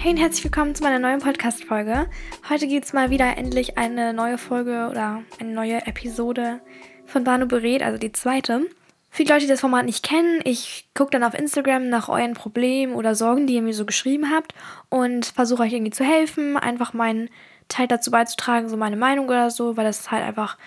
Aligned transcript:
Hey 0.00 0.12
und 0.12 0.18
herzlich 0.18 0.44
willkommen 0.44 0.76
zu 0.76 0.84
meiner 0.84 1.00
neuen 1.00 1.18
Podcast-Folge. 1.18 2.08
Heute 2.48 2.68
gibt 2.68 2.84
es 2.84 2.92
mal 2.92 3.10
wieder 3.10 3.36
endlich 3.36 3.78
eine 3.78 4.12
neue 4.12 4.38
Folge 4.38 4.86
oder 4.88 5.24
eine 5.40 5.50
neue 5.50 5.84
Episode 5.88 6.60
von 7.04 7.24
Banu 7.24 7.46
berät, 7.46 7.82
also 7.82 7.98
die 7.98 8.12
zweite. 8.12 8.68
Die 9.18 9.24
Leute, 9.24 9.40
die 9.40 9.48
das 9.48 9.60
Format 9.60 9.86
nicht 9.86 10.04
kennen, 10.04 10.40
ich 10.44 10.88
gucke 10.94 11.10
dann 11.10 11.24
auf 11.24 11.34
Instagram 11.34 11.88
nach 11.88 12.08
euren 12.08 12.34
Problemen 12.34 12.94
oder 12.94 13.16
Sorgen, 13.16 13.48
die 13.48 13.54
ihr 13.54 13.62
mir 13.62 13.74
so 13.74 13.84
geschrieben 13.84 14.30
habt 14.32 14.54
und 14.88 15.26
versuche 15.26 15.64
euch 15.64 15.72
irgendwie 15.72 15.90
zu 15.90 16.04
helfen, 16.04 16.56
einfach 16.56 16.94
meinen 16.94 17.28
Teil 17.66 17.88
dazu 17.88 18.12
beizutragen, 18.12 18.68
so 18.68 18.76
meine 18.76 18.96
Meinung 18.96 19.26
oder 19.26 19.50
so, 19.50 19.76
weil 19.76 19.84
das 19.84 20.12
halt 20.12 20.22
einfach 20.22 20.58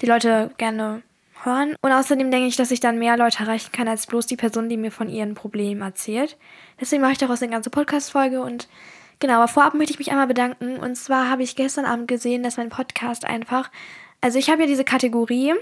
die 0.00 0.06
Leute 0.06 0.50
gerne 0.56 1.02
hören. 1.44 1.74
Und 1.80 1.92
außerdem 1.92 2.30
denke 2.30 2.48
ich, 2.48 2.56
dass 2.56 2.70
ich 2.70 2.80
dann 2.80 2.98
mehr 2.98 3.16
Leute 3.16 3.40
erreichen 3.40 3.72
kann, 3.72 3.88
als 3.88 4.06
bloß 4.06 4.26
die 4.26 4.36
Person, 4.36 4.68
die 4.68 4.76
mir 4.76 4.90
von 4.90 5.08
ihren 5.08 5.34
Problemen 5.34 5.82
erzählt. 5.82 6.36
Deswegen 6.80 7.02
mache 7.02 7.12
ich 7.12 7.18
daraus 7.18 7.42
eine 7.42 7.52
ganze 7.52 7.70
Podcast-Folge 7.70 8.40
und 8.40 8.68
genau, 9.18 9.34
aber 9.34 9.48
vorab 9.48 9.74
möchte 9.74 9.92
ich 9.92 9.98
mich 9.98 10.10
einmal 10.10 10.26
bedanken. 10.26 10.76
Und 10.76 10.96
zwar 10.96 11.30
habe 11.30 11.42
ich 11.42 11.56
gestern 11.56 11.84
Abend 11.84 12.08
gesehen, 12.08 12.42
dass 12.42 12.56
mein 12.56 12.68
Podcast 12.68 13.24
einfach, 13.24 13.70
also 14.20 14.38
ich 14.38 14.50
habe 14.50 14.62
ja 14.62 14.66
diese 14.66 14.84
Kategorie, 14.84 15.54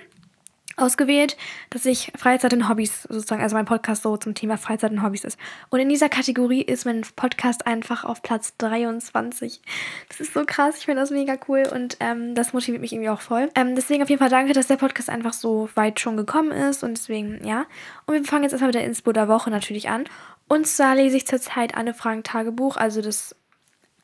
ausgewählt, 0.76 1.36
dass 1.70 1.86
ich 1.86 2.12
Freizeit 2.16 2.52
und 2.52 2.68
Hobbys 2.68 3.04
sozusagen, 3.04 3.42
also 3.42 3.56
mein 3.56 3.64
Podcast 3.64 4.02
so 4.02 4.16
zum 4.16 4.34
Thema 4.34 4.58
Freizeit 4.58 4.92
und 4.92 5.02
Hobbys 5.02 5.24
ist. 5.24 5.38
Und 5.70 5.80
in 5.80 5.88
dieser 5.88 6.08
Kategorie 6.08 6.62
ist 6.62 6.84
mein 6.84 7.02
Podcast 7.16 7.66
einfach 7.66 8.04
auf 8.04 8.22
Platz 8.22 8.56
23. 8.58 9.60
Das 10.08 10.20
ist 10.20 10.34
so 10.34 10.44
krass, 10.44 10.78
ich 10.78 10.84
finde 10.84 11.00
das 11.00 11.10
mega 11.10 11.36
cool 11.48 11.64
und 11.72 11.96
ähm, 12.00 12.34
das 12.34 12.52
motiviert 12.52 12.82
mich 12.82 12.92
irgendwie 12.92 13.10
auch 13.10 13.20
voll. 13.20 13.48
Ähm, 13.54 13.74
deswegen 13.74 14.02
auf 14.02 14.10
jeden 14.10 14.20
Fall 14.20 14.30
danke, 14.30 14.52
dass 14.52 14.66
der 14.66 14.76
Podcast 14.76 15.08
einfach 15.08 15.32
so 15.32 15.68
weit 15.74 16.00
schon 16.00 16.16
gekommen 16.16 16.52
ist 16.52 16.82
und 16.82 16.96
deswegen, 16.96 17.44
ja. 17.44 17.64
Und 18.06 18.14
wir 18.14 18.24
fangen 18.24 18.42
jetzt 18.42 18.52
erstmal 18.52 18.68
mit 18.68 18.74
der 18.74 18.84
Inspo 18.84 19.14
Woche 19.16 19.50
natürlich 19.50 19.88
an. 19.88 20.04
Und 20.48 20.66
zwar 20.66 20.94
lese 20.94 21.16
ich 21.16 21.26
zurzeit 21.26 21.74
Anne 21.74 21.94
Frank 21.94 22.24
Tagebuch, 22.24 22.76
also 22.76 23.00
das 23.00 23.34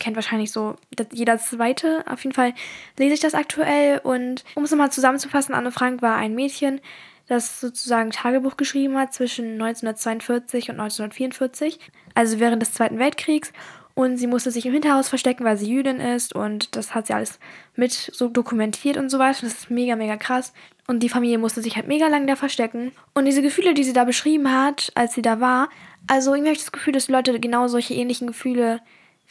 kennt 0.03 0.17
wahrscheinlich 0.17 0.51
so 0.51 0.75
jeder 1.13 1.39
zweite. 1.39 2.05
Auf 2.09 2.25
jeden 2.25 2.35
Fall 2.35 2.55
lese 2.99 3.15
ich 3.15 3.21
das 3.21 3.35
aktuell. 3.35 4.01
Und 4.03 4.45
um 4.57 4.65
es 4.65 4.73
nochmal 4.73 4.91
zusammenzufassen, 4.91 5.55
Anne 5.55 5.71
Frank 5.71 6.03
war 6.03 6.17
ein 6.17 6.35
Mädchen, 6.35 6.81
das 7.29 7.61
sozusagen 7.61 8.11
Tagebuch 8.11 8.57
geschrieben 8.57 8.99
hat 8.99 9.15
zwischen 9.15 9.53
1942 9.63 10.71
und 10.71 10.81
1944, 10.81 11.79
also 12.15 12.41
während 12.41 12.61
des 12.61 12.73
Zweiten 12.73 12.99
Weltkriegs. 12.99 13.53
Und 13.95 14.17
sie 14.17 14.27
musste 14.27 14.51
sich 14.51 14.67
im 14.67 14.73
Hinterhaus 14.73 15.09
verstecken, 15.09 15.45
weil 15.45 15.57
sie 15.57 15.71
Jüdin 15.71 16.01
ist. 16.01 16.35
Und 16.35 16.75
das 16.77 16.95
hat 16.95 17.07
sie 17.07 17.13
alles 17.13 17.39
mit 17.77 17.93
so 17.93 18.29
dokumentiert 18.29 18.97
und 18.97 19.09
so 19.11 19.19
weiter. 19.19 19.43
Das 19.43 19.53
ist 19.53 19.71
mega, 19.71 19.97
mega 19.97 20.17
krass. 20.17 20.53
Und 20.89 21.01
die 21.01 21.11
Familie 21.11 21.39
musste 21.39 21.63
sich 21.63 21.77
halt 21.77 21.87
mega 21.87 22.09
lang 22.09 22.27
da 22.27 22.35
verstecken. 22.35 22.93
Und 23.15 23.27
diese 23.27 23.43
Gefühle, 23.43 23.75
die 23.75 23.85
sie 23.85 23.93
da 23.93 24.05
beschrieben 24.05 24.51
hat, 24.51 24.91
als 24.95 25.15
sie 25.15 25.23
da 25.23 25.41
war, 25.41 25.69
also 26.09 26.33
irgendwie 26.33 26.49
habe 26.49 26.57
ich 26.57 26.65
das 26.65 26.73
Gefühl, 26.73 26.95
dass 26.95 27.09
Leute 27.09 27.39
genau 27.39 27.69
solche 27.69 27.95
ähnlichen 27.95 28.27
Gefühle 28.27 28.81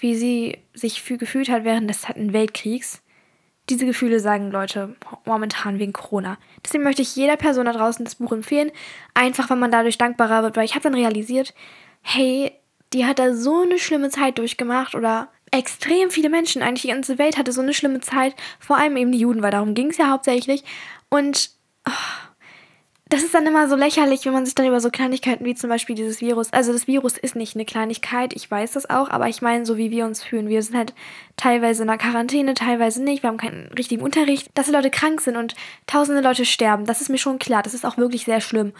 wie 0.01 0.15
sie 0.15 0.57
sich 0.73 1.03
gefühlt 1.05 1.49
hat 1.49 1.63
während 1.63 1.89
des 1.89 2.01
Zweiten 2.01 2.33
Weltkriegs. 2.33 3.01
Diese 3.69 3.85
Gefühle 3.85 4.19
sagen 4.19 4.51
Leute 4.51 4.95
momentan 5.25 5.79
wegen 5.79 5.93
Corona. 5.93 6.37
Deswegen 6.65 6.83
möchte 6.83 7.03
ich 7.03 7.15
jeder 7.15 7.37
Person 7.37 7.65
da 7.65 7.71
draußen 7.71 8.03
das 8.03 8.15
Buch 8.15 8.31
empfehlen. 8.33 8.71
Einfach, 9.13 9.49
weil 9.49 9.57
man 9.57 9.71
dadurch 9.71 9.97
dankbarer 9.97 10.43
wird, 10.43 10.57
weil 10.57 10.65
ich 10.65 10.73
habe 10.73 10.83
dann 10.83 10.95
realisiert, 10.95 11.53
hey, 12.01 12.51
die 12.91 13.05
hat 13.05 13.19
da 13.19 13.33
so 13.33 13.61
eine 13.61 13.79
schlimme 13.79 14.09
Zeit 14.09 14.39
durchgemacht 14.39 14.95
oder 14.95 15.29
extrem 15.51 16.09
viele 16.09 16.29
Menschen, 16.29 16.61
eigentlich 16.61 16.83
die 16.83 16.87
ganze 16.87 17.17
Welt 17.17 17.37
hatte 17.37 17.51
so 17.51 17.61
eine 17.61 17.73
schlimme 17.73 17.99
Zeit, 18.01 18.35
vor 18.59 18.77
allem 18.77 18.97
eben 18.97 19.11
die 19.11 19.19
Juden, 19.19 19.41
weil 19.41 19.51
darum 19.51 19.73
ging 19.73 19.91
es 19.91 19.97
ja 19.97 20.09
hauptsächlich. 20.09 20.63
Und 21.09 21.51
oh, 21.87 22.30
das 23.11 23.23
ist 23.23 23.33
dann 23.33 23.45
immer 23.45 23.67
so 23.67 23.75
lächerlich, 23.75 24.25
wenn 24.25 24.31
man 24.31 24.45
sich 24.45 24.55
dann 24.55 24.65
über 24.65 24.79
so 24.79 24.89
Kleinigkeiten 24.89 25.43
wie 25.43 25.53
zum 25.53 25.69
Beispiel 25.69 25.95
dieses 25.97 26.21
Virus. 26.21 26.53
Also 26.53 26.71
das 26.71 26.87
Virus 26.87 27.17
ist 27.17 27.35
nicht 27.35 27.55
eine 27.55 27.65
Kleinigkeit, 27.65 28.31
ich 28.33 28.49
weiß 28.49 28.71
das 28.71 28.89
auch, 28.89 29.09
aber 29.09 29.27
ich 29.27 29.41
meine, 29.41 29.65
so 29.65 29.75
wie 29.75 29.91
wir 29.91 30.05
uns 30.05 30.23
fühlen. 30.23 30.47
Wir 30.47 30.63
sind 30.63 30.77
halt 30.77 30.93
teilweise 31.35 31.81
in 31.81 31.89
der 31.89 31.97
Quarantäne, 31.97 32.53
teilweise 32.53 33.03
nicht. 33.03 33.21
Wir 33.21 33.27
haben 33.27 33.37
keinen 33.37 33.67
richtigen 33.77 34.01
Unterricht. 34.01 34.49
Dass 34.53 34.67
die 34.67 34.71
Leute 34.71 34.89
krank 34.89 35.19
sind 35.19 35.35
und 35.35 35.55
tausende 35.87 36.21
Leute 36.21 36.45
sterben, 36.45 36.85
das 36.85 37.01
ist 37.01 37.09
mir 37.09 37.17
schon 37.17 37.37
klar. 37.37 37.63
Das 37.63 37.73
ist 37.73 37.85
auch 37.85 37.97
wirklich 37.97 38.23
sehr 38.23 38.39
schlimm. 38.39 38.71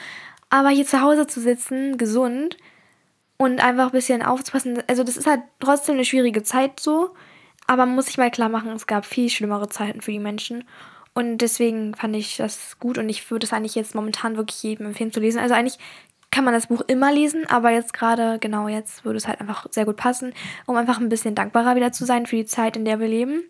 Aber 0.49 0.69
hier 0.69 0.85
zu 0.85 1.01
Hause 1.01 1.27
zu 1.27 1.41
sitzen, 1.41 1.97
gesund 1.97 2.55
und 3.35 3.61
einfach 3.61 3.87
ein 3.87 3.91
bisschen 3.91 4.23
aufzupassen, 4.23 4.81
also 4.87 5.03
das 5.03 5.17
ist 5.17 5.27
halt 5.27 5.41
trotzdem 5.59 5.95
eine 5.95 6.05
schwierige 6.05 6.43
Zeit 6.43 6.79
so. 6.79 7.15
Aber 7.67 7.85
man 7.85 7.95
muss 7.95 8.05
sich 8.05 8.17
mal 8.17 8.31
klar 8.31 8.49
machen, 8.49 8.71
es 8.71 8.87
gab 8.87 9.05
viel 9.05 9.29
schlimmere 9.29 9.67
Zeiten 9.67 9.99
für 9.99 10.11
die 10.11 10.19
Menschen. 10.19 10.63
Und 11.13 11.39
deswegen 11.39 11.93
fand 11.93 12.15
ich 12.15 12.37
das 12.37 12.79
gut 12.79 12.97
und 12.97 13.09
ich 13.09 13.29
würde 13.29 13.45
es 13.45 13.51
eigentlich 13.51 13.75
jetzt 13.75 13.95
momentan 13.95 14.37
wirklich 14.37 14.63
jedem 14.63 14.87
empfehlen 14.87 15.11
zu 15.11 15.19
lesen. 15.19 15.39
Also 15.39 15.55
eigentlich 15.55 15.77
kann 16.31 16.45
man 16.45 16.53
das 16.53 16.67
Buch 16.67 16.81
immer 16.87 17.11
lesen, 17.11 17.45
aber 17.47 17.71
jetzt 17.71 17.93
gerade, 17.93 18.39
genau 18.39 18.69
jetzt, 18.69 19.03
würde 19.03 19.17
es 19.17 19.27
halt 19.27 19.41
einfach 19.41 19.67
sehr 19.69 19.85
gut 19.85 19.97
passen, 19.97 20.33
um 20.65 20.77
einfach 20.77 20.99
ein 20.99 21.09
bisschen 21.09 21.35
dankbarer 21.35 21.75
wieder 21.75 21.91
zu 21.91 22.05
sein 22.05 22.25
für 22.25 22.37
die 22.37 22.45
Zeit, 22.45 22.77
in 22.77 22.85
der 22.85 22.99
wir 23.01 23.09
leben. 23.09 23.43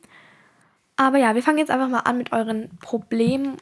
Aber 0.96 1.20
ja, 1.20 1.36
wir 1.36 1.44
fangen 1.44 1.60
jetzt 1.60 1.70
einfach 1.70 1.88
mal 1.88 2.00
an 2.00 2.18
mit 2.18 2.32
euren 2.32 2.70
Problemen 2.82 3.58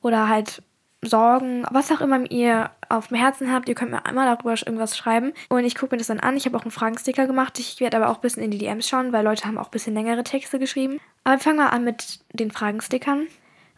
oder 0.00 0.28
halt 0.28 0.62
Sorgen, 1.02 1.64
was 1.70 1.92
auch 1.92 2.00
immer 2.00 2.28
ihr 2.30 2.70
auf 2.88 3.08
dem 3.08 3.18
Herzen 3.18 3.52
habt. 3.52 3.68
Ihr 3.68 3.74
könnt 3.74 3.92
mir 3.92 4.04
einmal 4.04 4.26
darüber 4.26 4.50
irgendwas 4.50 4.96
schreiben. 4.96 5.32
Und 5.48 5.64
ich 5.64 5.76
gucke 5.76 5.94
mir 5.94 5.98
das 5.98 6.08
dann 6.08 6.20
an. 6.20 6.36
Ich 6.36 6.44
habe 6.44 6.56
auch 6.56 6.62
einen 6.62 6.72
Fragensticker 6.72 7.26
gemacht. 7.26 7.58
Ich 7.58 7.78
werde 7.80 7.96
aber 7.96 8.08
auch 8.08 8.16
ein 8.16 8.20
bisschen 8.20 8.42
in 8.42 8.50
die 8.50 8.58
DMs 8.58 8.88
schauen, 8.88 9.12
weil 9.12 9.24
Leute 9.24 9.44
haben 9.44 9.58
auch 9.58 9.66
ein 9.66 9.70
bisschen 9.70 9.94
längere 9.94 10.24
Texte 10.24 10.58
geschrieben. 10.58 11.00
Aber 11.22 11.36
wir 11.36 11.40
fangen 11.40 11.58
mal 11.58 11.68
an 11.68 11.84
mit 11.84 12.20
den 12.32 12.50
Fragenstickern. 12.50 13.28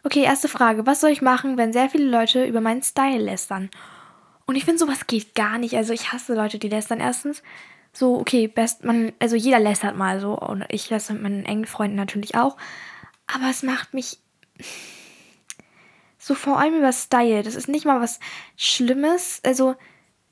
Okay, 0.03 0.23
erste 0.23 0.47
Frage. 0.47 0.87
Was 0.87 1.01
soll 1.01 1.11
ich 1.11 1.21
machen, 1.21 1.57
wenn 1.57 1.73
sehr 1.73 1.89
viele 1.89 2.09
Leute 2.09 2.45
über 2.45 2.59
meinen 2.59 2.81
Style 2.81 3.19
lästern? 3.21 3.69
Und 4.47 4.55
ich 4.55 4.65
finde, 4.65 4.79
sowas 4.79 5.05
geht 5.05 5.35
gar 5.35 5.59
nicht. 5.59 5.75
Also 5.75 5.93
ich 5.93 6.11
hasse 6.11 6.33
Leute, 6.33 6.57
die 6.57 6.69
lästern 6.69 6.99
erstens. 6.99 7.43
So, 7.93 8.19
okay, 8.19 8.47
best, 8.47 8.83
man, 8.83 9.11
also 9.19 9.35
jeder 9.35 9.59
lästert 9.59 9.95
mal 9.95 10.19
so. 10.19 10.37
Und 10.37 10.65
ich 10.69 10.89
lästere 10.89 11.13
mit 11.13 11.23
meinen 11.23 11.45
engen 11.45 11.65
Freunden 11.65 11.97
natürlich 11.97 12.35
auch. 12.35 12.57
Aber 13.27 13.49
es 13.51 13.61
macht 13.61 13.93
mich 13.93 14.17
so 16.21 16.35
vor 16.35 16.59
allem 16.59 16.77
über 16.77 16.93
Style. 16.93 17.41
Das 17.41 17.55
ist 17.55 17.67
nicht 17.67 17.85
mal 17.85 17.99
was 17.99 18.19
Schlimmes. 18.55 19.41
Also, 19.43 19.75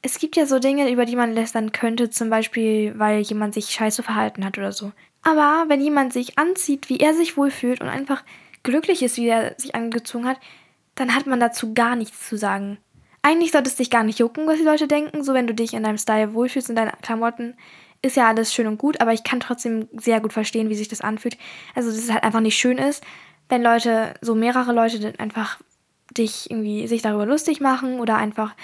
es 0.02 0.20
gibt 0.20 0.38
ja 0.38 0.46
so 0.46 0.60
Dinge, 0.60 0.92
über 0.92 1.06
die 1.06 1.16
man 1.16 1.34
lästern 1.34 1.72
könnte, 1.72 2.10
zum 2.10 2.30
Beispiel, 2.30 2.98
weil 2.98 3.22
jemand 3.22 3.56
sich 3.56 3.72
scheiße 3.72 4.04
verhalten 4.04 4.46
hat 4.46 4.58
oder 4.58 4.72
so. 4.72 4.92
Aber 5.24 5.66
wenn 5.68 5.82
jemand 5.82 6.14
sich 6.14 6.38
anzieht, 6.38 6.90
wie 6.90 7.00
er 7.00 7.14
sich 7.14 7.36
wohlfühlt 7.36 7.82
und 7.82 7.90
einfach 7.90 8.24
glücklich 8.64 9.02
ist, 9.02 9.18
wie 9.18 9.28
er 9.28 9.56
sich 9.58 9.76
angezogen 9.76 10.28
hat, 10.28 10.40
dann 10.96 11.16
hat 11.16 11.26
man 11.26 11.40
dazu 11.40 11.74
gar 11.74 11.96
nichts 11.96 12.30
zu 12.30 12.38
sagen. 12.38 12.78
Eigentlich 13.22 13.52
sollte 13.52 13.70
es 13.70 13.76
dich 13.76 13.90
gar 13.90 14.04
nicht 14.04 14.20
jucken, 14.20 14.48
was 14.48 14.58
die 14.58 14.64
Leute 14.64 14.88
denken. 14.88 15.24
So, 15.24 15.34
wenn 15.34 15.48
du 15.48 15.54
dich 15.54 15.74
in 15.74 15.84
deinem 15.84 15.98
Style 15.98 16.34
wohlfühlst, 16.34 16.70
in 16.70 16.76
deinen 16.76 16.92
Klamotten, 17.02 17.56
ist 18.02 18.16
ja 18.16 18.28
alles 18.28 18.54
schön 18.54 18.68
und 18.68 18.78
gut, 18.78 19.02
aber 19.02 19.12
ich 19.12 19.26
kann 19.26 19.42
trotzdem 19.42 19.90
sehr 19.98 20.22
gut 20.22 20.32
verstehen, 20.32 20.70
wie 20.70 20.76
sich 20.76 20.88
das 20.88 21.02
anfühlt. 21.02 21.38
Also, 21.76 21.90
dass 21.90 21.98
es 21.98 22.12
halt 22.12 22.24
einfach 22.24 22.40
nicht 22.40 22.58
schön 22.58 22.78
ist, 22.78 23.04
wenn 23.50 23.64
Leute, 23.64 24.14
so 24.22 24.36
mehrere 24.36 24.72
Leute 24.72 25.00
dann 25.00 25.16
einfach 25.18 25.60
dich 26.12 26.50
irgendwie 26.50 26.88
sich 26.88 27.02
darüber 27.02 27.26
lustig 27.26 27.62
machen 27.62 28.00
oder 28.00 28.18
einfach 28.18 28.56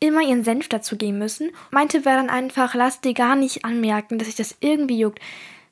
immer 0.00 0.20
ihren 0.20 0.44
Senf 0.44 0.68
dazu 0.68 0.96
geben 0.96 1.18
müssen. 1.18 1.50
Mein 1.70 1.88
Tipp 1.88 2.04
wäre 2.04 2.16
dann 2.16 2.30
einfach, 2.30 2.74
lass 2.74 3.00
dir 3.00 3.14
gar 3.14 3.36
nicht 3.36 3.64
anmerken, 3.64 4.18
dass 4.18 4.26
sich 4.26 4.36
das 4.36 4.56
irgendwie 4.60 4.98
juckt. 4.98 5.20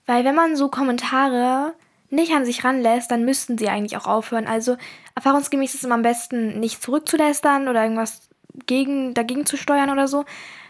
Weil 0.07 0.25
wenn 0.25 0.35
man 0.35 0.57
so 0.57 0.69
Kommentare 0.69 1.75
nicht 2.11 2.33
an 2.33 2.45
sich 2.45 2.65
ranlässt, 2.65 3.11
dann 3.11 3.25
müssten 3.25 3.59
sie 3.59 3.69
eigentlich 3.69 3.97
auch 3.97 4.07
aufhören. 4.07 4.47
Also 4.47 4.77
erfahrungsgemäß 5.15 5.75
ist 5.75 5.81
es 5.81 5.85
immer 5.85 5.97
am 5.97 6.03
besten, 6.03 6.61
nicht 6.61 6.83
zurückzulästern 6.83 7.69
oder 7.69 7.83
irgendwas 7.83 8.29
gegen, 8.67 9.15
dagegen 9.15 9.47
zu 9.47 9.56
steuern 9.56 9.91
oder 9.91 10.09
so. 10.09 10.25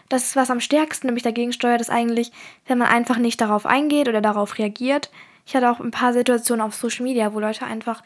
Das 0.09 0.23
ist 0.23 0.35
was 0.35 0.51
am 0.51 0.59
stärksten, 0.59 1.07
nämlich 1.07 1.23
dagegen 1.23 1.51
steuert 1.51 1.81
es 1.81 1.89
eigentlich, 1.89 2.31
wenn 2.67 2.77
man 2.77 2.89
einfach 2.89 3.17
nicht 3.17 3.41
darauf 3.41 3.65
eingeht 3.65 4.07
oder 4.07 4.21
darauf 4.21 4.57
reagiert. 4.57 5.09
Ich 5.45 5.55
hatte 5.55 5.69
auch 5.69 5.79
ein 5.79 5.91
paar 5.91 6.13
Situationen 6.13 6.65
auf 6.65 6.75
Social 6.75 7.03
Media, 7.03 7.33
wo 7.33 7.39
Leute 7.39 7.65
einfach 7.65 8.03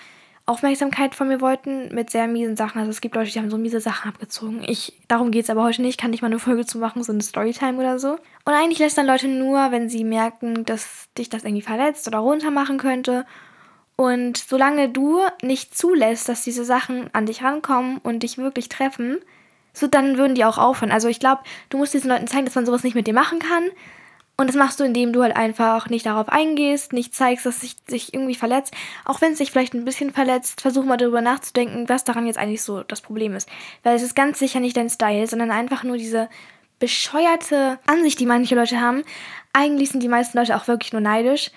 Aufmerksamkeit 0.50 1.16
von 1.16 1.28
mir 1.28 1.42
wollten 1.42 1.94
mit 1.94 2.10
sehr 2.10 2.28
miesen 2.28 2.58
Sachen. 2.58 2.80
Also 2.80 2.90
es 2.90 3.02
gibt 3.02 3.16
Leute, 3.16 3.32
die 3.32 3.40
haben 3.40 3.52
so 3.52 3.58
miese 3.58 3.80
Sachen 3.80 4.10
abgezogen. 4.10 4.64
Ich, 4.66 4.94
darum 5.08 5.30
geht 5.32 5.44
es 5.44 5.50
aber 5.50 5.64
heute 5.64 5.82
nicht. 5.82 6.00
Kann 6.00 6.12
nicht 6.12 6.22
mal 6.22 6.28
eine 6.28 6.40
Folge 6.40 6.66
zu 6.66 6.80
machen, 6.80 7.04
so 7.04 7.12
eine 7.14 7.22
Storytime 7.22 7.78
oder 7.78 8.00
so. 8.00 8.14
Und 8.46 8.54
eigentlich 8.54 8.80
lässt 8.80 8.98
dann 8.98 9.06
Leute 9.06 9.28
nur, 9.28 9.72
wenn 9.72 9.90
sie 9.90 10.04
merken, 10.04 10.66
dass 10.66 11.08
dich 11.18 11.30
das 11.30 11.44
irgendwie 11.44 11.62
verletzt 11.62 12.08
oder 12.08 12.18
runter 12.18 12.52
machen 12.52 12.80
könnte. 12.80 13.26
Und 13.96 14.38
solange 14.38 14.90
du 14.90 15.20
nicht 15.44 15.78
zulässt, 15.78 16.28
dass 16.28 16.44
diese 16.44 16.66
Sachen 16.66 17.10
an 17.14 17.28
dich 17.28 17.44
rankommen 17.44 18.00
und 18.00 18.24
dich 18.24 18.38
wirklich 18.38 18.70
treffen, 18.70 19.20
so 19.74 19.88
dann 19.88 20.18
würden 20.18 20.36
die 20.36 20.46
auch 20.46 20.58
aufhören. 20.58 20.92
Also 20.92 21.10
ich 21.10 21.20
glaube, 21.20 21.44
du 21.70 21.78
musst 21.78 21.94
diesen 21.94 22.10
Leuten 22.10 22.28
zeigen, 22.28 22.46
dass 22.46 22.56
man 22.56 22.66
sowas 22.66 22.84
nicht 22.84 22.96
mit 22.96 23.08
dir 23.08 23.14
machen 23.14 23.40
kann 23.40 23.64
und 24.40 24.48
das 24.48 24.56
machst 24.56 24.80
du, 24.80 24.86
indem 24.86 25.12
du 25.12 25.22
halt 25.22 25.36
einfach 25.36 25.90
nicht 25.90 26.06
darauf 26.06 26.30
eingehst, 26.30 26.94
nicht 26.94 27.14
zeigst, 27.14 27.46
dass 27.46 27.60
sich 27.60 27.76
sich 27.88 28.14
irgendwie 28.14 28.36
verletzt. 28.36 28.74
Auch 29.04 29.20
wenn 29.20 29.34
es 29.34 29.38
sich 29.38 29.52
vielleicht 29.52 29.74
ein 29.74 29.84
bisschen 29.84 30.14
verletzt, 30.14 30.62
versuch 30.62 30.86
mal 30.86 30.96
darüber 30.96 31.20
nachzudenken, 31.20 31.90
was 31.90 32.06
daran 32.06 32.26
jetzt 32.26 32.40
eigentlich 32.40 32.62
so 32.62 32.84
das 32.84 33.02
Problem 33.02 33.36
ist. 33.36 33.50
Weil 33.84 33.98
es 33.98 34.02
ist 34.02 34.16
ganz 34.16 34.40
sicher 34.40 34.62
nicht 34.62 34.78
dein 34.78 34.90
Style, 34.90 35.28
sondern 35.28 35.52
einfach 35.52 35.84
nur 35.84 35.98
diese 35.98 36.30
bescheuerte 36.80 37.80
Ansicht, 37.86 38.18
die 38.22 38.26
manche 38.26 38.56
Leute 38.56 38.80
haben. 38.80 39.04
Eigentlich 39.52 39.90
sind 39.90 40.04
die 40.04 40.08
meisten 40.08 40.38
Leute 40.38 40.56
auch 40.56 40.70
wirklich 40.70 40.94
nur 40.94 41.02
neidisch. 41.02 41.52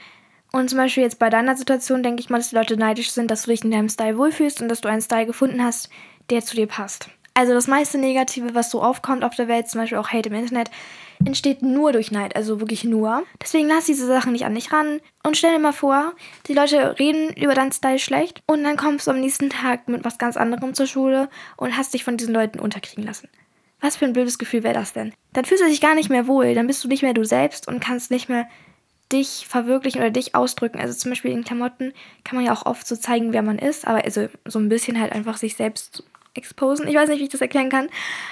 Und 0.50 0.68
zum 0.68 0.78
Beispiel 0.78 1.04
jetzt 1.04 1.20
bei 1.20 1.30
deiner 1.30 1.56
Situation 1.56 2.02
denke 2.02 2.20
ich 2.20 2.30
mal, 2.30 2.38
dass 2.38 2.50
die 2.50 2.56
Leute 2.56 2.76
neidisch 2.76 3.12
sind, 3.12 3.30
dass 3.30 3.42
du 3.44 3.52
dich 3.52 3.62
in 3.62 3.70
deinem 3.70 3.90
Style 3.90 4.18
wohlfühlst 4.18 4.60
und 4.60 4.68
dass 4.68 4.80
du 4.80 4.88
einen 4.88 5.02
Style 5.02 5.26
gefunden 5.26 5.62
hast, 5.62 5.88
der 6.30 6.42
zu 6.42 6.56
dir 6.56 6.66
passt. 6.66 7.10
Also 7.34 7.54
das 7.54 7.68
meiste 7.68 7.96
Negative, 7.96 8.56
was 8.56 8.70
so 8.70 8.82
aufkommt 8.82 9.22
auf 9.22 9.36
der 9.36 9.46
Welt, 9.46 9.68
zum 9.68 9.80
Beispiel 9.80 9.98
auch 9.98 10.10
Hate 10.10 10.28
im 10.28 10.34
Internet, 10.34 10.70
entsteht 11.24 11.62
nur 11.62 11.92
durch 11.92 12.10
Neid, 12.10 12.36
also 12.36 12.60
wirklich 12.60 12.84
nur. 12.84 13.22
Deswegen 13.40 13.68
lass 13.68 13.86
diese 13.86 14.06
Sachen 14.06 14.32
nicht 14.32 14.44
an 14.44 14.54
dich 14.54 14.72
ran 14.72 15.00
und 15.22 15.36
stell 15.36 15.52
dir 15.52 15.58
mal 15.58 15.72
vor, 15.72 16.12
die 16.46 16.54
Leute 16.54 16.98
reden 16.98 17.32
über 17.36 17.54
deinen 17.54 17.72
Style 17.72 17.98
schlecht 17.98 18.42
und 18.46 18.64
dann 18.64 18.76
kommst 18.76 19.06
du 19.06 19.10
am 19.10 19.20
nächsten 19.20 19.50
Tag 19.50 19.88
mit 19.88 20.04
was 20.04 20.18
ganz 20.18 20.36
anderem 20.36 20.74
zur 20.74 20.86
Schule 20.86 21.28
und 21.56 21.76
hast 21.76 21.94
dich 21.94 22.04
von 22.04 22.16
diesen 22.16 22.34
Leuten 22.34 22.60
unterkriegen 22.60 23.04
lassen. 23.04 23.28
Was 23.80 23.96
für 23.96 24.04
ein 24.04 24.12
blödes 24.12 24.38
Gefühl 24.38 24.62
wäre 24.62 24.74
das 24.74 24.92
denn? 24.92 25.12
Dann 25.32 25.44
fühlst 25.44 25.64
du 25.64 25.68
dich 25.68 25.80
gar 25.80 25.94
nicht 25.94 26.08
mehr 26.08 26.26
wohl, 26.26 26.54
dann 26.54 26.66
bist 26.66 26.84
du 26.84 26.88
nicht 26.88 27.02
mehr 27.02 27.14
du 27.14 27.24
selbst 27.24 27.66
und 27.66 27.80
kannst 27.80 28.10
nicht 28.10 28.28
mehr 28.28 28.46
dich 29.12 29.46
verwirklichen 29.46 30.00
oder 30.00 30.10
dich 30.10 30.34
ausdrücken. 30.34 30.80
Also 30.80 30.94
zum 30.94 31.10
Beispiel 31.10 31.32
in 31.32 31.44
Klamotten 31.44 31.92
kann 32.24 32.36
man 32.36 32.46
ja 32.46 32.52
auch 32.52 32.66
oft 32.66 32.86
so 32.86 32.96
zeigen, 32.96 33.32
wer 33.32 33.42
man 33.42 33.58
ist, 33.58 33.86
aber 33.86 34.04
also 34.04 34.28
so 34.46 34.58
ein 34.58 34.68
bisschen 34.68 35.00
halt 35.00 35.12
einfach 35.12 35.36
sich 35.36 35.56
selbst 35.56 36.04
exposen. 36.34 36.88
Ich 36.88 36.94
weiß 36.94 37.08
nicht, 37.08 37.20
wie 37.20 37.24
ich 37.24 37.30
das 37.30 37.40
erklären 37.40 37.68
kann. 37.68 37.88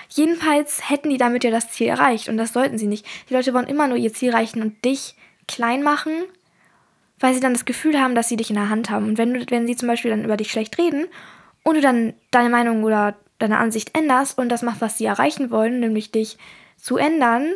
Jedenfalls 0.08 0.88
hätten 0.88 1.10
die 1.10 1.18
damit 1.18 1.44
ja 1.44 1.50
das 1.50 1.70
Ziel 1.70 1.88
erreicht 1.88 2.28
und 2.28 2.36
das 2.36 2.52
sollten 2.52 2.78
sie 2.78 2.86
nicht. 2.86 3.06
Die 3.28 3.34
Leute 3.34 3.52
wollen 3.54 3.66
immer 3.66 3.86
nur 3.86 3.96
ihr 3.96 4.12
Ziel 4.12 4.30
erreichen 4.30 4.62
und 4.62 4.84
dich 4.84 5.14
klein 5.46 5.82
machen, 5.82 6.12
weil 7.18 7.34
sie 7.34 7.40
dann 7.40 7.52
das 7.52 7.64
Gefühl 7.64 8.00
haben, 8.00 8.14
dass 8.14 8.28
sie 8.28 8.36
dich 8.36 8.50
in 8.50 8.56
der 8.56 8.70
Hand 8.70 8.90
haben. 8.90 9.08
Und 9.08 9.18
wenn, 9.18 9.34
du, 9.34 9.44
wenn 9.50 9.66
sie 9.66 9.76
zum 9.76 9.88
Beispiel 9.88 10.10
dann 10.10 10.24
über 10.24 10.36
dich 10.36 10.50
schlecht 10.50 10.78
reden 10.78 11.06
und 11.62 11.74
du 11.74 11.80
dann 11.80 12.14
deine 12.30 12.48
Meinung 12.48 12.82
oder 12.84 13.16
deine 13.38 13.58
Ansicht 13.58 13.96
änderst 13.96 14.38
und 14.38 14.48
das 14.48 14.62
macht, 14.62 14.80
was 14.80 14.98
sie 14.98 15.04
erreichen 15.04 15.50
wollen, 15.50 15.80
nämlich 15.80 16.12
dich 16.12 16.38
zu 16.76 16.96
ändern 16.96 17.52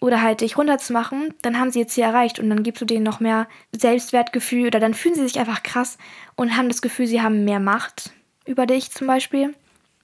oder 0.00 0.20
halt 0.20 0.42
dich 0.42 0.58
runterzumachen, 0.58 1.34
dann 1.42 1.58
haben 1.58 1.70
sie 1.70 1.80
ihr 1.80 1.88
Ziel 1.88 2.04
erreicht 2.04 2.38
und 2.38 2.50
dann 2.50 2.62
gibst 2.62 2.82
du 2.82 2.84
denen 2.84 3.04
noch 3.04 3.20
mehr 3.20 3.48
Selbstwertgefühl 3.72 4.66
oder 4.66 4.80
dann 4.80 4.94
fühlen 4.94 5.14
sie 5.14 5.22
sich 5.22 5.38
einfach 5.38 5.62
krass 5.62 5.96
und 6.34 6.56
haben 6.56 6.68
das 6.68 6.82
Gefühl, 6.82 7.06
sie 7.06 7.22
haben 7.22 7.44
mehr 7.44 7.60
Macht 7.60 8.10
über 8.44 8.66
dich 8.66 8.90
zum 8.90 9.06
Beispiel. 9.06 9.54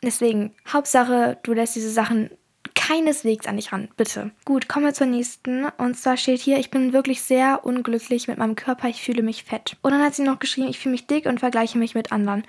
Deswegen, 0.02 0.52
Hauptsache, 0.68 1.38
du 1.42 1.52
lässt 1.52 1.76
diese 1.76 1.90
Sachen 1.90 2.30
keineswegs 2.74 3.46
an 3.46 3.56
dich 3.56 3.72
ran, 3.72 3.88
bitte. 3.96 4.32
Gut, 4.44 4.68
kommen 4.68 4.86
wir 4.86 4.94
zur 4.94 5.06
nächsten. 5.06 5.66
Und 5.78 5.96
zwar 5.96 6.16
steht 6.16 6.40
hier, 6.40 6.58
ich 6.58 6.70
bin 6.70 6.92
wirklich 6.92 7.22
sehr 7.22 7.64
unglücklich 7.64 8.28
mit 8.28 8.38
meinem 8.38 8.56
Körper, 8.56 8.88
ich 8.88 9.02
fühle 9.02 9.22
mich 9.22 9.44
fett. 9.44 9.76
Und 9.82 9.92
dann 9.92 10.02
hat 10.02 10.14
sie 10.14 10.24
noch 10.24 10.40
geschrieben, 10.40 10.68
ich 10.68 10.78
fühle 10.78 10.92
mich 10.92 11.06
dick 11.06 11.26
und 11.26 11.40
vergleiche 11.40 11.78
mich 11.78 11.94
mit 11.94 12.10
anderen. 12.10 12.44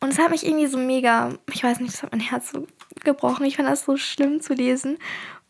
Und 0.00 0.10
es 0.10 0.18
hat 0.18 0.30
mich 0.30 0.46
irgendwie 0.46 0.66
so 0.66 0.78
mega, 0.78 1.34
ich 1.52 1.62
weiß 1.62 1.80
nicht, 1.80 1.92
das 1.92 2.02
hat 2.02 2.12
mein 2.12 2.20
Herz 2.20 2.50
so 2.52 2.66
gebrochen. 3.04 3.46
Ich 3.46 3.56
fand 3.56 3.68
das 3.68 3.84
so 3.84 3.96
schlimm 3.96 4.40
zu 4.40 4.54
lesen. 4.54 4.98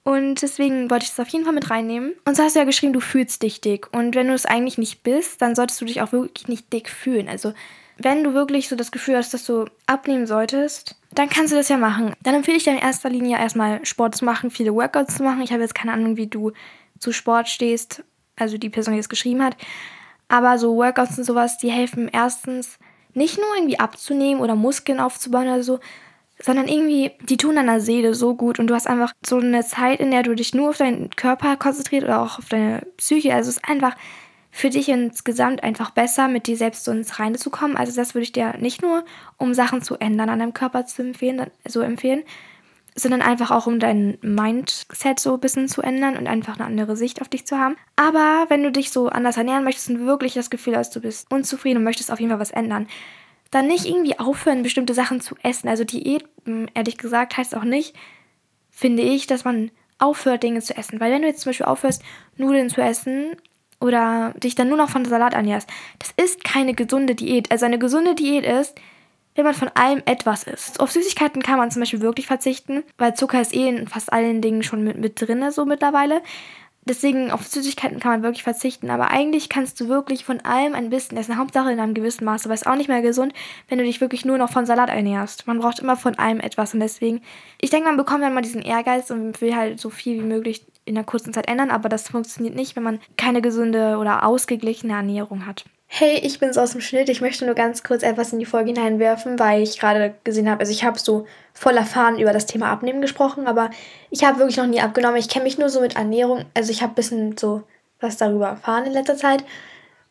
Und 0.02 0.42
deswegen 0.42 0.90
wollte 0.90 1.04
ich 1.04 1.10
das 1.10 1.20
auf 1.20 1.28
jeden 1.28 1.44
Fall 1.44 1.54
mit 1.54 1.70
reinnehmen. 1.70 2.14
Und 2.24 2.36
so 2.36 2.42
hast 2.42 2.54
du 2.54 2.60
ja 2.60 2.64
geschrieben, 2.64 2.92
du 2.92 3.00
fühlst 3.00 3.42
dich 3.42 3.60
dick. 3.60 3.92
Und 3.92 4.14
wenn 4.14 4.28
du 4.28 4.34
es 4.34 4.46
eigentlich 4.46 4.78
nicht 4.78 5.02
bist, 5.02 5.42
dann 5.42 5.54
solltest 5.54 5.80
du 5.80 5.84
dich 5.84 6.02
auch 6.02 6.12
wirklich 6.12 6.48
nicht 6.48 6.72
dick 6.72 6.88
fühlen. 6.88 7.28
Also 7.28 7.52
wenn 8.02 8.24
du 8.24 8.34
wirklich 8.34 8.68
so 8.68 8.76
das 8.76 8.92
Gefühl 8.92 9.16
hast, 9.16 9.34
dass 9.34 9.44
du 9.44 9.66
abnehmen 9.86 10.26
solltest, 10.26 10.96
dann 11.12 11.28
kannst 11.28 11.52
du 11.52 11.56
das 11.56 11.68
ja 11.68 11.76
machen. 11.76 12.14
Dann 12.22 12.34
empfehle 12.34 12.56
ich 12.56 12.64
dir 12.64 12.72
in 12.72 12.78
erster 12.78 13.10
Linie 13.10 13.38
erstmal 13.38 13.84
Sport 13.84 14.14
zu 14.14 14.24
machen, 14.24 14.50
viele 14.50 14.74
Workouts 14.74 15.16
zu 15.16 15.22
machen. 15.22 15.42
Ich 15.42 15.52
habe 15.52 15.62
jetzt 15.62 15.74
keine 15.74 15.92
Ahnung, 15.92 16.16
wie 16.16 16.26
du 16.26 16.52
zu 16.98 17.12
Sport 17.12 17.48
stehst, 17.48 18.04
also 18.36 18.58
die 18.58 18.70
Person, 18.70 18.94
die 18.94 19.00
es 19.00 19.08
geschrieben 19.08 19.42
hat. 19.42 19.56
Aber 20.28 20.58
so 20.58 20.76
Workouts 20.76 21.18
und 21.18 21.24
sowas, 21.24 21.58
die 21.58 21.70
helfen 21.70 22.08
erstens 22.12 22.78
nicht 23.14 23.38
nur 23.38 23.48
irgendwie 23.56 23.80
abzunehmen 23.80 24.40
oder 24.40 24.54
Muskeln 24.54 25.00
aufzubauen 25.00 25.48
oder 25.48 25.62
so, 25.62 25.80
sondern 26.42 26.68
irgendwie, 26.68 27.10
die 27.22 27.36
tun 27.36 27.56
deiner 27.56 27.80
Seele 27.80 28.14
so 28.14 28.34
gut 28.34 28.58
und 28.58 28.68
du 28.68 28.74
hast 28.74 28.86
einfach 28.86 29.12
so 29.26 29.38
eine 29.38 29.64
Zeit, 29.64 30.00
in 30.00 30.10
der 30.10 30.22
du 30.22 30.34
dich 30.34 30.54
nur 30.54 30.70
auf 30.70 30.78
deinen 30.78 31.10
Körper 31.10 31.56
konzentrierst 31.56 32.04
oder 32.04 32.22
auch 32.22 32.38
auf 32.38 32.48
deine 32.48 32.86
Psyche. 32.96 33.34
Also 33.34 33.50
es 33.50 33.56
ist 33.56 33.68
einfach 33.68 33.96
für 34.50 34.70
dich 34.70 34.88
insgesamt 34.88 35.62
einfach 35.62 35.90
besser, 35.90 36.28
mit 36.28 36.46
dir 36.46 36.56
selbst 36.56 36.84
so 36.84 36.90
ins 36.90 37.18
Reine 37.18 37.38
zu 37.38 37.50
kommen. 37.50 37.76
Also 37.76 37.94
das 37.94 38.14
würde 38.14 38.24
ich 38.24 38.32
dir 38.32 38.56
nicht 38.58 38.82
nur, 38.82 39.04
um 39.36 39.54
Sachen 39.54 39.82
zu 39.82 39.96
ändern 39.96 40.28
an 40.28 40.40
deinem 40.40 40.54
Körper 40.54 40.86
zu 40.86 41.02
empfehlen, 41.02 41.46
so 41.66 41.80
empfehlen, 41.80 42.24
sondern 42.96 43.22
einfach 43.22 43.50
auch, 43.52 43.66
um 43.66 43.78
dein 43.78 44.18
Mindset 44.22 45.20
so 45.20 45.34
ein 45.34 45.40
bisschen 45.40 45.68
zu 45.68 45.82
ändern 45.82 46.16
und 46.16 46.26
einfach 46.26 46.58
eine 46.58 46.66
andere 46.66 46.96
Sicht 46.96 47.20
auf 47.20 47.28
dich 47.28 47.46
zu 47.46 47.58
haben. 47.58 47.76
Aber 47.94 48.46
wenn 48.48 48.62
du 48.62 48.72
dich 48.72 48.90
so 48.90 49.08
anders 49.08 49.36
ernähren 49.36 49.64
möchtest 49.64 49.90
und 49.90 50.06
wirklich 50.06 50.34
das 50.34 50.50
Gefühl 50.50 50.76
hast, 50.76 50.94
du 50.96 51.00
bist 51.00 51.30
unzufrieden 51.30 51.78
und 51.78 51.84
möchtest 51.84 52.10
auf 52.10 52.18
jeden 52.18 52.30
Fall 52.30 52.40
was 52.40 52.50
ändern, 52.50 52.88
dann 53.52 53.68
nicht 53.68 53.84
irgendwie 53.84 54.18
aufhören, 54.18 54.62
bestimmte 54.62 54.94
Sachen 54.94 55.20
zu 55.20 55.36
essen. 55.42 55.68
Also 55.68 55.84
Diät, 55.84 56.24
hm, 56.44 56.68
ehrlich 56.74 56.98
gesagt, 56.98 57.36
heißt 57.36 57.54
auch 57.56 57.64
nicht, 57.64 57.94
finde 58.70 59.02
ich, 59.02 59.26
dass 59.26 59.44
man 59.44 59.70
aufhört, 59.98 60.42
Dinge 60.42 60.60
zu 60.60 60.76
essen. 60.76 61.00
Weil 61.00 61.12
wenn 61.12 61.22
du 61.22 61.28
jetzt 61.28 61.42
zum 61.42 61.50
Beispiel 61.50 61.66
aufhörst, 61.66 62.02
Nudeln 62.36 62.70
zu 62.70 62.80
essen 62.80 63.36
oder 63.80 64.34
dich 64.36 64.54
dann 64.54 64.68
nur 64.68 64.76
noch 64.76 64.90
von 64.90 65.04
Salat 65.04 65.34
ernährst, 65.34 65.68
das 65.98 66.12
ist 66.22 66.44
keine 66.44 66.74
gesunde 66.74 67.14
Diät. 67.14 67.50
Also 67.50 67.66
eine 67.66 67.78
gesunde 67.78 68.14
Diät 68.14 68.44
ist, 68.44 68.78
wenn 69.34 69.44
man 69.44 69.54
von 69.54 69.68
allem 69.74 70.02
etwas 70.04 70.44
isst. 70.44 70.80
Auf 70.80 70.90
Süßigkeiten 70.90 71.42
kann 71.42 71.58
man 71.58 71.70
zum 71.70 71.80
Beispiel 71.80 72.02
wirklich 72.02 72.26
verzichten, 72.26 72.82
weil 72.98 73.14
Zucker 73.14 73.40
ist 73.40 73.54
eh 73.54 73.68
in 73.68 73.88
fast 73.88 74.12
allen 74.12 74.42
Dingen 74.42 74.62
schon 74.62 74.84
mit, 74.84 74.98
mit 74.98 75.20
drin, 75.20 75.50
so 75.50 75.64
mittlerweile. 75.64 76.22
Deswegen 76.84 77.30
auf 77.30 77.46
Süßigkeiten 77.46 78.00
kann 78.00 78.12
man 78.12 78.22
wirklich 78.22 78.42
verzichten. 78.42 78.90
Aber 78.90 79.10
eigentlich 79.10 79.48
kannst 79.48 79.78
du 79.80 79.88
wirklich 79.88 80.24
von 80.24 80.40
allem 80.40 80.74
ein 80.74 80.90
bisschen 80.90 81.18
essen. 81.18 81.36
Hauptsache 81.36 81.70
in 81.70 81.78
einem 81.78 81.94
gewissen 81.94 82.24
Maße. 82.24 82.46
Aber 82.46 82.54
es 82.54 82.66
auch 82.66 82.74
nicht 82.74 82.88
mehr 82.88 83.02
gesund, 83.02 83.34
wenn 83.68 83.78
du 83.78 83.84
dich 83.84 84.00
wirklich 84.00 84.24
nur 84.24 84.38
noch 84.38 84.50
von 84.50 84.66
Salat 84.66 84.88
ernährst. 84.88 85.46
Man 85.46 85.58
braucht 85.58 85.78
immer 85.78 85.96
von 85.96 86.18
allem 86.18 86.40
etwas. 86.40 86.72
Und 86.72 86.80
deswegen, 86.80 87.20
ich 87.60 87.70
denke, 87.70 87.86
man 87.86 87.98
bekommt 87.98 88.22
dann 88.22 88.34
mal 88.34 88.40
diesen 88.40 88.62
Ehrgeiz 88.62 89.10
und 89.10 89.40
will 89.42 89.54
halt 89.54 89.78
so 89.78 89.90
viel 89.90 90.22
wie 90.22 90.26
möglich 90.26 90.66
in 90.84 90.96
einer 90.96 91.06
kurzen 91.06 91.32
Zeit 91.32 91.48
ändern. 91.48 91.70
Aber 91.70 91.88
das 91.88 92.08
funktioniert 92.08 92.54
nicht, 92.54 92.76
wenn 92.76 92.82
man 92.82 93.00
keine 93.16 93.42
gesunde 93.42 93.98
oder 93.98 94.24
ausgeglichene 94.24 94.94
Ernährung 94.94 95.46
hat. 95.46 95.64
Hey, 95.92 96.18
ich 96.22 96.38
bin's 96.38 96.56
aus 96.56 96.70
dem 96.70 96.80
Schnitt. 96.80 97.08
Ich 97.08 97.20
möchte 97.20 97.44
nur 97.44 97.56
ganz 97.56 97.82
kurz 97.82 98.04
etwas 98.04 98.32
in 98.32 98.38
die 98.38 98.46
Folge 98.46 98.70
hineinwerfen, 98.70 99.40
weil 99.40 99.62
ich 99.62 99.80
gerade 99.80 100.14
gesehen 100.22 100.48
habe, 100.48 100.60
also 100.60 100.70
ich 100.70 100.84
habe 100.84 100.98
so 101.00 101.26
voll 101.52 101.76
erfahren 101.76 102.18
über 102.18 102.32
das 102.32 102.46
Thema 102.46 102.70
Abnehmen 102.70 103.00
gesprochen, 103.00 103.48
aber 103.48 103.70
ich 104.08 104.22
habe 104.22 104.38
wirklich 104.38 104.56
noch 104.56 104.68
nie 104.68 104.80
abgenommen. 104.80 105.16
Ich 105.16 105.28
kenne 105.28 105.44
mich 105.44 105.58
nur 105.58 105.68
so 105.68 105.80
mit 105.80 105.96
Ernährung, 105.96 106.44
also 106.54 106.70
ich 106.70 106.82
habe 106.82 106.92
ein 106.92 106.94
bisschen 106.94 107.36
so 107.36 107.64
was 107.98 108.16
darüber 108.16 108.48
erfahren 108.48 108.86
in 108.86 108.92
letzter 108.92 109.16
Zeit. 109.16 109.44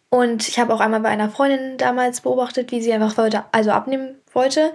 Und 0.09 0.47
ich 0.47 0.59
habe 0.59 0.73
auch 0.73 0.79
einmal 0.79 0.99
bei 0.99 1.09
einer 1.09 1.29
Freundin 1.29 1.77
damals 1.77 2.21
beobachtet, 2.21 2.71
wie 2.71 2.81
sie 2.81 2.91
einfach 2.91 3.15
wollte, 3.17 3.45
also 3.51 3.71
abnehmen 3.71 4.15
wollte, 4.33 4.73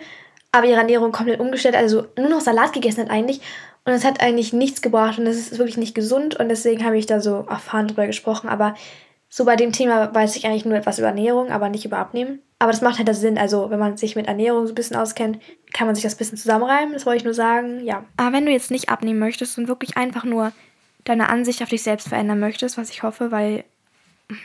aber 0.52 0.66
ihre 0.66 0.78
Ernährung 0.78 1.12
komplett 1.12 1.40
umgestellt, 1.40 1.76
also 1.76 2.06
nur 2.16 2.28
noch 2.28 2.40
Salat 2.40 2.72
gegessen 2.72 3.02
hat 3.02 3.10
eigentlich. 3.10 3.40
Und 3.84 3.92
es 3.92 4.04
hat 4.04 4.20
eigentlich 4.20 4.52
nichts 4.52 4.80
gebracht 4.80 5.18
und 5.18 5.26
es 5.26 5.36
ist 5.36 5.58
wirklich 5.58 5.76
nicht 5.76 5.94
gesund 5.94 6.36
und 6.36 6.48
deswegen 6.48 6.84
habe 6.84 6.96
ich 6.96 7.06
da 7.06 7.20
so 7.20 7.44
erfahren 7.48 7.88
drüber 7.88 8.06
gesprochen. 8.06 8.48
Aber 8.48 8.74
so 9.28 9.44
bei 9.44 9.56
dem 9.56 9.72
Thema 9.72 10.14
weiß 10.14 10.36
ich 10.36 10.46
eigentlich 10.46 10.64
nur 10.64 10.76
etwas 10.76 10.98
über 10.98 11.08
Ernährung, 11.08 11.50
aber 11.50 11.68
nicht 11.68 11.84
über 11.84 11.98
Abnehmen. 11.98 12.40
Aber 12.58 12.72
das 12.72 12.80
macht 12.80 12.98
halt 12.98 13.08
das 13.08 13.20
Sinn. 13.20 13.36
Also, 13.36 13.68
wenn 13.68 13.78
man 13.78 13.96
sich 13.96 14.16
mit 14.16 14.26
Ernährung 14.26 14.66
so 14.66 14.72
ein 14.72 14.76
bisschen 14.76 14.96
auskennt, 14.96 15.38
kann 15.72 15.86
man 15.86 15.94
sich 15.94 16.04
das 16.04 16.14
ein 16.14 16.18
bisschen 16.18 16.38
zusammenreimen. 16.38 16.94
Das 16.94 17.04
wollte 17.04 17.18
ich 17.18 17.24
nur 17.24 17.34
sagen, 17.34 17.84
ja. 17.84 18.04
Aber 18.16 18.32
wenn 18.32 18.46
du 18.46 18.52
jetzt 18.52 18.70
nicht 18.70 18.88
abnehmen 18.88 19.18
möchtest 19.18 19.58
und 19.58 19.68
wirklich 19.68 19.96
einfach 19.96 20.24
nur 20.24 20.52
deine 21.02 21.28
Ansicht 21.28 21.62
auf 21.62 21.68
dich 21.68 21.82
selbst 21.82 22.08
verändern 22.08 22.38
möchtest, 22.40 22.78
was 22.78 22.90
ich 22.90 23.02
hoffe, 23.02 23.30
weil 23.32 23.64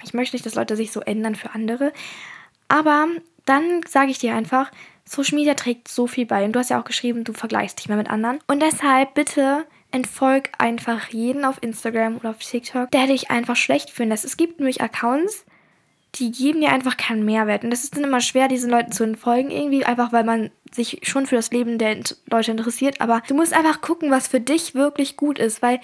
ich 0.04 0.14
möchte 0.14 0.36
nicht, 0.36 0.46
dass 0.46 0.56
Leute 0.56 0.76
sich 0.76 0.92
so 0.92 1.02
ändern 1.02 1.36
für 1.36 1.52
andere. 1.52 1.94
Aber 2.68 3.08
dann 3.46 3.82
sage 3.88 4.12
ich 4.12 4.20
dir 4.20 4.36
einfach, 4.36 4.72
Social 5.10 5.40
Media 5.40 5.56
trägt 5.56 5.88
so 5.88 6.06
viel 6.06 6.28
bei. 6.28 6.46
Und 6.46 6.54
du 6.54 6.60
hast 6.60 6.70
ja 6.70 6.80
auch 6.80 6.86
geschrieben, 6.86 7.24
du 7.24 7.34
vergleichst 7.34 7.80
dich 7.80 7.88
mehr 7.88 7.98
mit 7.98 8.12
anderen. 8.12 8.40
Und 8.46 8.62
deshalb 8.62 9.16
bitte 9.16 9.66
entfolg 9.90 10.52
einfach 10.60 11.08
jeden 11.08 11.46
auf 11.46 11.64
Instagram 11.64 12.18
oder 12.18 12.30
auf 12.30 12.38
TikTok, 12.38 12.92
der 12.92 13.08
dich 13.08 13.32
einfach 13.32 13.56
schlecht 13.56 13.90
fühlen 13.90 14.10
lässt. 14.10 14.24
Es 14.24 14.38
gibt 14.38 14.60
nämlich 14.60 14.82
Accounts, 14.82 15.46
die 16.16 16.32
geben 16.32 16.62
dir 16.62 16.70
einfach 16.70 16.96
keinen 16.96 17.26
Mehrwert. 17.26 17.64
Und 17.64 17.72
das 17.72 17.84
ist 17.84 17.96
dann 17.96 18.04
immer 18.04 18.22
schwer, 18.22 18.48
diesen 18.48 18.70
Leuten 18.70 18.92
zu 18.92 19.04
entfolgen, 19.04 19.50
irgendwie 19.50 19.84
einfach, 19.84 20.14
weil 20.14 20.24
man 20.24 20.52
sich 20.72 21.00
schon 21.02 21.26
für 21.26 21.36
das 21.36 21.50
Leben 21.50 21.80
der 21.80 21.98
Leute 22.30 22.52
interessiert. 22.52 23.02
Aber 23.02 23.24
du 23.28 23.34
musst 23.34 23.54
einfach 23.54 23.82
gucken, 23.82 24.12
was 24.12 24.28
für 24.28 24.40
dich 24.40 24.76
wirklich 24.76 25.18
gut 25.18 25.40
ist, 25.40 25.64
weil 25.64 25.80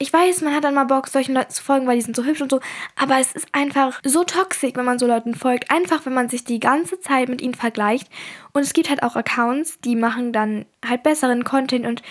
ich 0.00 0.10
weiß, 0.10 0.40
man 0.40 0.54
hat 0.54 0.64
dann 0.64 0.72
mal 0.72 0.84
Bock, 0.84 1.08
solchen 1.08 1.34
Leuten 1.34 1.50
zu 1.50 1.62
folgen, 1.62 1.86
weil 1.86 1.96
die 1.96 2.02
sind 2.02 2.16
so 2.16 2.24
hübsch 2.24 2.40
und 2.40 2.50
so. 2.50 2.60
Aber 2.96 3.20
es 3.20 3.32
ist 3.32 3.46
einfach 3.52 4.00
so 4.02 4.24
toxisch, 4.24 4.72
wenn 4.74 4.86
man 4.86 4.98
so 4.98 5.06
Leuten 5.06 5.34
folgt. 5.34 5.70
Einfach, 5.70 6.06
wenn 6.06 6.14
man 6.14 6.30
sich 6.30 6.42
die 6.42 6.58
ganze 6.58 6.98
Zeit 7.00 7.28
mit 7.28 7.42
ihnen 7.42 7.54
vergleicht. 7.54 8.08
Und 8.52 8.62
es 8.62 8.72
gibt 8.72 8.88
halt 8.88 9.02
auch 9.02 9.14
Accounts, 9.14 9.78
die 9.80 9.96
machen 9.96 10.32
dann 10.32 10.64
halt 10.84 11.02
besseren 11.02 11.44
Content 11.44 11.86
und 11.86 12.02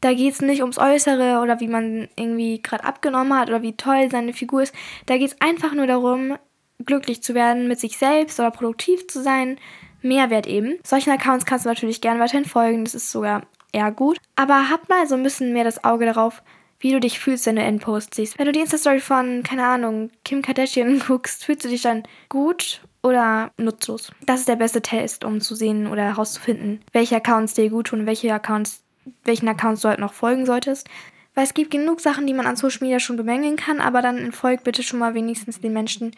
da 0.00 0.14
geht 0.14 0.32
es 0.32 0.40
nicht 0.40 0.62
ums 0.62 0.78
Äußere 0.78 1.40
oder 1.42 1.60
wie 1.60 1.68
man 1.68 2.08
irgendwie 2.16 2.62
gerade 2.62 2.84
abgenommen 2.84 3.38
hat 3.38 3.48
oder 3.48 3.60
wie 3.60 3.76
toll 3.76 4.10
seine 4.10 4.32
Figur 4.32 4.62
ist. 4.62 4.74
Da 5.04 5.18
geht 5.18 5.32
es 5.32 5.40
einfach 5.42 5.74
nur 5.74 5.86
darum, 5.86 6.38
glücklich 6.86 7.22
zu 7.22 7.34
werden 7.34 7.68
mit 7.68 7.78
sich 7.78 7.98
selbst 7.98 8.40
oder 8.40 8.50
produktiv 8.50 9.06
zu 9.06 9.22
sein. 9.22 9.58
Mehrwert 10.00 10.46
eben. 10.46 10.78
Solchen 10.82 11.10
Accounts 11.10 11.44
kannst 11.44 11.66
du 11.66 11.68
natürlich 11.68 12.00
gerne 12.00 12.20
weiterhin 12.20 12.46
folgen, 12.46 12.84
das 12.84 12.94
ist 12.94 13.12
sogar 13.12 13.42
eher 13.72 13.90
gut. 13.92 14.18
Aber 14.34 14.70
hab 14.70 14.88
mal 14.88 15.06
so 15.06 15.14
ein 15.14 15.22
bisschen 15.22 15.52
mehr 15.52 15.64
das 15.64 15.84
Auge 15.84 16.06
darauf, 16.06 16.42
wie 16.80 16.92
du 16.92 17.00
dich 17.00 17.18
fühlst, 17.18 17.46
wenn 17.46 17.56
du 17.56 17.62
Endpost 17.62 18.14
siehst. 18.14 18.38
Wenn 18.38 18.46
du 18.46 18.52
die 18.52 18.60
Insta-Story 18.60 19.00
von, 19.00 19.42
keine 19.42 19.66
Ahnung, 19.66 20.10
Kim 20.24 20.42
Kardashian 20.42 20.98
guckst, 21.06 21.44
fühlst 21.44 21.64
du 21.64 21.68
dich 21.68 21.82
dann 21.82 22.04
gut 22.28 22.82
oder 23.02 23.50
nutzlos? 23.56 24.12
Das 24.26 24.40
ist 24.40 24.48
der 24.48 24.56
beste 24.56 24.82
Test, 24.82 25.24
um 25.24 25.40
zu 25.40 25.54
sehen 25.54 25.86
oder 25.86 26.02
herauszufinden, 26.02 26.80
welche 26.92 27.16
Accounts 27.16 27.54
dir 27.54 27.70
gut 27.70 27.88
tun, 27.88 28.06
welche 28.06 28.32
Accounts 28.32 28.82
welchen 29.24 29.48
Accounts 29.48 29.82
du 29.82 29.88
halt 29.88 30.00
noch 30.00 30.12
folgen 30.12 30.46
solltest. 30.46 30.88
Weil 31.34 31.44
es 31.44 31.54
gibt 31.54 31.70
genug 31.70 32.00
Sachen, 32.00 32.26
die 32.26 32.34
man 32.34 32.46
an 32.46 32.56
Social 32.56 32.80
Media 32.80 32.98
schon 32.98 33.16
bemängeln 33.16 33.56
kann, 33.56 33.80
aber 33.80 34.02
dann 34.02 34.18
entfolgt 34.18 34.64
bitte 34.64 34.82
schon 34.82 34.98
mal 34.98 35.14
wenigstens 35.14 35.60
den 35.60 35.72
Menschen, 35.72 36.12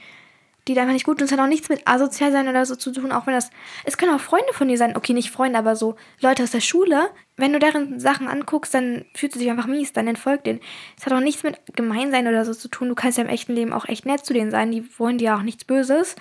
die 0.68 0.74
dir 0.74 0.80
einfach 0.82 0.92
nicht 0.92 1.06
gut 1.06 1.18
tun. 1.18 1.26
Es 1.26 1.32
hat 1.32 1.40
auch 1.40 1.46
nichts 1.46 1.68
mit 1.68 1.86
asozial 1.86 2.32
sein 2.32 2.48
oder 2.48 2.66
so 2.66 2.76
zu 2.76 2.92
tun, 2.92 3.12
auch 3.12 3.26
wenn 3.26 3.34
das. 3.34 3.50
Es 3.84 3.96
können 3.96 4.14
auch 4.14 4.20
Freunde 4.20 4.52
von 4.52 4.68
dir 4.68 4.78
sein. 4.78 4.96
Okay, 4.96 5.12
nicht 5.12 5.30
Freunde, 5.30 5.58
aber 5.58 5.76
so 5.76 5.96
Leute 6.20 6.42
aus 6.42 6.50
der 6.50 6.60
Schule. 6.60 7.10
Wenn 7.36 7.52
du 7.52 7.58
deren 7.58 7.98
Sachen 7.98 8.28
anguckst, 8.28 8.74
dann 8.74 9.06
fühlst 9.14 9.34
du 9.34 9.40
dich 9.40 9.50
einfach 9.50 9.66
mies, 9.66 9.94
dann 9.94 10.06
entfolgt 10.06 10.46
denen. 10.46 10.60
Es 10.98 11.06
hat 11.06 11.12
auch 11.14 11.20
nichts 11.20 11.42
mit 11.42 11.58
Gemeinsein 11.74 12.28
oder 12.28 12.44
so 12.44 12.52
zu 12.52 12.68
tun. 12.68 12.88
Du 12.88 12.94
kannst 12.94 13.16
ja 13.16 13.24
im 13.24 13.30
echten 13.30 13.54
Leben 13.54 13.72
auch 13.72 13.88
echt 13.88 14.04
nett 14.04 14.26
zu 14.26 14.34
denen 14.34 14.50
sein. 14.50 14.70
Die 14.70 14.84
wollen 14.98 15.16
dir 15.16 15.36
auch 15.36 15.42
nichts 15.42 15.64
Böses. 15.64 16.16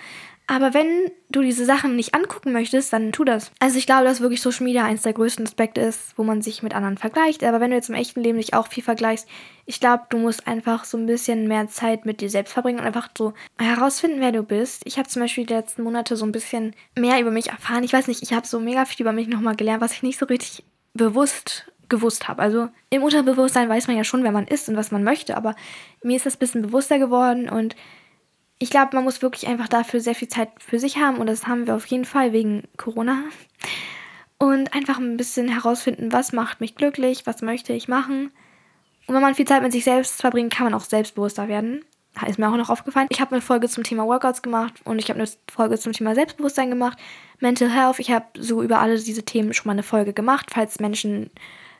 Aber 0.50 0.74
wenn 0.74 1.12
du 1.28 1.42
diese 1.42 1.64
Sachen 1.64 1.94
nicht 1.94 2.12
angucken 2.12 2.52
möchtest, 2.52 2.92
dann 2.92 3.12
tu 3.12 3.22
das. 3.22 3.52
Also 3.60 3.78
ich 3.78 3.86
glaube, 3.86 4.02
dass 4.02 4.20
wirklich 4.20 4.42
Social 4.42 4.64
Media 4.64 4.82
eins 4.82 5.02
der 5.02 5.12
größten 5.12 5.46
Aspekte 5.46 5.80
ist, 5.80 6.18
wo 6.18 6.24
man 6.24 6.42
sich 6.42 6.64
mit 6.64 6.74
anderen 6.74 6.98
vergleicht. 6.98 7.44
Aber 7.44 7.60
wenn 7.60 7.70
du 7.70 7.76
jetzt 7.76 7.88
im 7.88 7.94
echten 7.94 8.20
Leben 8.20 8.36
nicht 8.36 8.52
auch 8.52 8.66
viel 8.66 8.82
vergleichst, 8.82 9.28
ich 9.64 9.78
glaube, 9.78 10.06
du 10.08 10.18
musst 10.18 10.48
einfach 10.48 10.82
so 10.82 10.98
ein 10.98 11.06
bisschen 11.06 11.46
mehr 11.46 11.68
Zeit 11.68 12.04
mit 12.04 12.20
dir 12.20 12.28
selbst 12.28 12.52
verbringen 12.52 12.80
und 12.80 12.84
einfach 12.84 13.10
so 13.16 13.32
herausfinden, 13.60 14.18
wer 14.18 14.32
du 14.32 14.42
bist. 14.42 14.82
Ich 14.86 14.98
habe 14.98 15.08
zum 15.08 15.22
Beispiel 15.22 15.46
die 15.46 15.54
letzten 15.54 15.84
Monate 15.84 16.16
so 16.16 16.24
ein 16.24 16.32
bisschen 16.32 16.74
mehr 16.98 17.20
über 17.20 17.30
mich 17.30 17.50
erfahren. 17.50 17.84
Ich 17.84 17.92
weiß 17.92 18.08
nicht, 18.08 18.24
ich 18.24 18.32
habe 18.32 18.44
so 18.44 18.58
mega 18.58 18.86
viel 18.86 19.04
über 19.04 19.12
mich 19.12 19.28
nochmal 19.28 19.54
gelernt, 19.54 19.82
was 19.82 19.92
ich 19.92 20.02
nicht 20.02 20.18
so 20.18 20.26
richtig 20.26 20.64
bewusst 20.94 21.70
gewusst 21.88 22.26
habe. 22.26 22.42
Also 22.42 22.70
im 22.90 23.04
Unterbewusstsein 23.04 23.68
weiß 23.68 23.86
man 23.86 23.96
ja 23.96 24.02
schon, 24.02 24.24
wer 24.24 24.32
man 24.32 24.48
ist 24.48 24.68
und 24.68 24.76
was 24.76 24.90
man 24.90 25.04
möchte, 25.04 25.36
aber 25.36 25.54
mir 26.02 26.16
ist 26.16 26.26
das 26.26 26.34
ein 26.34 26.40
bisschen 26.40 26.62
bewusster 26.62 26.98
geworden 26.98 27.48
und 27.48 27.76
ich 28.62 28.68
glaube, 28.68 28.94
man 28.94 29.04
muss 29.04 29.22
wirklich 29.22 29.48
einfach 29.48 29.68
dafür 29.68 30.00
sehr 30.00 30.14
viel 30.14 30.28
Zeit 30.28 30.50
für 30.58 30.78
sich 30.78 30.98
haben 30.98 31.16
und 31.16 31.26
das 31.26 31.46
haben 31.46 31.66
wir 31.66 31.74
auf 31.74 31.86
jeden 31.86 32.04
Fall 32.04 32.32
wegen 32.32 32.64
Corona. 32.76 33.24
Und 34.38 34.74
einfach 34.74 34.98
ein 34.98 35.16
bisschen 35.16 35.48
herausfinden, 35.48 36.12
was 36.12 36.32
macht 36.32 36.60
mich 36.60 36.74
glücklich, 36.74 37.26
was 37.26 37.42
möchte 37.42 37.72
ich 37.72 37.88
machen. 37.88 38.30
Und 39.06 39.14
wenn 39.14 39.22
man 39.22 39.34
viel 39.34 39.46
Zeit 39.46 39.62
mit 39.62 39.72
sich 39.72 39.84
selbst 39.84 40.20
verbringt, 40.20 40.52
kann 40.52 40.64
man 40.64 40.74
auch 40.74 40.84
selbstbewusster 40.84 41.48
werden. 41.48 41.84
Ist 42.26 42.38
mir 42.38 42.50
auch 42.50 42.56
noch 42.56 42.68
aufgefallen. 42.68 43.06
Ich 43.10 43.20
habe 43.20 43.32
eine 43.32 43.40
Folge 43.40 43.68
zum 43.68 43.82
Thema 43.82 44.06
Workouts 44.06 44.42
gemacht 44.42 44.74
und 44.84 44.98
ich 44.98 45.08
habe 45.08 45.18
eine 45.18 45.28
Folge 45.50 45.78
zum 45.78 45.92
Thema 45.92 46.14
Selbstbewusstsein 46.14 46.68
gemacht. 46.68 46.98
Mental 47.38 47.70
Health. 47.70 47.98
Ich 47.98 48.10
habe 48.10 48.26
so 48.38 48.62
über 48.62 48.80
alle 48.80 48.98
diese 48.98 49.22
Themen 49.22 49.54
schon 49.54 49.68
mal 49.68 49.72
eine 49.72 49.82
Folge 49.82 50.12
gemacht, 50.12 50.50
falls 50.52 50.80
Menschen 50.80 51.30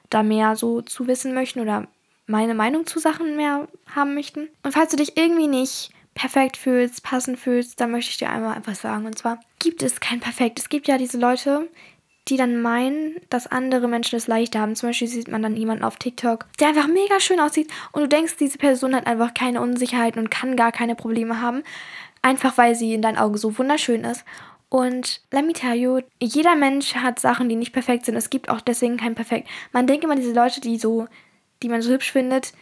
da 0.09 0.23
mehr 0.23 0.57
so 0.57 0.81
zu 0.81 1.07
wissen 1.07 1.35
möchten 1.35 1.61
oder 1.61 1.89
meine 2.27 2.55
Meinung 2.55 2.87
zu 2.87 3.01
Sachen 3.01 3.37
mehr 3.37 3.69
haben 3.95 4.15
möchten. 4.15 4.49
Und 4.63 4.73
falls 4.73 4.91
du 4.91 4.97
dich 4.97 5.19
irgendwie 5.19 5.49
nicht 5.49 5.91
perfekt 6.21 6.59
fühlst, 6.59 7.03
passend 7.03 7.39
fühlst, 7.39 7.81
dann 7.81 7.93
möchte 7.93 8.11
ich 8.11 8.19
dir 8.19 8.29
einmal 8.29 8.59
etwas 8.59 8.83
sagen. 8.83 9.07
Und 9.07 9.17
zwar 9.17 9.41
gibt 9.59 9.83
es 9.83 10.01
kein 10.01 10.21
Perfekt. 10.21 10.59
Es 10.59 10.69
gibt 10.69 10.87
ja 10.87 10.99
diese 10.99 11.17
Leute, 11.17 11.67
die 12.29 12.37
dann 12.37 12.61
meinen, 12.61 13.17
dass 13.31 13.47
andere 13.47 13.89
Menschen 13.89 14.17
es 14.17 14.27
leichter 14.27 14.61
haben. 14.61 14.77
Zum 14.77 14.91
Beispiel 14.91 15.09
sieht 15.09 15.29
man 15.29 15.43
dann 15.43 15.57
jemanden 15.57 15.83
auf 15.83 15.97
TikTok, 15.97 16.45
der 16.61 16.69
einfach 16.69 16.89
mega 16.89 17.21
schön 17.21 17.41
aussieht 17.41 17.71
und 17.93 18.03
du 18.03 18.09
denkst, 18.09 18.37
diese 18.39 18.59
Person 18.59 18.95
hat 18.95 19.07
einfach 19.07 19.33
keine 19.33 19.63
Unsicherheiten 19.63 20.21
und 20.21 20.31
kann 20.31 20.57
gar 20.57 20.73
keine 20.73 20.95
Probleme 20.95 21.41
haben, 21.41 21.63
einfach 22.21 22.59
weil 22.59 22.75
sie 22.75 22.93
in 22.93 23.01
deinen 23.01 23.17
Augen 23.17 23.39
so 23.39 23.57
wunderschön 23.57 24.05
ist. 24.05 24.27
Und 24.69 25.23
let 25.31 25.47
me 25.47 25.55
tell 25.55 25.75
you, 25.75 26.01
jeder 26.21 26.55
Mensch 26.55 26.97
hat 26.97 27.19
Sachen, 27.19 27.49
die 27.49 27.57
nicht 27.57 27.73
perfekt 27.73 28.05
sind. 28.05 28.15
Es 28.15 28.29
gibt 28.29 28.51
auch 28.51 28.61
deswegen 28.61 28.99
kein 28.99 29.15
Perfekt. 29.15 29.49
Man 29.73 29.87
denkt 29.87 30.05
immer, 30.05 30.17
diese 30.17 30.35
Leute, 30.35 30.61
die 30.61 30.77
so, 30.77 31.07
die 31.63 31.71
man 31.71 31.81
so 31.81 31.91
hübsch 31.91 32.13
findet, 32.13 32.53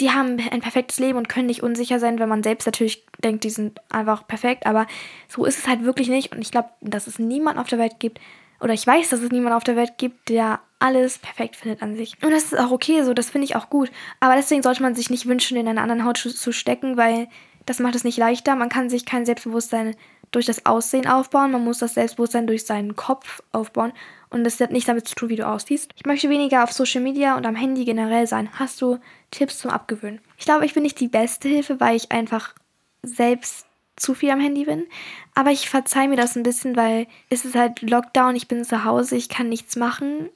die 0.00 0.10
haben 0.10 0.38
ein 0.50 0.60
perfektes 0.60 0.98
Leben 0.98 1.18
und 1.18 1.28
können 1.28 1.46
nicht 1.46 1.62
unsicher 1.62 2.00
sein, 2.00 2.18
wenn 2.18 2.28
man 2.28 2.42
selbst 2.42 2.66
natürlich 2.66 3.04
denkt, 3.22 3.44
die 3.44 3.50
sind 3.50 3.80
einfach 3.90 4.26
perfekt. 4.26 4.66
Aber 4.66 4.86
so 5.28 5.44
ist 5.44 5.58
es 5.58 5.68
halt 5.68 5.84
wirklich 5.84 6.08
nicht. 6.08 6.32
Und 6.32 6.40
ich 6.40 6.50
glaube, 6.50 6.70
dass 6.80 7.06
es 7.06 7.18
niemand 7.18 7.58
auf 7.58 7.68
der 7.68 7.78
Welt 7.78 8.00
gibt, 8.00 8.20
oder 8.60 8.74
ich 8.74 8.86
weiß, 8.86 9.08
dass 9.08 9.22
es 9.22 9.30
niemand 9.30 9.54
auf 9.56 9.64
der 9.64 9.76
Welt 9.76 9.92
gibt, 9.96 10.28
der 10.28 10.60
alles 10.78 11.18
perfekt 11.18 11.56
findet 11.56 11.82
an 11.82 11.96
sich. 11.96 12.16
Und 12.22 12.30
das 12.30 12.44
ist 12.44 12.58
auch 12.58 12.70
okay 12.70 13.02
so, 13.02 13.14
das 13.14 13.30
finde 13.30 13.46
ich 13.46 13.56
auch 13.56 13.70
gut. 13.70 13.90
Aber 14.20 14.36
deswegen 14.36 14.62
sollte 14.62 14.82
man 14.82 14.94
sich 14.94 15.08
nicht 15.10 15.26
wünschen, 15.26 15.56
in 15.56 15.66
einer 15.66 15.82
anderen 15.82 16.04
Haut 16.04 16.18
zu 16.18 16.52
stecken, 16.52 16.96
weil 16.96 17.28
das 17.66 17.78
macht 17.78 17.94
es 17.94 18.04
nicht 18.04 18.18
leichter. 18.18 18.56
Man 18.56 18.68
kann 18.68 18.90
sich 18.90 19.06
kein 19.06 19.24
Selbstbewusstsein 19.24 19.96
durch 20.30 20.46
das 20.46 20.66
Aussehen 20.66 21.08
aufbauen, 21.08 21.50
man 21.50 21.64
muss 21.64 21.78
das 21.78 21.94
Selbstbewusstsein 21.94 22.46
durch 22.46 22.64
seinen 22.64 22.96
Kopf 22.96 23.42
aufbauen. 23.52 23.92
Und 24.30 24.44
das 24.44 24.60
hat 24.60 24.70
nichts 24.70 24.86
damit 24.86 25.08
zu 25.08 25.16
tun, 25.16 25.28
wie 25.28 25.36
du 25.36 25.46
aussiehst. 25.46 25.90
Ich 25.96 26.06
möchte 26.06 26.30
weniger 26.30 26.62
auf 26.62 26.72
Social 26.72 27.02
Media 27.02 27.36
und 27.36 27.46
am 27.46 27.56
Handy 27.56 27.84
generell 27.84 28.26
sein. 28.28 28.48
Hast 28.52 28.80
du 28.80 28.98
Tipps 29.32 29.58
zum 29.58 29.72
Abgewöhnen? 29.72 30.20
Ich 30.38 30.44
glaube, 30.44 30.64
ich 30.64 30.74
bin 30.74 30.84
nicht 30.84 31.00
die 31.00 31.08
beste 31.08 31.48
Hilfe, 31.48 31.80
weil 31.80 31.96
ich 31.96 32.12
einfach 32.12 32.54
selbst 33.02 33.66
zu 33.96 34.14
viel 34.14 34.30
am 34.30 34.40
Handy 34.40 34.64
bin. 34.64 34.86
Aber 35.34 35.50
ich 35.50 35.68
verzeihe 35.68 36.08
mir 36.08 36.16
das 36.16 36.36
ein 36.36 36.44
bisschen, 36.44 36.76
weil 36.76 37.08
es 37.28 37.44
ist 37.44 37.56
halt 37.56 37.82
Lockdown, 37.82 38.36
ich 38.36 38.48
bin 38.48 38.64
zu 38.64 38.84
Hause, 38.84 39.16
ich 39.16 39.28
kann 39.28 39.48
nichts 39.48 39.74
machen. 39.76 40.30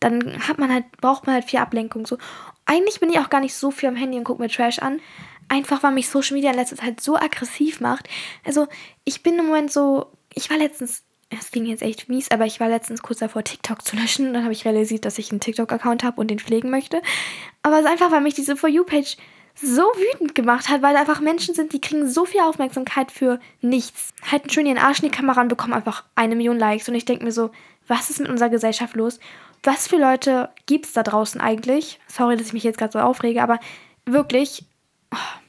Dann 0.00 0.48
hat 0.48 0.58
man 0.58 0.72
halt, 0.72 0.90
braucht 1.00 1.26
man 1.26 1.34
halt 1.34 1.44
viel 1.44 1.60
Ablenkung. 1.60 2.06
So. 2.06 2.16
Eigentlich 2.64 3.00
bin 3.00 3.10
ich 3.10 3.18
auch 3.18 3.28
gar 3.28 3.40
nicht 3.40 3.54
so 3.54 3.70
viel 3.70 3.90
am 3.90 3.96
Handy 3.96 4.16
und 4.16 4.24
gucke 4.24 4.42
mir 4.42 4.48
Trash 4.48 4.78
an. 4.78 5.00
Einfach 5.50 5.82
weil 5.82 5.92
mich 5.92 6.08
Social 6.08 6.34
Media 6.34 6.50
in 6.50 6.56
letzter 6.56 6.76
Zeit 6.76 7.02
so 7.02 7.16
aggressiv 7.16 7.80
macht. 7.80 8.08
Also, 8.46 8.68
ich 9.04 9.22
bin 9.22 9.38
im 9.38 9.46
Moment 9.46 9.70
so. 9.70 10.06
Ich 10.32 10.48
war 10.48 10.56
letztens 10.56 11.02
es 11.30 11.52
ging 11.52 11.64
jetzt 11.64 11.82
echt 11.82 12.08
mies, 12.08 12.30
aber 12.32 12.44
ich 12.44 12.58
war 12.58 12.68
letztens 12.68 13.02
kurz 13.02 13.20
davor, 13.20 13.44
TikTok 13.44 13.84
zu 13.84 13.96
löschen. 13.96 14.34
Dann 14.34 14.42
habe 14.42 14.52
ich 14.52 14.64
realisiert, 14.64 15.04
dass 15.04 15.18
ich 15.18 15.30
einen 15.30 15.40
TikTok-Account 15.40 16.02
habe 16.02 16.20
und 16.20 16.28
den 16.28 16.40
pflegen 16.40 16.70
möchte. 16.70 17.00
Aber 17.62 17.76
es 17.76 17.84
ist 17.84 17.90
einfach, 17.90 18.10
weil 18.10 18.20
mich 18.20 18.34
diese 18.34 18.56
For 18.56 18.68
You-Page 18.68 19.16
so 19.54 19.82
wütend 19.82 20.34
gemacht 20.34 20.68
hat, 20.68 20.82
weil 20.82 20.94
da 20.94 21.00
einfach 21.00 21.20
Menschen 21.20 21.54
sind, 21.54 21.72
die 21.72 21.80
kriegen 21.80 22.08
so 22.08 22.24
viel 22.24 22.40
Aufmerksamkeit 22.40 23.12
für 23.12 23.38
nichts. 23.60 24.12
Halten 24.30 24.50
schön 24.50 24.66
ihren 24.66 24.78
Arsch 24.78 25.00
in 25.00 25.10
die 25.10 25.16
Kamera 25.16 25.40
und 25.40 25.48
bekommen 25.48 25.74
einfach 25.74 26.04
eine 26.16 26.34
Million 26.34 26.58
Likes. 26.58 26.88
Und 26.88 26.96
ich 26.96 27.04
denke 27.04 27.24
mir 27.24 27.32
so, 27.32 27.50
was 27.86 28.10
ist 28.10 28.18
mit 28.18 28.28
unserer 28.28 28.48
Gesellschaft 28.48 28.96
los? 28.96 29.20
Was 29.62 29.86
für 29.86 29.98
Leute 29.98 30.48
gibt 30.66 30.86
es 30.86 30.94
da 30.94 31.02
draußen 31.02 31.40
eigentlich? 31.40 32.00
Sorry, 32.08 32.36
dass 32.36 32.48
ich 32.48 32.52
mich 32.54 32.64
jetzt 32.64 32.78
gerade 32.78 32.92
so 32.92 32.98
aufrege, 32.98 33.42
aber 33.42 33.60
wirklich, 34.04 34.64
oh, 35.12 35.39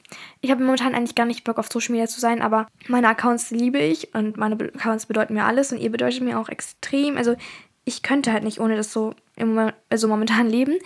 ich 0.42 0.50
habe 0.50 0.62
momentan 0.62 0.94
eigentlich 0.94 1.14
gar 1.14 1.24
nicht 1.24 1.44
Bock 1.44 1.56
auf 1.56 1.68
Social 1.72 1.92
Media 1.92 2.08
zu 2.08 2.20
sein, 2.20 2.42
aber 2.42 2.66
meine 2.88 3.08
Accounts 3.08 3.52
liebe 3.52 3.78
ich 3.78 4.12
und 4.12 4.36
meine 4.36 4.56
Accounts 4.56 5.06
bedeuten 5.06 5.34
mir 5.34 5.44
alles 5.44 5.72
und 5.72 5.78
ihr 5.78 5.90
bedeutet 5.90 6.20
mir 6.20 6.38
auch 6.38 6.48
extrem. 6.48 7.16
Also 7.16 7.36
ich 7.84 8.02
könnte 8.02 8.32
halt 8.32 8.42
nicht 8.42 8.60
ohne 8.60 8.76
das 8.76 8.92
so 8.92 9.14
im 9.36 9.50
Moment, 9.54 9.74
also 9.88 10.08
momentan 10.08 10.50
leben. 10.50 10.78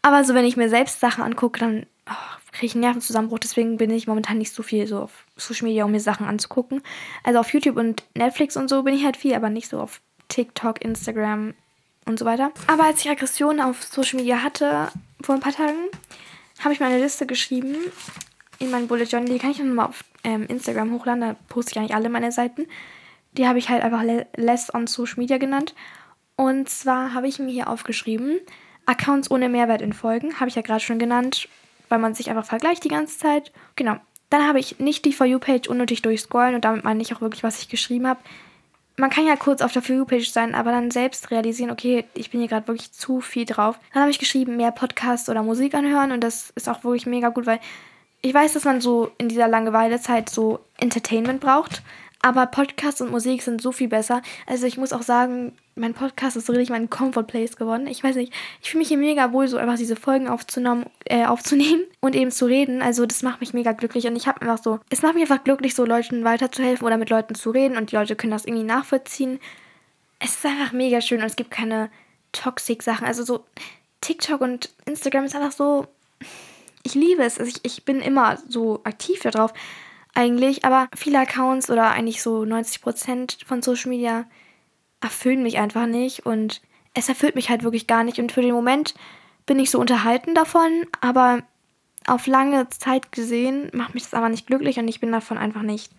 Aber 0.00 0.24
so, 0.24 0.34
wenn 0.34 0.44
ich 0.44 0.56
mir 0.56 0.68
selbst 0.68 1.00
Sachen 1.00 1.24
angucke, 1.24 1.58
dann 1.58 1.86
oh, 2.08 2.36
kriege 2.52 2.66
ich 2.66 2.74
einen 2.74 2.82
Nervenzusammenbruch. 2.82 3.40
Deswegen 3.40 3.78
bin 3.78 3.90
ich 3.90 4.06
momentan 4.06 4.38
nicht 4.38 4.54
so 4.54 4.62
viel 4.62 4.86
so 4.86 5.00
auf 5.00 5.26
Social 5.36 5.66
Media, 5.66 5.84
um 5.84 5.90
mir 5.90 6.00
Sachen 6.00 6.24
anzugucken. 6.24 6.80
Also 7.24 7.40
auf 7.40 7.52
YouTube 7.52 7.76
und 7.76 8.04
Netflix 8.14 8.56
und 8.56 8.70
so 8.70 8.84
bin 8.84 8.94
ich 8.94 9.04
halt 9.04 9.16
viel, 9.16 9.34
aber 9.34 9.50
nicht 9.50 9.68
so 9.68 9.80
auf 9.80 10.00
TikTok, 10.28 10.84
Instagram 10.84 11.54
und 12.06 12.16
so 12.16 12.24
weiter. 12.24 12.52
Aber 12.68 12.84
als 12.84 13.00
ich 13.00 13.10
Aggressionen 13.10 13.60
auf 13.60 13.82
Social 13.82 14.20
Media 14.20 14.44
hatte, 14.44 14.88
vor 15.20 15.34
ein 15.34 15.40
paar 15.40 15.52
Tagen, 15.52 15.88
habe 16.60 16.72
ich 16.72 16.78
mir 16.78 16.86
eine 16.86 17.02
Liste 17.02 17.26
geschrieben 17.26 17.74
in 18.60 18.70
meinen 18.70 18.86
Bullet 18.86 19.04
Journal. 19.04 19.28
Die 19.28 19.38
kann 19.38 19.50
ich 19.50 19.58
nochmal 19.58 19.86
auf 19.86 20.04
ähm, 20.22 20.46
Instagram 20.46 20.92
hochladen. 20.92 21.22
Da 21.22 21.36
poste 21.48 21.72
ich 21.72 21.78
eigentlich 21.78 21.94
alle 21.94 22.08
meine 22.08 22.30
Seiten. 22.30 22.66
Die 23.32 23.48
habe 23.48 23.58
ich 23.58 23.68
halt 23.68 23.82
einfach 23.82 24.04
Less 24.36 24.72
on 24.72 24.86
Social 24.86 25.18
Media 25.18 25.38
genannt. 25.38 25.74
Und 26.36 26.68
zwar 26.68 27.14
habe 27.14 27.26
ich 27.26 27.38
mir 27.38 27.50
hier 27.50 27.68
aufgeschrieben, 27.68 28.40
Accounts 28.86 29.30
ohne 29.30 29.48
Mehrwert 29.48 29.82
in 29.82 29.92
Folgen. 29.92 30.38
Habe 30.38 30.48
ich 30.48 30.54
ja 30.54 30.62
gerade 30.62 30.80
schon 30.80 30.98
genannt, 30.98 31.48
weil 31.88 31.98
man 31.98 32.14
sich 32.14 32.30
einfach 32.30 32.44
vergleicht 32.44 32.84
die 32.84 32.88
ganze 32.88 33.18
Zeit. 33.18 33.52
Genau. 33.76 33.96
Dann 34.30 34.46
habe 34.46 34.60
ich 34.60 34.78
nicht 34.78 35.04
die 35.04 35.12
For 35.12 35.26
You-Page 35.26 35.68
unnötig 35.68 36.02
durchscrollen 36.02 36.54
und 36.54 36.64
damit 36.64 36.84
meine 36.84 37.02
ich 37.02 37.14
auch 37.14 37.20
wirklich, 37.20 37.42
was 37.42 37.60
ich 37.60 37.68
geschrieben 37.68 38.06
habe. 38.06 38.20
Man 38.96 39.10
kann 39.10 39.26
ja 39.26 39.34
kurz 39.36 39.62
auf 39.62 39.72
der 39.72 39.82
For 39.82 39.96
You-Page 39.96 40.30
sein, 40.30 40.54
aber 40.54 40.70
dann 40.70 40.90
selbst 40.90 41.30
realisieren, 41.30 41.70
okay, 41.70 42.04
ich 42.14 42.30
bin 42.30 42.40
hier 42.40 42.48
gerade 42.48 42.68
wirklich 42.68 42.92
zu 42.92 43.20
viel 43.20 43.44
drauf. 43.44 43.78
Dann 43.92 44.02
habe 44.02 44.10
ich 44.10 44.18
geschrieben, 44.18 44.56
mehr 44.56 44.70
Podcasts 44.70 45.28
oder 45.28 45.42
Musik 45.42 45.74
anhören 45.74 46.12
und 46.12 46.22
das 46.22 46.50
ist 46.54 46.68
auch 46.68 46.84
wirklich 46.84 47.06
mega 47.06 47.30
gut, 47.30 47.46
weil 47.46 47.60
ich 48.22 48.34
weiß, 48.34 48.52
dass 48.52 48.64
man 48.64 48.80
so 48.80 49.10
in 49.18 49.28
dieser 49.28 49.48
Langeweilezeit 49.48 50.28
so 50.28 50.60
Entertainment 50.78 51.40
braucht, 51.40 51.82
aber 52.22 52.46
Podcasts 52.46 53.00
und 53.00 53.10
Musik 53.10 53.40
sind 53.42 53.62
so 53.62 53.72
viel 53.72 53.88
besser. 53.88 54.20
Also 54.46 54.66
ich 54.66 54.76
muss 54.76 54.92
auch 54.92 55.02
sagen, 55.02 55.52
mein 55.74 55.94
Podcast 55.94 56.36
ist 56.36 56.50
richtig 56.50 56.68
mein 56.68 56.90
Comfort 56.90 57.24
Place 57.24 57.56
geworden. 57.56 57.86
Ich 57.86 58.04
weiß 58.04 58.16
nicht, 58.16 58.32
ich 58.60 58.70
fühle 58.70 58.80
mich 58.80 58.88
hier 58.88 58.98
mega 58.98 59.32
wohl, 59.32 59.48
so 59.48 59.56
einfach 59.56 59.78
diese 59.78 59.96
Folgen 59.96 60.28
aufzunehmen, 60.28 60.84
äh, 61.06 61.24
aufzunehmen 61.24 61.84
und 62.00 62.14
eben 62.14 62.30
zu 62.30 62.44
reden. 62.44 62.82
Also 62.82 63.06
das 63.06 63.22
macht 63.22 63.40
mich 63.40 63.54
mega 63.54 63.72
glücklich 63.72 64.06
und 64.06 64.16
ich 64.16 64.26
habe 64.26 64.42
einfach 64.42 64.62
so, 64.62 64.80
es 64.90 65.00
macht 65.00 65.14
mich 65.14 65.22
einfach 65.22 65.44
glücklich, 65.44 65.74
so 65.74 65.86
Leuten 65.86 66.24
weiterzuhelfen 66.24 66.86
oder 66.86 66.98
mit 66.98 67.08
Leuten 67.08 67.34
zu 67.34 67.50
reden 67.50 67.78
und 67.78 67.90
die 67.90 67.96
Leute 67.96 68.16
können 68.16 68.32
das 68.32 68.44
irgendwie 68.44 68.64
nachvollziehen. 68.64 69.40
Es 70.18 70.34
ist 70.34 70.44
einfach 70.44 70.72
mega 70.72 71.00
schön 71.00 71.20
und 71.20 71.26
es 71.26 71.36
gibt 71.36 71.50
keine 71.50 71.90
Toxic-Sachen. 72.32 73.06
Also 73.06 73.24
so 73.24 73.44
TikTok 74.02 74.42
und 74.42 74.70
Instagram 74.84 75.24
ist 75.24 75.34
einfach 75.34 75.52
so 75.52 75.86
ich 76.82 76.94
liebe 76.94 77.22
es. 77.22 77.38
Also 77.38 77.50
ich, 77.50 77.64
ich 77.64 77.84
bin 77.84 78.00
immer 78.00 78.38
so 78.48 78.80
aktiv 78.84 79.20
darauf 79.20 79.52
eigentlich, 80.14 80.64
aber 80.64 80.88
viele 80.96 81.20
Accounts 81.20 81.70
oder 81.70 81.90
eigentlich 81.90 82.22
so 82.22 82.42
90% 82.42 83.46
von 83.46 83.62
Social 83.62 83.90
Media 83.90 84.24
erfüllen 85.00 85.42
mich 85.42 85.58
einfach 85.58 85.86
nicht 85.86 86.26
und 86.26 86.60
es 86.94 87.08
erfüllt 87.08 87.36
mich 87.36 87.48
halt 87.48 87.62
wirklich 87.62 87.86
gar 87.86 88.04
nicht 88.04 88.18
und 88.18 88.32
für 88.32 88.42
den 88.42 88.52
Moment 88.52 88.94
bin 89.46 89.58
ich 89.58 89.70
so 89.70 89.78
unterhalten 89.78 90.34
davon, 90.34 90.86
aber 91.00 91.42
auf 92.06 92.26
lange 92.26 92.68
Zeit 92.70 93.12
gesehen 93.12 93.70
macht 93.72 93.94
mich 93.94 94.04
das 94.04 94.14
aber 94.14 94.28
nicht 94.28 94.46
glücklich 94.46 94.78
und 94.78 94.88
ich 94.88 95.00
bin 95.00 95.12
davon 95.12 95.38
einfach 95.38 95.62
nicht 95.62 95.92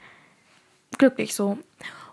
glücklich 0.97 1.33
so. 1.33 1.57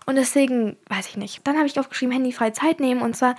Und 0.05 0.15
deswegen 0.15 0.77
weiß 0.87 1.07
ich 1.09 1.17
nicht. 1.17 1.45
Dann 1.45 1.57
habe 1.57 1.67
ich 1.67 1.79
aufgeschrieben, 1.79 2.13
handyfreie 2.13 2.53
Zeit 2.53 2.79
nehmen 2.79 3.01
und 3.01 3.15
zwar 3.15 3.35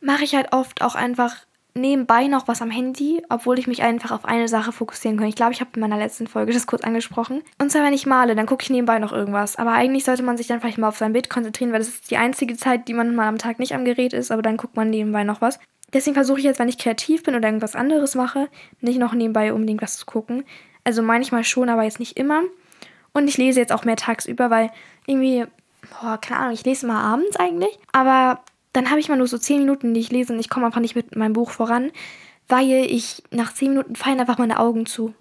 mache 0.00 0.24
ich 0.24 0.34
halt 0.34 0.52
oft 0.52 0.82
auch 0.82 0.94
einfach 0.94 1.36
nebenbei 1.74 2.26
noch 2.26 2.48
was 2.48 2.62
am 2.62 2.70
Handy, 2.70 3.22
obwohl 3.28 3.58
ich 3.58 3.66
mich 3.66 3.82
einfach 3.82 4.10
auf 4.10 4.24
eine 4.24 4.48
Sache 4.48 4.72
fokussieren 4.72 5.18
kann. 5.18 5.28
Ich 5.28 5.34
glaube, 5.34 5.52
ich 5.52 5.60
habe 5.60 5.70
in 5.74 5.80
meiner 5.80 5.98
letzten 5.98 6.26
Folge 6.26 6.52
das 6.54 6.66
kurz 6.66 6.82
angesprochen. 6.82 7.42
Und 7.58 7.70
zwar, 7.70 7.84
wenn 7.84 7.92
ich 7.92 8.06
male, 8.06 8.34
dann 8.34 8.46
gucke 8.46 8.62
ich 8.62 8.70
nebenbei 8.70 8.98
noch 8.98 9.12
irgendwas. 9.12 9.56
Aber 9.56 9.72
eigentlich 9.72 10.04
sollte 10.04 10.22
man 10.22 10.36
sich 10.36 10.46
dann 10.46 10.60
vielleicht 10.60 10.78
mal 10.78 10.88
auf 10.88 10.98
sein 10.98 11.12
Bild 11.12 11.30
konzentrieren, 11.30 11.72
weil 11.72 11.80
das 11.80 11.88
ist 11.88 12.10
die 12.10 12.16
einzige 12.16 12.56
Zeit, 12.56 12.88
die 12.88 12.94
man 12.94 13.14
mal 13.14 13.28
am 13.28 13.38
Tag 13.38 13.58
nicht 13.58 13.74
am 13.74 13.84
Gerät 13.84 14.12
ist, 14.12 14.30
aber 14.30 14.42
dann 14.42 14.56
guckt 14.56 14.76
man 14.76 14.90
nebenbei 14.90 15.24
noch 15.24 15.40
was. 15.40 15.58
Deswegen 15.92 16.14
versuche 16.14 16.38
ich 16.38 16.44
jetzt, 16.44 16.58
wenn 16.58 16.68
ich 16.68 16.78
kreativ 16.78 17.24
bin 17.24 17.34
oder 17.34 17.48
irgendwas 17.48 17.74
anderes 17.74 18.14
mache, 18.14 18.48
nicht 18.80 18.98
noch 18.98 19.12
nebenbei 19.12 19.52
unbedingt 19.52 19.82
was 19.82 19.96
zu 19.96 20.06
gucken. 20.06 20.44
Also 20.84 21.02
manchmal 21.02 21.44
schon, 21.44 21.68
aber 21.68 21.82
jetzt 21.82 21.98
nicht 21.98 22.16
immer. 22.16 22.42
Und 23.12 23.28
ich 23.28 23.36
lese 23.36 23.58
jetzt 23.58 23.72
auch 23.72 23.84
mehr 23.84 23.96
tagsüber, 23.96 24.50
weil 24.50 24.70
irgendwie, 25.06 25.44
boah, 26.00 26.18
keine 26.18 26.40
Ahnung, 26.40 26.54
ich 26.54 26.64
lese 26.64 26.86
mal 26.86 27.02
abends 27.02 27.36
eigentlich. 27.36 27.76
Aber 27.92 28.40
dann 28.72 28.90
habe 28.90 29.00
ich 29.00 29.08
mal 29.08 29.16
nur 29.16 29.26
so 29.26 29.38
10 29.38 29.60
Minuten, 29.60 29.94
die 29.94 30.00
ich 30.00 30.10
lese 30.10 30.32
und 30.32 30.38
ich 30.38 30.48
komme 30.48 30.66
einfach 30.66 30.80
nicht 30.80 30.94
mit 30.94 31.16
meinem 31.16 31.32
Buch 31.32 31.50
voran, 31.50 31.90
weil 32.48 32.86
ich 32.88 33.22
nach 33.30 33.52
10 33.52 33.70
Minuten 33.70 33.96
fallen 33.96 34.20
einfach 34.20 34.38
meine 34.38 34.58
Augen 34.58 34.86
zu. 34.86 35.14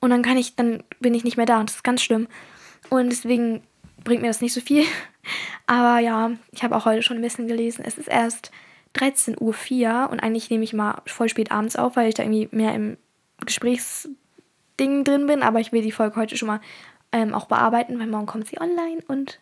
Und 0.00 0.10
dann 0.10 0.22
kann 0.22 0.36
ich, 0.36 0.56
dann 0.56 0.82
bin 1.00 1.14
ich 1.14 1.24
nicht 1.24 1.36
mehr 1.36 1.46
da 1.46 1.60
und 1.60 1.68
das 1.68 1.76
ist 1.76 1.84
ganz 1.84 2.02
schlimm. 2.02 2.28
Und 2.90 3.10
deswegen 3.10 3.62
bringt 4.04 4.22
mir 4.22 4.28
das 4.28 4.40
nicht 4.40 4.52
so 4.52 4.60
viel. 4.60 4.84
Aber 5.66 6.00
ja, 6.00 6.32
ich 6.50 6.64
habe 6.64 6.76
auch 6.76 6.84
heute 6.84 7.02
schon 7.02 7.18
ein 7.18 7.22
bisschen 7.22 7.46
gelesen. 7.46 7.84
Es 7.86 7.98
ist 7.98 8.08
erst 8.08 8.50
13.04 8.96 9.38
Uhr 9.40 10.10
und 10.10 10.20
eigentlich 10.20 10.50
nehme 10.50 10.64
ich 10.64 10.72
mal 10.72 11.00
voll 11.06 11.28
spät 11.28 11.52
abends 11.52 11.76
auf, 11.76 11.96
weil 11.96 12.08
ich 12.08 12.14
da 12.14 12.24
irgendwie 12.24 12.48
mehr 12.50 12.74
im 12.74 12.96
Gesprächsding 13.46 15.04
drin 15.04 15.26
bin. 15.26 15.42
Aber 15.42 15.60
ich 15.60 15.72
will 15.72 15.82
die 15.82 15.92
Folge 15.92 16.16
heute 16.16 16.36
schon 16.36 16.48
mal 16.48 16.60
ähm, 17.12 17.32
auch 17.32 17.46
bearbeiten, 17.46 17.98
weil 17.98 18.06
morgen 18.06 18.26
kommt 18.26 18.48
sie 18.48 18.60
online 18.60 19.02
und 19.06 19.38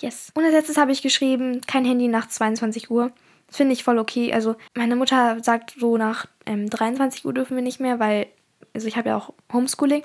yes. 0.00 0.30
Und 0.34 0.44
als 0.44 0.54
letztes 0.54 0.76
habe 0.76 0.92
ich 0.92 1.02
geschrieben, 1.02 1.60
kein 1.66 1.84
Handy 1.84 2.08
nach 2.08 2.28
22 2.28 2.90
Uhr. 2.90 3.12
Das 3.46 3.56
finde 3.58 3.72
ich 3.72 3.84
voll 3.84 3.98
okay. 3.98 4.32
Also 4.32 4.56
meine 4.74 4.96
Mutter 4.96 5.38
sagt 5.42 5.74
so 5.78 5.96
nach 5.96 6.26
ähm, 6.46 6.68
23 6.68 7.24
Uhr 7.24 7.32
dürfen 7.32 7.56
wir 7.56 7.62
nicht 7.62 7.80
mehr, 7.80 8.00
weil, 8.00 8.26
also 8.74 8.86
ich 8.88 8.96
habe 8.96 9.10
ja 9.10 9.16
auch 9.16 9.32
Homeschooling. 9.52 10.02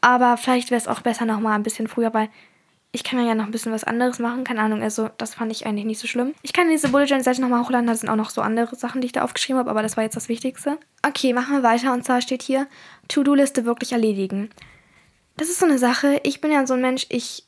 Aber 0.00 0.36
vielleicht 0.36 0.70
wäre 0.70 0.80
es 0.80 0.88
auch 0.88 1.00
besser 1.00 1.24
nochmal 1.24 1.54
ein 1.54 1.62
bisschen 1.62 1.88
früher, 1.88 2.14
weil 2.14 2.28
ich 2.90 3.04
kann 3.04 3.24
ja 3.24 3.34
noch 3.34 3.44
ein 3.44 3.50
bisschen 3.50 3.72
was 3.72 3.84
anderes 3.84 4.18
machen. 4.18 4.44
Keine 4.44 4.60
Ahnung, 4.60 4.82
also 4.82 5.10
das 5.18 5.34
fand 5.34 5.52
ich 5.52 5.66
eigentlich 5.66 5.84
nicht 5.84 5.98
so 5.98 6.06
schlimm. 6.06 6.34
Ich 6.42 6.52
kann 6.52 6.70
diese 6.70 6.88
Bullet 6.88 7.04
Journal 7.04 7.24
Seite 7.24 7.42
nochmal 7.42 7.62
hochladen. 7.62 7.86
Da 7.86 7.94
sind 7.94 8.08
auch 8.08 8.16
noch 8.16 8.30
so 8.30 8.40
andere 8.40 8.76
Sachen, 8.76 9.00
die 9.00 9.06
ich 9.06 9.12
da 9.12 9.22
aufgeschrieben 9.22 9.58
habe, 9.58 9.70
aber 9.70 9.82
das 9.82 9.96
war 9.96 10.04
jetzt 10.04 10.16
das 10.16 10.28
Wichtigste. 10.28 10.78
Okay, 11.06 11.32
machen 11.32 11.54
wir 11.54 11.62
weiter. 11.62 11.92
Und 11.92 12.04
zwar 12.04 12.22
steht 12.22 12.42
hier, 12.42 12.66
To-Do-Liste 13.08 13.66
wirklich 13.66 13.92
erledigen. 13.92 14.50
Das 15.36 15.48
ist 15.48 15.60
so 15.60 15.66
eine 15.66 15.78
Sache. 15.78 16.20
Ich 16.24 16.40
bin 16.40 16.50
ja 16.50 16.66
so 16.66 16.74
ein 16.74 16.80
Mensch, 16.80 17.06
ich 17.10 17.44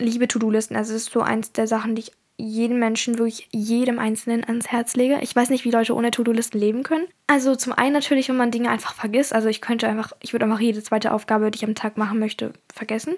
liebe 0.00 0.28
To-Do-Listen. 0.28 0.76
Also 0.76 0.92
das 0.92 1.02
ist 1.02 1.12
so 1.12 1.20
eins 1.20 1.52
der 1.52 1.66
Sachen, 1.66 1.94
die 1.94 2.02
ich 2.02 2.12
jedem 2.36 2.78
Menschen, 2.78 3.18
wirklich 3.18 3.48
jedem 3.52 3.98
Einzelnen 3.98 4.44
ans 4.44 4.68
Herz 4.68 4.96
lege. 4.96 5.18
Ich 5.20 5.36
weiß 5.36 5.50
nicht, 5.50 5.64
wie 5.64 5.70
Leute 5.70 5.94
ohne 5.94 6.10
To-Do-Listen 6.10 6.58
leben 6.58 6.82
können. 6.82 7.06
Also 7.26 7.54
zum 7.54 7.72
einen 7.72 7.92
natürlich, 7.92 8.28
wenn 8.28 8.36
man 8.36 8.50
Dinge 8.50 8.70
einfach 8.70 8.94
vergisst. 8.94 9.34
Also 9.34 9.48
ich 9.48 9.60
könnte 9.60 9.88
einfach, 9.88 10.12
ich 10.20 10.32
würde 10.32 10.46
einfach 10.46 10.60
jede 10.60 10.82
zweite 10.82 11.12
Aufgabe, 11.12 11.50
die 11.50 11.58
ich 11.58 11.64
am 11.64 11.74
Tag 11.74 11.98
machen 11.98 12.18
möchte, 12.18 12.52
vergessen. 12.72 13.14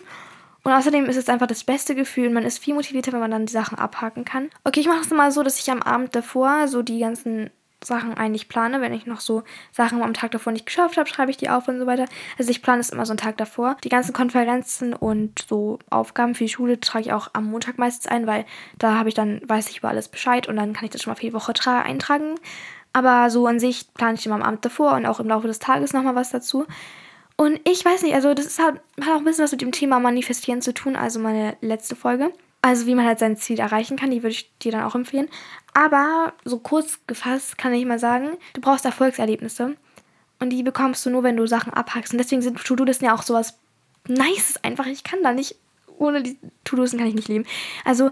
Und 0.64 0.72
außerdem 0.72 1.06
ist 1.06 1.16
es 1.16 1.28
einfach 1.28 1.46
das 1.46 1.64
beste 1.64 1.94
Gefühl. 1.94 2.30
Man 2.30 2.44
ist 2.44 2.58
viel 2.58 2.74
motivierter, 2.74 3.12
wenn 3.12 3.20
man 3.20 3.30
dann 3.30 3.46
die 3.46 3.52
Sachen 3.52 3.78
abhaken 3.78 4.24
kann. 4.24 4.50
Okay, 4.64 4.80
ich 4.80 4.86
mache 4.86 5.00
es 5.00 5.10
mal 5.10 5.32
so, 5.32 5.42
dass 5.42 5.58
ich 5.58 5.70
am 5.70 5.82
Abend 5.82 6.14
davor 6.14 6.68
so 6.68 6.82
die 6.82 7.00
ganzen 7.00 7.50
Sachen 7.84 8.14
eigentlich 8.14 8.48
plane. 8.48 8.80
Wenn 8.80 8.92
ich 8.92 9.06
noch 9.06 9.20
so 9.20 9.42
Sachen 9.70 10.02
am 10.02 10.14
Tag 10.14 10.30
davor 10.30 10.52
nicht 10.52 10.66
geschafft 10.66 10.96
habe, 10.96 11.08
schreibe 11.08 11.30
ich 11.30 11.36
die 11.36 11.50
auf 11.50 11.68
und 11.68 11.78
so 11.78 11.86
weiter. 11.86 12.06
Also 12.38 12.50
ich 12.50 12.62
plane 12.62 12.80
es 12.80 12.90
immer 12.90 13.06
so 13.06 13.12
einen 13.12 13.18
Tag 13.18 13.36
davor. 13.36 13.76
Die 13.84 13.88
ganzen 13.88 14.12
Konferenzen 14.12 14.94
und 14.94 15.44
so 15.48 15.78
Aufgaben 15.90 16.34
für 16.34 16.44
die 16.44 16.50
Schule 16.50 16.80
trage 16.80 17.06
ich 17.06 17.12
auch 17.12 17.30
am 17.32 17.46
Montag 17.46 17.78
meistens 17.78 18.06
ein, 18.10 18.26
weil 18.26 18.44
da 18.78 18.98
habe 18.98 19.08
ich 19.08 19.14
dann, 19.14 19.40
weiß 19.44 19.70
ich 19.70 19.78
über 19.78 19.88
alles 19.88 20.08
Bescheid 20.08 20.48
und 20.48 20.56
dann 20.56 20.72
kann 20.72 20.84
ich 20.84 20.90
das 20.90 21.02
schon 21.02 21.10
mal 21.10 21.16
für 21.16 21.26
die 21.26 21.34
Woche 21.34 21.52
eintragen. 21.66 22.34
Aber 22.92 23.30
so 23.30 23.46
an 23.46 23.58
sich 23.58 23.92
plane 23.94 24.14
ich 24.14 24.26
immer 24.26 24.34
am 24.34 24.42
Abend 24.42 24.64
davor 24.64 24.92
und 24.92 25.06
auch 25.06 25.20
im 25.20 25.28
Laufe 25.28 25.46
des 25.46 25.58
Tages 25.58 25.92
nochmal 25.92 26.14
was 26.14 26.30
dazu. 26.30 26.66
Und 27.36 27.60
ich 27.68 27.84
weiß 27.84 28.02
nicht, 28.02 28.14
also 28.14 28.34
das 28.34 28.46
ist 28.46 28.62
halt, 28.62 28.80
hat 29.00 29.08
auch 29.08 29.18
ein 29.18 29.24
bisschen 29.24 29.44
was 29.44 29.52
mit 29.52 29.62
dem 29.62 29.72
Thema 29.72 29.98
Manifestieren 29.98 30.60
zu 30.62 30.74
tun, 30.74 30.96
also 30.96 31.18
meine 31.18 31.56
letzte 31.60 31.96
Folge. 31.96 32.32
Also 32.62 32.86
wie 32.86 32.94
man 32.94 33.04
halt 33.04 33.18
sein 33.18 33.36
Ziel 33.36 33.58
erreichen 33.58 33.96
kann, 33.96 34.12
die 34.12 34.22
würde 34.22 34.34
ich 34.34 34.56
dir 34.58 34.70
dann 34.72 34.84
auch 34.84 34.94
empfehlen. 34.94 35.28
Aber 35.74 36.32
so 36.44 36.60
kurz 36.60 37.00
gefasst 37.06 37.58
kann 37.58 37.74
ich 37.74 37.84
mal 37.84 37.98
sagen, 37.98 38.38
du 38.54 38.60
brauchst 38.60 38.84
Erfolgserlebnisse. 38.84 39.76
Und 40.38 40.50
die 40.50 40.62
bekommst 40.62 41.04
du 41.04 41.10
nur, 41.10 41.22
wenn 41.22 41.36
du 41.36 41.46
Sachen 41.46 41.72
abhackst. 41.72 42.12
Und 42.12 42.18
deswegen 42.18 42.42
sind 42.42 42.62
To-Do-Listen 42.62 43.04
ja 43.04 43.14
auch 43.14 43.22
sowas 43.22 43.58
Nices 44.08 44.62
einfach. 44.64 44.86
Ich 44.86 45.04
kann 45.04 45.22
da 45.22 45.32
nicht, 45.32 45.56
ohne 45.98 46.22
die 46.22 46.36
To-Do-Listen 46.64 46.98
kann 46.98 47.06
ich 47.06 47.14
nicht 47.14 47.28
leben. 47.28 47.44
Also, 47.84 48.10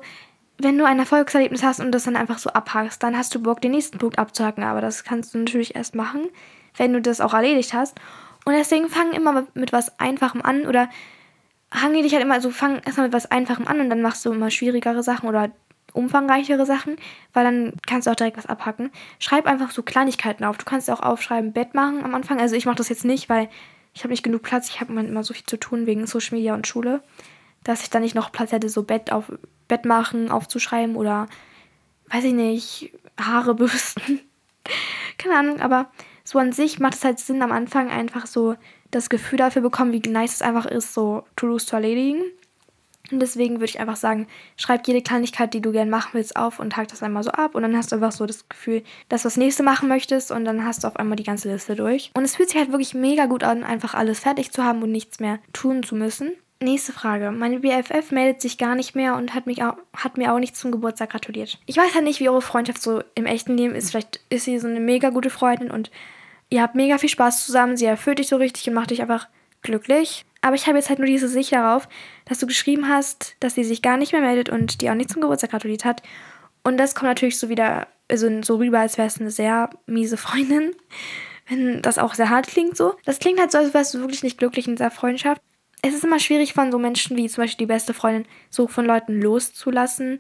wenn 0.58 0.78
du 0.78 0.84
ein 0.84 0.98
Erfolgserlebnis 0.98 1.62
hast 1.62 1.80
und 1.80 1.90
das 1.90 2.04
dann 2.04 2.16
einfach 2.16 2.38
so 2.38 2.50
abhackst, 2.50 3.02
dann 3.02 3.16
hast 3.16 3.34
du 3.34 3.42
Bock, 3.42 3.60
den 3.60 3.72
nächsten 3.72 3.98
Punkt 3.98 4.18
abzuhacken. 4.18 4.62
Aber 4.62 4.80
das 4.80 5.04
kannst 5.04 5.34
du 5.34 5.38
natürlich 5.38 5.74
erst 5.74 5.94
machen, 5.94 6.28
wenn 6.76 6.92
du 6.92 7.00
das 7.00 7.20
auch 7.20 7.34
erledigt 7.34 7.72
hast. 7.72 7.98
Und 8.44 8.52
deswegen 8.52 8.88
fang 8.88 9.12
immer 9.12 9.46
mit 9.54 9.72
was 9.72 9.98
Einfachem 9.98 10.42
an 10.42 10.66
oder 10.66 10.88
hange 11.72 12.02
dich 12.02 12.12
halt 12.12 12.22
immer, 12.22 12.34
also 12.34 12.50
fang 12.50 12.80
erstmal 12.80 13.06
mit 13.06 13.14
was 13.14 13.30
Einfachem 13.30 13.66
an 13.66 13.80
und 13.80 13.90
dann 13.90 14.02
machst 14.02 14.24
du 14.24 14.32
immer 14.32 14.50
schwierigere 14.50 15.02
Sachen 15.02 15.28
oder 15.28 15.50
umfangreichere 15.92 16.66
Sachen, 16.66 16.96
weil 17.32 17.44
dann 17.44 17.72
kannst 17.86 18.06
du 18.06 18.10
auch 18.10 18.16
direkt 18.16 18.36
was 18.36 18.46
abhacken. 18.46 18.90
Schreib 19.18 19.46
einfach 19.46 19.70
so 19.70 19.82
Kleinigkeiten 19.82 20.44
auf. 20.44 20.58
Du 20.58 20.64
kannst 20.64 20.90
auch 20.90 21.00
aufschreiben, 21.00 21.52
Bett 21.52 21.74
machen 21.74 22.04
am 22.04 22.14
Anfang. 22.14 22.40
Also 22.40 22.54
ich 22.56 22.66
mache 22.66 22.76
das 22.76 22.88
jetzt 22.88 23.04
nicht, 23.04 23.28
weil 23.28 23.48
ich 23.94 24.02
habe 24.02 24.12
nicht 24.12 24.22
genug 24.22 24.42
Platz. 24.42 24.68
Ich 24.68 24.80
habe 24.80 24.92
immer 24.92 25.24
so 25.24 25.34
viel 25.34 25.46
zu 25.46 25.58
tun 25.58 25.86
wegen 25.86 26.06
Social 26.06 26.36
Media 26.36 26.54
und 26.54 26.66
Schule, 26.66 27.02
dass 27.64 27.82
ich 27.82 27.90
dann 27.90 28.02
nicht 28.02 28.14
noch 28.14 28.32
Platz 28.32 28.52
hätte, 28.52 28.68
so 28.68 28.82
Bett 28.82 29.12
auf 29.12 29.32
Bett 29.68 29.84
machen 29.84 30.30
aufzuschreiben 30.30 30.96
oder 30.96 31.28
weiß 32.08 32.24
ich 32.24 32.32
nicht, 32.32 32.92
Haare 33.20 33.54
bürsten. 33.54 34.20
Keine 35.18 35.36
Ahnung, 35.36 35.60
aber 35.60 35.90
so 36.24 36.38
an 36.38 36.52
sich 36.52 36.78
macht 36.78 36.94
es 36.94 37.04
halt 37.04 37.18
Sinn, 37.18 37.42
am 37.42 37.52
Anfang 37.52 37.90
einfach 37.90 38.26
so 38.26 38.56
das 38.90 39.08
Gefühl 39.08 39.38
dafür 39.38 39.62
bekommen, 39.62 39.92
wie 39.92 40.08
nice 40.08 40.34
es 40.34 40.42
einfach 40.42 40.66
ist, 40.66 40.94
so 40.94 41.24
To-Dos 41.36 41.66
zu 41.66 41.76
erledigen. 41.76 42.22
Und 43.10 43.20
deswegen 43.20 43.54
würde 43.54 43.66
ich 43.66 43.80
einfach 43.80 43.96
sagen, 43.96 44.28
schreib 44.56 44.86
jede 44.86 45.02
Kleinigkeit, 45.02 45.52
die 45.52 45.60
du 45.60 45.72
gerne 45.72 45.90
machen 45.90 46.10
willst, 46.12 46.36
auf 46.36 46.60
und 46.60 46.76
hak 46.76 46.88
das 46.88 47.02
einmal 47.02 47.22
so 47.22 47.30
ab. 47.30 47.54
Und 47.54 47.62
dann 47.62 47.76
hast 47.76 47.90
du 47.90 47.96
einfach 47.96 48.12
so 48.12 48.26
das 48.26 48.48
Gefühl, 48.48 48.82
dass 49.08 49.22
du 49.22 49.26
das 49.26 49.36
nächste 49.36 49.62
machen 49.62 49.88
möchtest. 49.88 50.30
Und 50.30 50.44
dann 50.44 50.64
hast 50.64 50.84
du 50.84 50.88
auf 50.88 50.96
einmal 50.96 51.16
die 51.16 51.24
ganze 51.24 51.50
Liste 51.50 51.74
durch. 51.74 52.10
Und 52.14 52.24
es 52.24 52.36
fühlt 52.36 52.50
sich 52.50 52.58
halt 52.58 52.70
wirklich 52.70 52.94
mega 52.94 53.26
gut 53.26 53.42
an, 53.42 53.64
einfach 53.64 53.94
alles 53.94 54.20
fertig 54.20 54.52
zu 54.52 54.64
haben 54.64 54.82
und 54.82 54.92
nichts 54.92 55.18
mehr 55.18 55.40
tun 55.52 55.82
zu 55.82 55.96
müssen. 55.96 56.32
Nächste 56.62 56.92
Frage. 56.92 57.30
Meine 57.30 57.60
BFF 57.60 58.10
meldet 58.10 58.42
sich 58.42 58.58
gar 58.58 58.74
nicht 58.74 58.94
mehr 58.94 59.16
und 59.16 59.34
hat, 59.34 59.46
mich 59.46 59.62
auch, 59.62 59.76
hat 59.96 60.18
mir 60.18 60.32
auch 60.32 60.38
nicht 60.38 60.56
zum 60.56 60.70
Geburtstag 60.70 61.10
gratuliert. 61.10 61.58
Ich 61.64 61.78
weiß 61.78 61.94
halt 61.94 62.04
nicht, 62.04 62.20
wie 62.20 62.28
eure 62.28 62.42
Freundschaft 62.42 62.82
so 62.82 63.02
im 63.14 63.24
echten 63.24 63.56
Leben 63.56 63.74
ist. 63.74 63.90
Vielleicht 63.90 64.20
ist 64.28 64.44
sie 64.44 64.58
so 64.58 64.68
eine 64.68 64.80
mega 64.80 65.08
gute 65.08 65.30
Freundin 65.30 65.70
und 65.70 65.90
ihr 66.50 66.62
habt 66.62 66.74
mega 66.74 66.98
viel 66.98 67.08
Spaß 67.08 67.46
zusammen, 67.46 67.76
sie 67.76 67.86
erfüllt 67.86 68.18
dich 68.18 68.28
so 68.28 68.36
richtig 68.36 68.68
und 68.68 68.74
macht 68.74 68.90
dich 68.90 69.00
einfach 69.00 69.28
glücklich. 69.62 70.26
Aber 70.42 70.56
ich 70.56 70.66
habe 70.66 70.78
jetzt 70.78 70.88
halt 70.88 70.98
nur 70.98 71.08
diese 71.08 71.28
Sicht 71.28 71.52
darauf, 71.52 71.88
dass 72.24 72.38
du 72.38 72.46
geschrieben 72.46 72.88
hast, 72.88 73.36
dass 73.40 73.54
sie 73.54 73.64
sich 73.64 73.82
gar 73.82 73.96
nicht 73.96 74.12
mehr 74.12 74.22
meldet 74.22 74.48
und 74.48 74.80
dir 74.80 74.90
auch 74.90 74.96
nicht 74.96 75.10
zum 75.10 75.22
Geburtstag 75.22 75.50
gratuliert 75.50 75.84
hat. 75.84 76.02
Und 76.62 76.76
das 76.76 76.94
kommt 76.94 77.08
natürlich 77.08 77.38
so 77.38 77.48
wieder 77.48 77.86
also 78.10 78.42
so 78.42 78.56
rüber, 78.56 78.80
als 78.80 78.98
wäre 78.98 79.06
es 79.06 79.20
eine 79.20 79.30
sehr 79.30 79.70
miese 79.86 80.16
Freundin. 80.16 80.74
Wenn 81.48 81.82
das 81.82 81.98
auch 81.98 82.14
sehr 82.14 82.30
hart 82.30 82.46
klingt 82.46 82.76
so. 82.76 82.94
Das 83.04 83.18
klingt 83.18 83.40
halt 83.40 83.50
so, 83.50 83.58
als 83.58 83.74
wärst 83.74 83.94
du 83.94 83.98
wirklich 83.98 84.22
nicht 84.22 84.38
glücklich 84.38 84.68
in 84.68 84.76
dieser 84.76 84.90
Freundschaft. 84.90 85.42
Es 85.82 85.94
ist 85.94 86.04
immer 86.04 86.18
schwierig 86.18 86.52
von 86.52 86.70
so 86.70 86.78
Menschen 86.78 87.16
wie 87.16 87.28
zum 87.28 87.42
Beispiel 87.42 87.66
die 87.66 87.72
beste 87.72 87.94
Freundin 87.94 88.26
so 88.50 88.66
von 88.68 88.84
Leuten 88.84 89.20
loszulassen. 89.20 90.18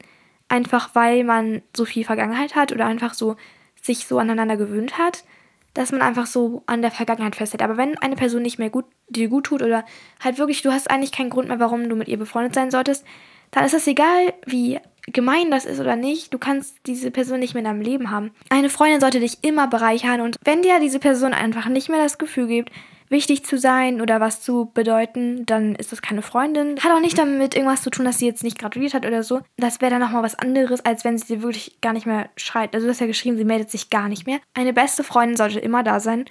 Einfach 0.48 0.94
weil 0.94 1.22
man 1.22 1.62
so 1.76 1.84
viel 1.84 2.04
Vergangenheit 2.04 2.56
hat 2.56 2.72
oder 2.72 2.86
einfach 2.86 3.14
so 3.14 3.36
sich 3.80 4.06
so 4.06 4.18
aneinander 4.18 4.56
gewöhnt 4.56 4.98
hat 4.98 5.24
dass 5.74 5.92
man 5.92 6.02
einfach 6.02 6.26
so 6.26 6.62
an 6.66 6.82
der 6.82 6.90
Vergangenheit 6.90 7.36
festhält. 7.36 7.62
Aber 7.62 7.76
wenn 7.76 7.96
eine 7.98 8.16
Person 8.16 8.42
nicht 8.42 8.58
mehr 8.58 8.70
gut, 8.70 8.86
dir 9.08 9.28
gut 9.28 9.44
tut 9.44 9.62
oder 9.62 9.84
halt 10.22 10.38
wirklich, 10.38 10.62
du 10.62 10.72
hast 10.72 10.90
eigentlich 10.90 11.12
keinen 11.12 11.30
Grund 11.30 11.48
mehr, 11.48 11.60
warum 11.60 11.88
du 11.88 11.96
mit 11.96 12.08
ihr 12.08 12.18
befreundet 12.18 12.54
sein 12.54 12.70
solltest, 12.70 13.04
dann 13.50 13.64
ist 13.64 13.74
es 13.74 13.86
egal, 13.86 14.34
wie 14.46 14.78
gemein 15.06 15.50
das 15.50 15.64
ist 15.64 15.80
oder 15.80 15.96
nicht, 15.96 16.32
du 16.32 16.38
kannst 16.38 16.76
diese 16.86 17.10
Person 17.10 17.40
nicht 17.40 17.54
mehr 17.54 17.60
in 17.60 17.66
deinem 17.66 17.80
Leben 17.80 18.10
haben. 18.10 18.30
Eine 18.48 18.68
Freundin 18.68 19.00
sollte 19.00 19.20
dich 19.20 19.38
immer 19.42 19.66
bereichern 19.66 20.20
und 20.20 20.36
wenn 20.44 20.62
dir 20.62 20.78
diese 20.80 20.98
Person 20.98 21.32
einfach 21.32 21.68
nicht 21.68 21.88
mehr 21.88 22.02
das 22.02 22.18
Gefühl 22.18 22.46
gibt, 22.46 22.70
wichtig 23.10 23.44
zu 23.44 23.58
sein 23.58 24.00
oder 24.00 24.20
was 24.20 24.40
zu 24.40 24.70
bedeuten, 24.72 25.44
dann 25.44 25.74
ist 25.74 25.92
das 25.92 26.00
keine 26.00 26.22
Freundin. 26.22 26.78
Hat 26.80 26.92
auch 26.92 27.00
nicht 27.00 27.18
damit 27.18 27.54
irgendwas 27.54 27.82
zu 27.82 27.90
tun, 27.90 28.04
dass 28.04 28.18
sie 28.18 28.26
jetzt 28.26 28.44
nicht 28.44 28.58
gratuliert 28.58 28.94
hat 28.94 29.04
oder 29.04 29.22
so. 29.22 29.40
Das 29.56 29.80
wäre 29.80 29.90
dann 29.90 30.00
nochmal 30.00 30.22
was 30.22 30.38
anderes, 30.38 30.84
als 30.84 31.04
wenn 31.04 31.18
sie 31.18 31.26
dir 31.26 31.42
wirklich 31.42 31.80
gar 31.80 31.92
nicht 31.92 32.06
mehr 32.06 32.30
schreit. 32.36 32.74
Also 32.74 32.86
du 32.86 32.92
hast 32.92 33.00
ja 33.00 33.06
geschrieben, 33.06 33.36
sie 33.36 33.44
meldet 33.44 33.70
sich 33.70 33.90
gar 33.90 34.08
nicht 34.08 34.26
mehr. 34.26 34.38
Eine 34.54 34.72
beste 34.72 35.04
Freundin 35.04 35.36
sollte 35.36 35.58
immer 35.58 35.82
da 35.82 36.00
sein. 36.00 36.24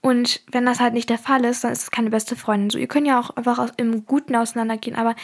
Und 0.00 0.42
wenn 0.52 0.66
das 0.66 0.80
halt 0.80 0.92
nicht 0.92 1.08
der 1.08 1.18
Fall 1.18 1.44
ist, 1.46 1.64
dann 1.64 1.72
ist 1.72 1.84
es 1.84 1.90
keine 1.90 2.10
beste 2.10 2.36
Freundin. 2.36 2.68
So, 2.68 2.78
ihr 2.78 2.88
könnt 2.88 3.06
ja 3.06 3.18
auch 3.20 3.30
einfach 3.36 3.68
im 3.76 4.04
Guten 4.04 4.36
auseinandergehen, 4.36 4.96
aber 4.96 5.14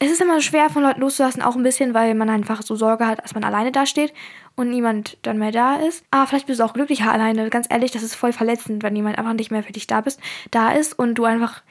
es 0.00 0.10
ist 0.10 0.20
immer 0.20 0.40
schwer, 0.40 0.70
von 0.70 0.82
Leuten 0.82 1.00
loszulassen, 1.00 1.42
auch 1.42 1.56
ein 1.56 1.62
bisschen, 1.62 1.92
weil 1.92 2.14
man 2.14 2.30
einfach 2.30 2.62
so 2.62 2.76
Sorge 2.76 3.06
hat, 3.06 3.22
dass 3.22 3.34
man 3.34 3.44
alleine 3.44 3.72
dasteht 3.72 4.12
und 4.54 4.70
niemand 4.70 5.18
dann 5.22 5.38
mehr 5.38 5.50
da 5.50 5.76
ist. 5.76 6.04
Aber 6.10 6.26
vielleicht 6.26 6.46
bist 6.46 6.60
du 6.60 6.64
auch 6.64 6.72
glücklicher 6.72 7.12
alleine. 7.12 7.50
Ganz 7.50 7.66
ehrlich, 7.68 7.90
das 7.90 8.02
ist 8.02 8.14
voll 8.14 8.32
verletzend, 8.32 8.82
wenn 8.82 8.94
jemand 8.94 9.18
einfach 9.18 9.32
nicht 9.32 9.50
mehr 9.50 9.62
für 9.62 9.72
dich 9.72 9.86
da 9.86 10.00
bist, 10.00 10.20
da 10.50 10.70
ist 10.70 10.98
und 10.98 11.14
du 11.14 11.24
einfach. 11.24 11.62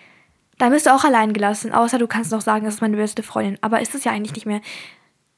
Da 0.57 0.69
bist 0.69 0.87
du 0.87 0.93
auch 0.93 1.03
allein 1.03 1.33
gelassen, 1.33 1.71
außer 1.71 1.99
du 1.99 2.07
kannst 2.07 2.31
noch 2.31 2.41
sagen, 2.41 2.65
das 2.65 2.75
ist 2.75 2.81
meine 2.81 2.97
beste 2.97 3.21
Freundin. 3.21 3.59
Aber 3.61 3.79
ist 3.79 3.93
es 3.93 4.03
ja 4.03 4.11
eigentlich 4.11 4.33
nicht 4.33 4.47
mehr. 4.47 4.61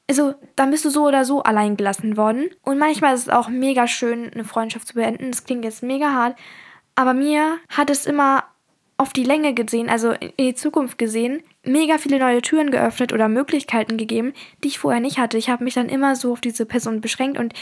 Also, 0.08 0.34
dann 0.56 0.70
bist 0.70 0.84
du 0.84 0.90
so 0.90 1.06
oder 1.06 1.24
so 1.24 1.42
allein 1.42 1.76
gelassen 1.76 2.16
worden. 2.16 2.48
Und 2.62 2.78
manchmal 2.78 3.14
ist 3.14 3.22
es 3.22 3.28
auch 3.28 3.48
mega 3.48 3.86
schön, 3.86 4.32
eine 4.32 4.44
Freundschaft 4.44 4.88
zu 4.88 4.94
beenden. 4.94 5.30
Das 5.30 5.44
klingt 5.44 5.64
jetzt 5.64 5.82
mega 5.82 6.10
hart. 6.10 6.36
Aber 6.94 7.12
mir 7.12 7.58
hat 7.68 7.90
es 7.90 8.06
immer 8.06 8.44
auf 9.00 9.14
die 9.14 9.24
Länge 9.24 9.54
gesehen, 9.54 9.88
also 9.88 10.12
in 10.12 10.32
die 10.38 10.54
Zukunft 10.54 10.98
gesehen, 10.98 11.42
mega 11.64 11.96
viele 11.96 12.18
neue 12.18 12.42
Türen 12.42 12.70
geöffnet 12.70 13.14
oder 13.14 13.28
Möglichkeiten 13.28 13.96
gegeben, 13.96 14.34
die 14.62 14.68
ich 14.68 14.78
vorher 14.78 15.00
nicht 15.00 15.18
hatte. 15.18 15.38
Ich 15.38 15.48
habe 15.48 15.64
mich 15.64 15.72
dann 15.72 15.88
immer 15.88 16.16
so 16.16 16.32
auf 16.32 16.42
diese 16.42 16.66
Person 16.66 17.00
beschränkt 17.00 17.38
und 17.38 17.54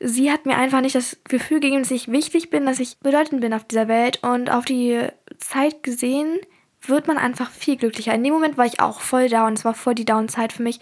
sie 0.00 0.32
hat 0.32 0.46
mir 0.46 0.56
einfach 0.56 0.80
nicht 0.80 0.96
das 0.96 1.18
Gefühl 1.28 1.60
gegeben, 1.60 1.82
dass 1.82 1.92
ich 1.92 2.10
wichtig 2.10 2.50
bin, 2.50 2.66
dass 2.66 2.80
ich 2.80 2.98
bedeutend 2.98 3.40
bin 3.40 3.54
auf 3.54 3.62
dieser 3.62 3.86
Welt 3.86 4.18
und 4.24 4.50
auf 4.50 4.64
die 4.64 4.98
Zeit 5.38 5.84
gesehen 5.84 6.40
wird 6.82 7.06
man 7.06 7.18
einfach 7.18 7.52
viel 7.52 7.76
glücklicher. 7.76 8.12
In 8.12 8.24
dem 8.24 8.32
Moment 8.32 8.58
war 8.58 8.66
ich 8.66 8.80
auch 8.80 9.00
voll 9.00 9.28
down. 9.28 9.52
Es 9.52 9.64
war 9.64 9.74
voll 9.74 9.94
die 9.94 10.04
Down-Zeit 10.04 10.52
für 10.52 10.64
mich. 10.64 10.80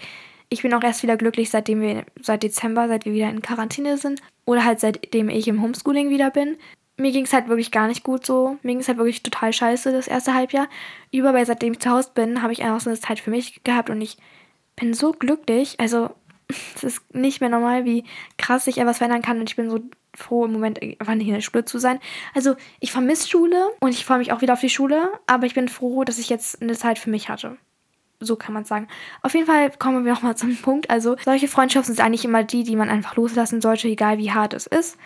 Ich 0.49 0.62
bin 0.62 0.73
auch 0.73 0.83
erst 0.83 1.03
wieder 1.03 1.18
glücklich, 1.18 1.51
seitdem 1.51 1.83
wir, 1.83 2.07
seit 2.23 2.42
Dezember, 2.42 2.88
seit 2.88 3.05
wir 3.05 3.12
wieder 3.12 3.29
in 3.29 3.42
Quarantäne 3.42 3.99
sind. 3.99 4.23
Oder 4.47 4.64
halt 4.64 4.81
seitdem 4.81 5.29
ich 5.29 5.49
im 5.49 5.61
Homeschooling 5.61 6.09
wieder 6.09 6.31
bin. 6.31 6.57
Mir 6.99 7.13
ging 7.13 7.25
es 7.25 7.33
halt 7.33 7.49
wirklich 7.49 7.71
gar 7.71 7.87
nicht 7.87 8.03
gut 8.03 8.27
so. 8.27 8.59
Mir 8.63 8.73
ging 8.73 8.81
es 8.81 8.89
halt 8.89 8.99
wirklich 8.99 9.23
total 9.23 9.53
scheiße 9.53 9.93
das 9.93 10.09
erste 10.09 10.35
Halbjahr. 10.35 10.69
Über, 11.13 11.33
weil 11.33 11.47
seitdem 11.47 11.75
ich 11.75 11.79
zu 11.79 11.91
Hause 11.91 12.11
bin, 12.13 12.43
habe 12.43 12.53
ich 12.53 12.63
einfach 12.63 12.81
so 12.81 12.91
eine 12.91 12.99
Zeit 12.99 13.21
für 13.21 13.31
mich 13.31 13.63
gehabt 13.63 13.89
und 13.89 14.01
ich 14.01 14.19
bin 14.75 14.93
so 14.95 15.13
glücklich. 15.13 15.77
Also, 15.79 16.11
es 16.75 16.83
ist 16.83 17.15
nicht 17.15 17.41
mehr 17.41 17.51
normal, 17.51 17.85
wie 17.85 18.05
krass 18.37 18.65
sich 18.65 18.79
etwas 18.79 18.99
verändern 18.99 19.23
kann 19.23 19.39
und 19.39 19.49
ich 19.49 19.57
bin 19.57 19.71
so 19.71 19.81
froh, 20.15 20.45
im 20.45 20.53
Moment 20.53 20.83
einfach 20.83 21.15
nicht 21.15 21.29
in 21.29 21.35
der 21.35 21.41
Schule 21.41 21.65
zu 21.65 21.79
sein. 21.79 22.01
Also, 22.35 22.57
ich 22.81 22.91
vermisse 22.91 23.29
Schule 23.29 23.69
und 23.81 23.91
ich 23.91 24.05
freue 24.05 24.19
mich 24.19 24.33
auch 24.33 24.41
wieder 24.41 24.55
auf 24.55 24.61
die 24.61 24.69
Schule, 24.69 25.13
aber 25.27 25.47
ich 25.47 25.55
bin 25.55 25.69
froh, 25.69 26.03
dass 26.03 26.19
ich 26.19 26.29
jetzt 26.29 26.61
eine 26.61 26.75
Zeit 26.75 26.99
für 26.99 27.11
mich 27.11 27.29
hatte. 27.29 27.57
So 28.21 28.35
kann 28.35 28.53
man 28.53 28.65
sagen. 28.65 28.89
Auf 29.23 29.35
jeden 29.35 29.47
Fall 29.47 29.71
kommen 29.71 30.05
wir 30.05 30.13
nochmal 30.13 30.37
zum 30.37 30.57
Punkt. 30.57 30.91
Also, 30.91 31.17
solche 31.25 31.47
Freundschaften 31.47 31.95
sind 31.95 32.05
eigentlich 32.05 32.25
immer 32.25 32.43
die, 32.43 32.65
die 32.65 32.75
man 32.75 32.89
einfach 32.89 33.15
loslassen 33.15 33.61
sollte, 33.61 33.87
egal 33.87 34.19
wie 34.19 34.33
hart 34.33 34.55
es 34.55 34.67
ist. 34.67 34.99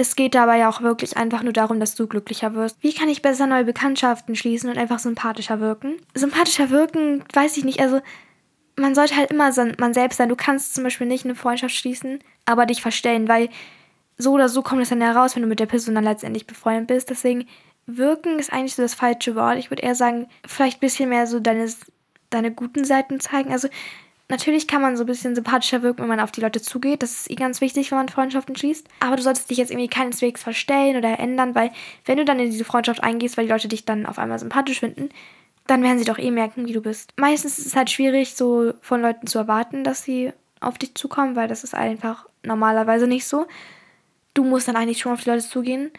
Es 0.00 0.16
geht 0.16 0.34
dabei 0.34 0.66
auch 0.66 0.80
wirklich 0.80 1.18
einfach 1.18 1.42
nur 1.42 1.52
darum, 1.52 1.78
dass 1.78 1.94
du 1.94 2.06
glücklicher 2.06 2.54
wirst. 2.54 2.78
Wie 2.80 2.94
kann 2.94 3.10
ich 3.10 3.20
besser 3.20 3.46
neue 3.46 3.64
Bekanntschaften 3.64 4.34
schließen 4.34 4.70
und 4.70 4.78
einfach 4.78 4.98
sympathischer 4.98 5.60
wirken? 5.60 5.96
Sympathischer 6.14 6.70
wirken, 6.70 7.22
weiß 7.34 7.58
ich 7.58 7.66
nicht. 7.66 7.80
Also, 7.80 8.00
man 8.76 8.94
sollte 8.94 9.14
halt 9.14 9.30
immer 9.30 9.52
man 9.78 9.92
selbst 9.92 10.16
sein. 10.16 10.30
Du 10.30 10.36
kannst 10.36 10.74
zum 10.74 10.84
Beispiel 10.84 11.06
nicht 11.06 11.26
eine 11.26 11.34
Freundschaft 11.34 11.74
schließen, 11.74 12.20
aber 12.46 12.64
dich 12.64 12.80
verstellen, 12.80 13.28
weil 13.28 13.50
so 14.16 14.32
oder 14.32 14.48
so 14.48 14.62
kommt 14.62 14.80
es 14.80 14.88
dann 14.88 15.02
heraus, 15.02 15.36
wenn 15.36 15.42
du 15.42 15.48
mit 15.50 15.60
der 15.60 15.66
Person 15.66 15.94
dann 15.94 16.04
letztendlich 16.04 16.46
befreundet 16.46 16.86
bist. 16.86 17.10
Deswegen, 17.10 17.46
wirken 17.84 18.38
ist 18.38 18.50
eigentlich 18.50 18.76
so 18.76 18.80
das 18.80 18.94
falsche 18.94 19.36
Wort. 19.36 19.58
Ich 19.58 19.70
würde 19.70 19.82
eher 19.82 19.94
sagen, 19.94 20.28
vielleicht 20.46 20.78
ein 20.78 20.80
bisschen 20.80 21.10
mehr 21.10 21.26
so 21.26 21.40
deine, 21.40 21.70
deine 22.30 22.50
guten 22.50 22.86
Seiten 22.86 23.20
zeigen. 23.20 23.52
Also, 23.52 23.68
natürlich 24.30 24.66
kann 24.66 24.80
man 24.80 24.96
so 24.96 25.04
ein 25.04 25.06
bisschen 25.06 25.34
sympathischer 25.34 25.82
wirken, 25.82 26.02
wenn 26.02 26.08
man 26.08 26.20
auf 26.20 26.32
die 26.32 26.40
Leute 26.40 26.62
zugeht. 26.62 27.02
Das 27.02 27.12
ist 27.12 27.30
eh 27.30 27.34
ganz 27.34 27.60
wichtig, 27.60 27.90
wenn 27.90 27.98
man 27.98 28.08
Freundschaften 28.08 28.56
schließt. 28.56 28.88
Aber 29.00 29.16
du 29.16 29.22
solltest 29.22 29.50
dich 29.50 29.58
jetzt 29.58 29.70
irgendwie 29.70 29.88
keineswegs 29.88 30.42
verstellen 30.42 30.96
oder 30.96 31.18
ändern, 31.18 31.54
weil 31.54 31.70
wenn 32.06 32.16
du 32.16 32.24
dann 32.24 32.40
in 32.40 32.50
diese 32.50 32.64
Freundschaft 32.64 33.02
eingehst, 33.02 33.36
weil 33.36 33.46
die 33.46 33.52
Leute 33.52 33.68
dich 33.68 33.84
dann 33.84 34.06
auf 34.06 34.18
einmal 34.18 34.38
sympathisch 34.38 34.80
finden, 34.80 35.10
dann 35.66 35.82
werden 35.82 35.98
sie 35.98 36.04
doch 36.04 36.18
eh 36.18 36.30
merken, 36.30 36.66
wie 36.66 36.72
du 36.72 36.80
bist. 36.80 37.12
Meistens 37.16 37.58
ist 37.58 37.66
es 37.66 37.76
halt 37.76 37.90
schwierig, 37.90 38.34
so 38.34 38.72
von 38.80 39.02
Leuten 39.02 39.26
zu 39.26 39.38
erwarten, 39.38 39.84
dass 39.84 40.02
sie 40.02 40.32
auf 40.60 40.78
dich 40.78 40.94
zukommen, 40.94 41.36
weil 41.36 41.48
das 41.48 41.64
ist 41.64 41.74
einfach 41.74 42.26
normalerweise 42.42 43.06
nicht 43.06 43.26
so 43.26 43.46
du 44.34 44.44
musst 44.44 44.68
dann 44.68 44.76
eigentlich 44.76 44.98
schon 44.98 45.12
auf 45.12 45.22
die 45.22 45.30
Leute 45.30 45.46
zugehen. 45.46 45.90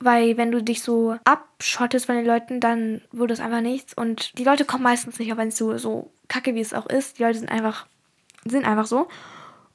Weil 0.00 0.36
wenn 0.36 0.52
du 0.52 0.62
dich 0.62 0.82
so 0.82 1.16
abschottest 1.24 2.06
von 2.06 2.14
den 2.14 2.26
Leuten, 2.26 2.60
dann 2.60 3.02
wird 3.10 3.30
es 3.30 3.40
einfach 3.40 3.60
nichts. 3.60 3.94
Und 3.94 4.38
die 4.38 4.44
Leute 4.44 4.64
kommen 4.64 4.84
meistens 4.84 5.18
nicht, 5.18 5.32
auch 5.32 5.36
wenn 5.36 5.48
es 5.48 5.56
so, 5.56 5.76
so 5.76 6.10
kacke 6.28 6.54
wie 6.54 6.60
es 6.60 6.74
auch 6.74 6.86
ist. 6.86 7.18
Die 7.18 7.24
Leute 7.24 7.38
sind 7.38 7.50
einfach, 7.50 7.86
sind 8.44 8.64
einfach 8.64 8.86
so. 8.86 9.08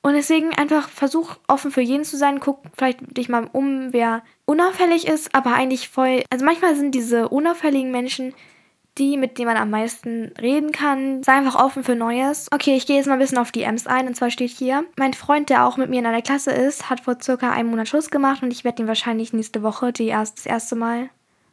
Und 0.02 0.14
deswegen 0.14 0.54
einfach 0.54 0.90
versuch 0.90 1.38
offen 1.48 1.72
für 1.72 1.82
jeden 1.82 2.04
zu 2.04 2.18
sein. 2.18 2.40
Guck 2.40 2.62
vielleicht 2.78 3.18
dich 3.18 3.30
mal 3.30 3.50
um, 3.52 3.94
wer 3.94 4.22
unauffällig 4.46 5.08
ist, 5.08 5.34
aber 5.34 5.54
eigentlich 5.54 5.90
voll. 5.90 6.24
Also 6.30 6.44
manchmal 6.44 6.76
sind 6.76 6.94
diese 6.94 7.30
unauffälligen 7.30 7.92
Menschen 7.92 8.34
die, 8.98 9.18
mit 9.18 9.38
denen 9.38 9.48
man 9.48 9.58
am 9.58 9.70
meisten 9.70 10.32
reden 10.40 10.72
kann. 10.72 11.24
Sei 11.24 11.34
einfach 11.34 11.56
offen 11.56 11.84
für 11.84 11.96
Neues. 11.96 12.48
Okay, 12.52 12.76
ich 12.76 12.86
gehe 12.86 12.98
jetzt 12.98 13.08
mal 13.08 13.14
ein 13.14 13.20
bisschen 13.20 13.38
auf 13.38 13.52
die 13.52 13.64
Ems 13.64 13.88
ein. 13.88 14.08
Und 14.08 14.16
zwar 14.16 14.30
steht 14.30 14.52
hier, 14.52 14.86
mein 14.98 15.14
Freund, 15.14 15.50
der 15.50 15.66
auch 15.66 15.78
mit 15.78 15.90
mir 15.90 16.00
in 16.00 16.06
einer 16.06 16.22
Klasse 16.22 16.52
ist, 16.52 16.90
hat 16.90 17.02
vor 17.02 17.18
circa 17.22 17.52
einem 17.52 17.70
Monat 17.70 17.88
Schluss 17.88 18.10
gemacht 18.10 18.44
und 18.44 18.52
ich 18.52 18.64
werde 18.64 18.84
ihn 18.84 18.88
wahrscheinlich 18.88 19.34
nächste 19.34 19.64
Woche 19.64 19.92
die 19.92 20.08
erst, 20.08 20.38
das 20.40 20.46
erste 20.46 20.76
Mal, 20.76 21.10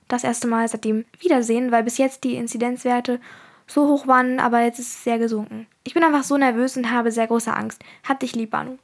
das 0.09 0.25
erste 0.25 0.49
Mal 0.49 0.69
seitdem 0.69 1.05
wiedersehen, 1.19 1.73
weil 1.73 1.83
bis 1.83 1.99
jetzt 1.99 2.25
die 2.25 2.37
Inzidenzwerte 2.37 3.21
so 3.67 3.87
hoch 3.87 4.07
waren, 4.07 4.41
aber 4.41 4.61
jetzt 4.63 4.81
ist 4.81 4.89
es 4.89 5.05
sehr 5.05 5.19
gesunken. 5.19 5.67
Ich 5.85 5.95
bin 5.95 6.05
einfach 6.05 6.25
so 6.25 6.37
nervös 6.37 6.77
und 6.77 6.91
habe 6.91 7.13
sehr 7.13 7.27
große 7.27 7.55
Angst. 7.55 7.83
Hat 8.03 8.23
dich 8.23 8.35
lieb, 8.35 8.51
Banu. 8.51 8.79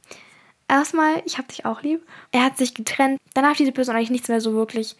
Erstmal, 0.68 1.22
ich 1.24 1.38
hab 1.38 1.48
dich 1.48 1.64
auch 1.64 1.82
lieb. 1.82 2.06
Er 2.32 2.44
hat 2.44 2.56
sich 2.56 2.74
getrennt. 2.74 3.20
Danach 3.34 3.50
hat 3.50 3.58
diese 3.58 3.72
Person 3.72 3.96
eigentlich 3.96 4.10
nichts 4.10 4.28
mehr 4.28 4.40
so 4.40 4.54
wirklich 4.54 4.96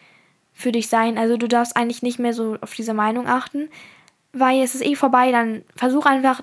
für 0.56 0.72
dich 0.72 0.88
sein. 0.88 1.18
Also 1.18 1.36
du 1.36 1.46
darfst 1.46 1.76
eigentlich 1.76 2.02
nicht 2.02 2.18
mehr 2.18 2.32
so 2.32 2.56
auf 2.62 2.74
diese 2.74 2.94
Meinung 2.94 3.28
achten, 3.28 3.68
weil 4.32 4.62
es 4.62 4.74
ist 4.74 4.84
eh 4.84 4.96
vorbei. 4.96 5.30
Dann 5.30 5.62
versuch 5.76 6.06
einfach 6.06 6.42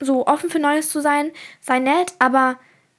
so 0.00 0.26
offen 0.26 0.48
für 0.48 0.58
Neues 0.58 0.88
zu 0.88 1.00
sein. 1.00 1.30
Sei 1.60 1.78
nett, 1.78 2.14
aber 2.18 2.58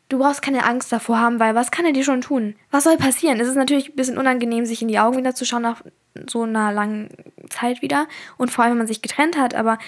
du 0.10 0.20
brauchst 0.20 0.44
keine 0.44 0.64
Angst 0.64 0.92
davor 0.92 1.20
haben, 1.20 1.40
weil 1.40 1.56
was 1.56 1.72
kann 1.72 1.86
er 1.86 1.92
dir 1.92 2.04
schon 2.04 2.22
tun? 2.22 2.56
Was 2.70 2.84
soll 2.84 2.98
passieren? 2.98 3.40
Es 3.40 3.48
ist 3.48 3.56
natürlich 3.56 3.90
ein 3.90 3.96
bisschen 3.96 4.18
unangenehm, 4.18 4.66
sich 4.66 4.82
in 4.82 4.88
die 4.88 5.00
Augen 5.00 5.18
wieder 5.18 5.34
zu 5.34 5.44
schauen 5.44 5.64
nach 5.64 5.82
so 6.30 6.44
einer 6.44 6.72
langen 6.72 7.10
Zeit 7.50 7.82
wieder. 7.82 8.08
Und 8.38 8.52
vor 8.52 8.64
allem, 8.64 8.74
wenn 8.74 8.80
man 8.80 8.88
sich 8.88 9.02
getrennt 9.02 9.38
hat, 9.38 9.56
aber 9.56 9.80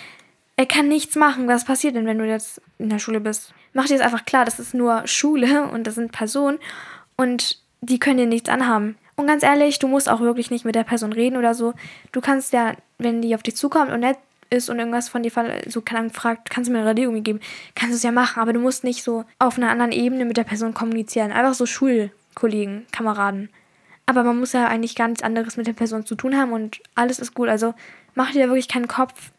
er 0.55 0.65
kann 0.65 0.87
nichts 0.87 1.15
machen. 1.15 1.47
Was 1.47 1.63
passiert 1.63 1.95
denn, 1.95 2.07
wenn 2.07 2.17
du 2.17 2.25
jetzt 2.25 2.59
in 2.79 2.89
der 2.89 2.99
Schule 2.99 3.19
bist? 3.19 3.53
Mach 3.73 3.85
dir 3.85 3.93
jetzt 3.93 4.03
einfach 4.03 4.25
klar, 4.25 4.45
das 4.45 4.59
ist 4.59 4.73
nur 4.73 5.05
Schule 5.05 5.69
und 5.69 5.85
das 5.85 5.95
sind 5.95 6.11
Personen 6.11 6.57
und 7.15 7.59
die 7.81 7.99
können 7.99 8.17
dir 8.17 8.25
nichts 8.25 8.49
anhaben. 8.49 8.97
Und 9.19 9.27
ganz 9.27 9.43
ehrlich, 9.43 9.79
du 9.79 9.89
musst 9.89 10.07
auch 10.07 10.21
wirklich 10.21 10.49
nicht 10.49 10.63
mit 10.63 10.75
der 10.75 10.85
Person 10.85 11.11
reden 11.11 11.35
oder 11.35 11.53
so. 11.53 11.73
Du 12.13 12.21
kannst 12.21 12.53
ja, 12.53 12.71
wenn 12.99 13.21
die 13.21 13.35
auf 13.35 13.43
dich 13.43 13.57
zukommt 13.57 13.91
und 13.91 13.99
nett 13.99 14.17
ist 14.49 14.69
und 14.69 14.79
irgendwas 14.79 15.09
von 15.09 15.23
dir 15.23 15.31
so 15.67 15.83
fragt, 16.13 16.49
kannst 16.49 16.69
du 16.69 16.71
mir 16.71 16.79
eine 16.79 16.87
Radierung 16.87 17.21
geben, 17.21 17.41
kannst 17.75 17.91
du 17.91 17.97
es 17.97 18.03
ja 18.03 18.13
machen, 18.13 18.39
aber 18.41 18.53
du 18.53 18.61
musst 18.61 18.85
nicht 18.85 19.03
so 19.03 19.25
auf 19.37 19.57
einer 19.57 19.71
anderen 19.71 19.91
Ebene 19.91 20.23
mit 20.23 20.37
der 20.37 20.45
Person 20.45 20.73
kommunizieren. 20.73 21.33
Einfach 21.33 21.53
so 21.53 21.65
Schulkollegen, 21.65 22.87
Kameraden. 22.93 23.49
Aber 24.05 24.23
man 24.23 24.39
muss 24.39 24.53
ja 24.53 24.67
eigentlich 24.69 24.95
gar 24.95 25.09
nichts 25.09 25.21
anderes 25.21 25.57
mit 25.57 25.67
der 25.67 25.73
Person 25.73 26.05
zu 26.05 26.15
tun 26.15 26.37
haben 26.37 26.53
und 26.53 26.79
alles 26.95 27.19
ist 27.19 27.33
gut. 27.33 27.49
Also 27.49 27.73
mach 28.15 28.31
dir 28.31 28.43
da 28.43 28.47
wirklich 28.47 28.69
keinen 28.69 28.87
Kopf. 28.87 29.31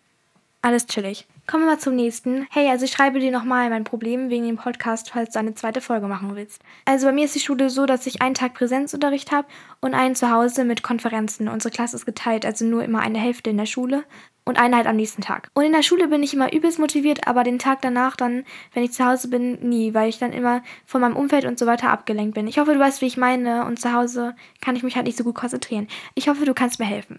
Alles 0.63 0.87
chillig. 0.87 1.27
Kommen 1.47 1.65
wir 1.65 1.71
mal 1.71 1.79
zum 1.79 1.97
nächsten. 1.97 2.47
Hey, 2.51 2.69
also 2.69 2.85
ich 2.85 2.93
schreibe 2.93 3.19
dir 3.19 3.33
nochmal 3.33 3.71
mein 3.71 3.85
Problem 3.85 4.29
wegen 4.29 4.47
dem 4.47 4.59
Podcast, 4.59 5.11
falls 5.11 5.33
du 5.33 5.39
eine 5.39 5.55
zweite 5.55 5.81
Folge 5.81 6.07
machen 6.07 6.37
willst. 6.37 6.61
Also 6.85 7.07
bei 7.07 7.13
mir 7.13 7.25
ist 7.25 7.35
die 7.35 7.41
Schule 7.41 7.71
so, 7.71 7.87
dass 7.87 8.07
ich 8.07 8.21
einen 8.21 8.35
Tag 8.35 8.53
Präsenzunterricht 8.53 9.33
habe 9.33 9.49
und 9.81 9.95
einen 9.95 10.15
zu 10.15 10.31
Hause 10.31 10.65
mit 10.65 10.83
Konferenzen. 10.83 11.49
Unsere 11.49 11.73
Klasse 11.73 11.97
ist 11.97 12.05
geteilt, 12.05 12.45
also 12.45 12.67
nur 12.67 12.85
immer 12.85 13.01
eine 13.01 13.19
Hälfte 13.19 13.49
in 13.49 13.57
der 13.57 13.65
Schule 13.65 14.05
und 14.45 14.61
eine 14.61 14.77
halt 14.77 14.87
am 14.87 14.97
nächsten 14.97 15.23
Tag. 15.23 15.51
Und 15.55 15.65
in 15.65 15.73
der 15.73 15.83
Schule 15.83 16.09
bin 16.09 16.23
ich 16.23 16.35
immer 16.35 16.53
übelst 16.53 16.79
motiviert, 16.79 17.27
aber 17.27 17.43
den 17.43 17.59
Tag 17.59 17.81
danach 17.81 18.17
dann, 18.17 18.45
wenn 18.75 18.85
ich 18.85 18.93
zu 18.93 19.07
Hause 19.07 19.29
bin, 19.29 19.67
nie, 19.67 19.95
weil 19.95 20.11
ich 20.11 20.19
dann 20.19 20.35
immer 20.35 20.63
von 20.85 21.01
meinem 21.01 21.17
Umfeld 21.17 21.47
und 21.47 21.59
so 21.59 21.65
weiter 21.65 21.91
abgelenkt 21.91 22.35
bin. 22.35 22.47
Ich 22.47 22.59
hoffe, 22.59 22.75
du 22.75 22.79
weißt, 22.79 23.01
wie 23.01 23.07
ich 23.07 23.17
meine 23.17 23.65
und 23.65 23.81
zu 23.81 23.95
Hause 23.95 24.37
kann 24.61 24.77
ich 24.77 24.83
mich 24.83 24.95
halt 24.95 25.07
nicht 25.07 25.17
so 25.17 25.25
gut 25.25 25.37
konzentrieren. 25.37 25.89
Ich 26.15 26.29
hoffe, 26.29 26.45
du 26.45 26.53
kannst 26.53 26.79
mir 26.79 26.87
helfen. 26.87 27.19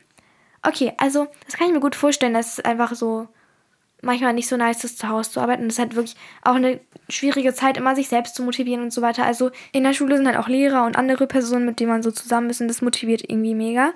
Okay, 0.63 0.93
also 0.97 1.28
das 1.45 1.58
kann 1.58 1.67
ich 1.67 1.74
mir 1.74 1.80
gut 1.80 1.95
vorstellen, 1.95 2.34
dass 2.34 2.60
es 2.60 2.65
einfach 2.65 2.93
so 2.93 3.28
manchmal 4.02 4.34
nicht 4.34 4.47
so 4.47 4.58
nice 4.58 4.84
ist, 4.84 5.00
zu 5.00 5.10
Hause 5.10 5.32
zu 5.32 5.39
arbeiten. 5.39 5.63
Das 5.63 5.76
ist 5.76 5.80
halt 5.80 5.95
wirklich 5.95 6.15
auch 6.43 6.56
eine 6.56 6.80
schwierige 7.10 7.54
Zeit, 7.54 7.78
immer 7.78 7.95
sich 7.95 8.10
selbst 8.10 8.36
zu 8.36 8.43
motivieren 8.43 8.84
und 8.84 8.93
so 8.93 9.02
weiter. 9.02 9.26
Also 9.26 9.52
in 9.71 9.84
der 9.84 9.93
Schule 9.93 10.17
sind 10.17 10.28
halt 10.28 10.38
auch 10.38 10.47
Lehrer 10.47 10.86
und 10.86 10.97
andere 10.97 11.28
Personen, 11.28 11.65
mit 11.65 11.80
denen 11.80 11.91
man 11.91 12.04
so 12.04 12.12
zusammen 12.12 12.50
ist 12.50 12.62
und 12.62 12.67
das 12.67 12.82
motiviert 12.82 13.24
irgendwie 13.28 13.56
mega. 13.56 13.93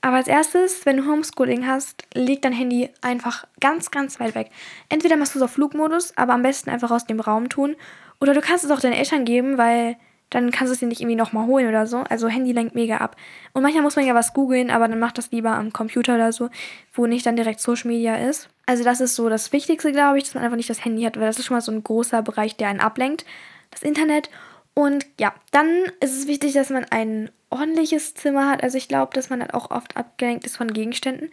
Aber 0.00 0.16
als 0.16 0.28
erstes, 0.28 0.86
wenn 0.86 0.98
du 0.98 1.06
Homeschooling 1.06 1.66
hast, 1.66 2.04
leg 2.14 2.40
dein 2.42 2.52
Handy 2.52 2.88
einfach 3.00 3.46
ganz, 3.60 3.90
ganz 3.90 4.20
weit 4.20 4.34
weg. 4.36 4.50
Entweder 4.88 5.16
machst 5.16 5.34
du 5.34 5.40
es 5.40 5.42
auf 5.42 5.52
Flugmodus, 5.52 6.16
aber 6.16 6.34
am 6.34 6.42
besten 6.42 6.70
einfach 6.70 6.92
aus 6.92 7.06
dem 7.06 7.18
Raum 7.18 7.48
tun. 7.48 7.74
Oder 8.20 8.34
du 8.34 8.40
kannst 8.40 8.64
es 8.64 8.70
auch 8.70 8.80
deinen 8.80 8.92
Eltern 8.92 9.24
geben, 9.24 9.58
weil 9.58 9.96
dann 10.30 10.50
kannst 10.50 10.70
du 10.70 10.74
es 10.74 10.80
dir 10.80 10.86
nicht 10.86 11.00
irgendwie 11.00 11.16
nochmal 11.16 11.46
holen 11.46 11.68
oder 11.68 11.86
so. 11.86 11.98
Also 12.08 12.28
Handy 12.28 12.52
lenkt 12.52 12.74
mega 12.74 12.98
ab. 12.98 13.16
Und 13.52 13.62
manchmal 13.62 13.82
muss 13.82 13.96
man 13.96 14.06
ja 14.06 14.14
was 14.14 14.34
googeln, 14.34 14.70
aber 14.70 14.88
dann 14.88 14.98
macht 14.98 15.18
das 15.18 15.30
lieber 15.30 15.50
am 15.52 15.72
Computer 15.72 16.14
oder 16.16 16.32
so, 16.32 16.50
wo 16.92 17.06
nicht 17.06 17.24
dann 17.24 17.36
direkt 17.36 17.60
Social 17.60 17.88
Media 17.90 18.16
ist. 18.16 18.48
Also 18.66 18.84
das 18.84 19.00
ist 19.00 19.14
so 19.14 19.28
das 19.28 19.52
Wichtigste, 19.52 19.92
glaube 19.92 20.18
ich, 20.18 20.24
dass 20.24 20.34
man 20.34 20.44
einfach 20.44 20.56
nicht 20.56 20.70
das 20.70 20.84
Handy 20.84 21.02
hat, 21.02 21.16
weil 21.16 21.26
das 21.26 21.38
ist 21.38 21.46
schon 21.46 21.56
mal 21.56 21.62
so 21.62 21.72
ein 21.72 21.82
großer 21.82 22.22
Bereich, 22.22 22.56
der 22.56 22.68
einen 22.68 22.80
ablenkt. 22.80 23.24
Das 23.70 23.82
Internet. 23.82 24.30
Und 24.74 25.06
ja, 25.18 25.34
dann 25.50 25.68
ist 26.00 26.16
es 26.16 26.26
wichtig, 26.26 26.52
dass 26.52 26.70
man 26.70 26.84
ein 26.90 27.30
ordentliches 27.50 28.14
Zimmer 28.14 28.48
hat. 28.48 28.62
Also 28.62 28.76
ich 28.76 28.88
glaube, 28.88 29.14
dass 29.14 29.30
man 29.30 29.40
dann 29.40 29.50
auch 29.50 29.70
oft 29.70 29.96
abgelenkt 29.96 30.44
ist 30.44 30.56
von 30.56 30.72
Gegenständen. 30.72 31.30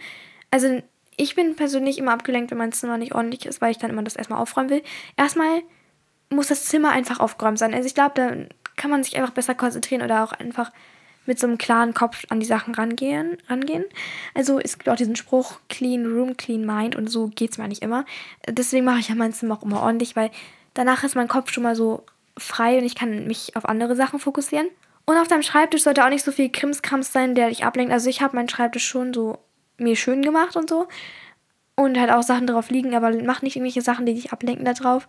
Also 0.52 0.82
ich 1.18 1.36
bin 1.36 1.56
persönlich 1.56 1.98
immer 1.98 2.14
abgelenkt, 2.14 2.52
wenn 2.52 2.58
mein 2.58 2.72
Zimmer 2.72 2.98
nicht 2.98 3.14
ordentlich 3.14 3.46
ist, 3.46 3.62
weil 3.62 3.72
ich 3.72 3.78
dann 3.78 3.92
immer 3.92 4.04
das 4.04 4.16
erstmal 4.16 4.40
aufräumen 4.40 4.70
will. 4.70 4.84
Erstmal 5.18 5.62
muss 6.30 6.48
das 6.48 6.66
Zimmer 6.66 6.92
einfach 6.92 7.20
aufgeräumt 7.20 7.60
sein. 7.60 7.74
Also 7.74 7.88
ich 7.88 7.96
glaube, 7.96 8.14
dann 8.16 8.50
kann 8.76 8.92
man 8.92 9.04
sich 9.04 9.18
einfach 9.18 9.34
besser 9.34 9.56
konzentrieren 9.56 10.02
oder 10.02 10.24
auch 10.24 10.34
einfach 10.34 10.72
mit 11.26 11.40
so 11.40 11.48
einem 11.48 11.58
klaren 11.58 11.94
Kopf 11.94 12.24
an 12.30 12.40
die 12.40 12.46
Sachen 12.46 12.76
rangehen. 12.76 13.38
rangehen. 13.50 13.86
Also 14.34 14.60
es 14.60 14.78
gibt 14.78 14.90
auch 14.90 14.96
diesen 14.96 15.16
Spruch, 15.16 15.60
clean 15.70 16.06
room, 16.06 16.38
clean 16.38 16.66
mind 16.66 16.96
und 16.96 17.10
so 17.10 17.28
geht 17.28 17.52
es 17.52 17.58
mir 17.58 17.68
nicht 17.68 17.82
immer. 17.82 18.06
Deswegen 18.48 18.86
mache 18.86 19.00
ich 19.00 19.10
ja 19.10 19.16
mein 19.16 19.34
Zimmer 19.34 19.56
auch 19.56 19.64
immer 19.64 19.82
ordentlich, 19.82 20.16
weil 20.16 20.30
danach 20.74 21.04
ist 21.04 21.16
mein 21.16 21.28
Kopf 21.28 21.52
schon 21.52 21.64
mal 21.64 21.76
so 21.76 22.04
frei 22.38 22.78
und 22.78 22.86
ich 22.86 22.96
kann 22.96 23.28
mich 23.28 23.56
auf 23.56 23.66
andere 23.66 23.96
Sachen 23.96 24.20
fokussieren. 24.20 24.68
Und 25.06 25.18
auf 25.18 25.28
deinem 25.28 25.44
Schreibtisch 25.44 25.84
sollte 25.84 26.04
auch 26.04 26.10
nicht 26.10 26.26
so 26.26 26.32
viel 26.32 26.52
Krimskrams 26.52 27.12
sein, 27.12 27.36
der 27.36 27.50
dich 27.50 27.64
ablenkt. 27.64 27.94
Also 27.94 28.10
ich 28.10 28.22
habe 28.22 28.36
meinen 28.36 28.50
Schreibtisch 28.50 28.86
schon 28.86 29.14
so 29.14 29.38
mir 29.78 29.96
schön 29.96 30.22
gemacht 30.22 30.56
und 30.56 30.70
so. 30.70 30.88
Und 31.76 32.00
halt 32.00 32.12
auch 32.12 32.24
Sachen 32.24 32.48
drauf 32.48 32.70
liegen, 32.70 32.96
aber 32.96 33.12
mach 33.24 33.42
nicht 33.42 33.56
irgendwelche 33.56 33.82
Sachen, 33.82 34.06
die 34.06 34.14
dich 34.14 34.32
ablenken 34.32 34.66
da 34.66 34.74
drauf 34.74 35.08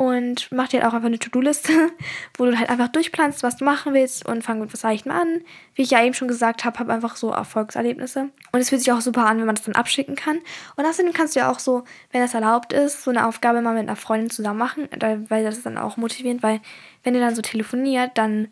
und 0.00 0.50
mach 0.50 0.68
dir 0.68 0.80
halt 0.80 0.88
auch 0.90 0.94
einfach 0.94 1.08
eine 1.08 1.18
To-Do-Liste, 1.18 1.72
wo 2.38 2.46
du 2.46 2.58
halt 2.58 2.70
einfach 2.70 2.88
durchplanst, 2.88 3.42
was 3.42 3.56
du 3.56 3.66
machen 3.66 3.92
willst 3.92 4.24
und 4.24 4.42
fang 4.42 4.58
mit 4.58 4.72
was 4.72 4.82
Leichtem 4.82 5.12
an. 5.12 5.42
Wie 5.74 5.82
ich 5.82 5.90
ja 5.90 6.02
eben 6.02 6.14
schon 6.14 6.26
gesagt 6.26 6.64
habe, 6.64 6.78
habe 6.78 6.90
einfach 6.90 7.16
so 7.16 7.30
Erfolgserlebnisse. 7.32 8.30
Und 8.50 8.60
es 8.60 8.70
fühlt 8.70 8.80
sich 8.80 8.90
auch 8.92 9.02
super 9.02 9.26
an, 9.26 9.36
wenn 9.36 9.44
man 9.44 9.56
das 9.56 9.66
dann 9.66 9.74
abschicken 9.74 10.16
kann. 10.16 10.38
Und 10.76 10.86
außerdem 10.86 11.12
kannst 11.12 11.36
du 11.36 11.40
ja 11.40 11.52
auch 11.52 11.58
so, 11.58 11.84
wenn 12.12 12.22
das 12.22 12.32
erlaubt 12.32 12.72
ist, 12.72 13.04
so 13.04 13.10
eine 13.10 13.26
Aufgabe 13.26 13.60
mal 13.60 13.74
mit 13.74 13.82
einer 13.82 13.94
Freundin 13.94 14.30
zusammen 14.30 14.58
machen, 14.58 14.88
weil 15.28 15.44
das 15.44 15.58
ist 15.58 15.66
dann 15.66 15.76
auch 15.76 15.98
motivierend, 15.98 16.42
weil 16.42 16.62
wenn 17.04 17.14
ihr 17.14 17.20
dann 17.20 17.36
so 17.36 17.42
telefoniert, 17.42 18.12
dann 18.14 18.48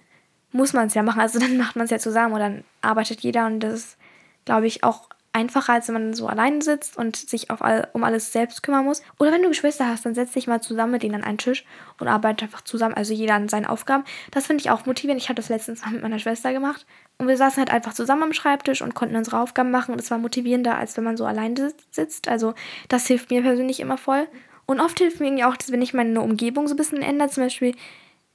muss 0.53 0.75
man 0.75 0.89
es 0.89 0.95
ja 0.95 1.03
machen. 1.03 1.23
Also 1.23 1.39
dann 1.39 1.57
macht 1.57 1.77
man 1.77 1.87
es 1.87 1.91
ja 1.91 1.99
zusammen 1.99 2.35
und 2.35 2.41
dann 2.41 2.65
arbeitet 2.83 3.21
jeder 3.21 3.47
und 3.47 3.61
das 3.61 3.73
ist, 3.73 3.99
glaube 4.45 4.67
ich, 4.67 4.85
auch 4.85 5.09
einfacher, 5.33 5.75
als 5.75 5.89
wenn 5.89 5.95
man 5.95 6.15
so 6.15 6.27
allein 6.27 6.61
sitzt 6.61 6.97
und 6.97 7.17
sich 7.17 7.51
auf 7.51 7.63
all, 7.63 7.89
um 7.93 8.05
alles 8.05 8.33
selbst 8.33 8.63
kümmern 8.63 8.85
muss. 8.85 9.03
Oder 9.19 9.33
wenn 9.33 9.43
du 9.43 9.49
Geschwister 9.49 9.87
hast, 9.87 10.05
dann 10.05 10.15
setz 10.15 10.33
dich 10.33 10.47
mal 10.47 10.61
zusammen 10.61 10.93
mit 10.93 11.03
denen 11.03 11.17
an 11.17 11.25
einen 11.25 11.39
Tisch 11.39 11.65
und 12.01 12.09
arbeite 12.09 12.45
einfach 12.45 12.63
zusammen, 12.63 12.95
also 12.95 13.13
jeder 13.13 13.35
an 13.35 13.49
seinen 13.49 13.67
Aufgaben. 13.67 14.05
Das 14.31 14.47
finde 14.47 14.63
ich 14.63 14.71
auch 14.71 14.87
motivierend. 14.87 15.21
Ich 15.21 15.29
habe 15.29 15.37
das 15.37 15.49
letztens 15.49 15.83
mal 15.83 15.93
mit 15.93 16.03
meiner 16.03 16.19
Schwester 16.19 16.53
gemacht. 16.53 16.87
Und 17.19 17.29
wir 17.29 17.37
saßen 17.37 17.59
halt 17.59 17.73
einfach 17.73 17.95
zusammen 17.95 18.23
am 18.23 18.33
Schreibtisch 18.33 18.83
und 18.83 18.95
konnten 18.95 19.17
unsere 19.17 19.41
Aufgaben 19.41 19.71
machen. 19.71 19.93
Und 19.93 20.01
es 20.01 20.11
war 20.11 20.19
motivierender, 20.19 20.77
als 20.77 20.97
wenn 20.97 21.05
man 21.05 21.17
so 21.17 21.27
allein 21.27 21.57
sitzt. 21.91 22.29
Also 22.29 22.55
das 22.89 23.07
hilft 23.07 23.31
mir 23.31 23.43
persönlich 23.43 23.81
immer 23.81 23.99
voll. 23.99 24.27
Und 24.67 24.81
oft 24.81 24.99
hilft 24.99 25.21
mir 25.21 25.27
irgendwie 25.27 25.45
auch, 25.45 25.57
wenn 25.69 25.83
ich 25.83 25.95
meine 25.95 26.21
Umgebung 26.21 26.69
so 26.69 26.75
ein 26.75 26.77
bisschen 26.77 27.03
ändere. 27.03 27.31
Zum 27.31 27.45
Beispiel 27.45 27.75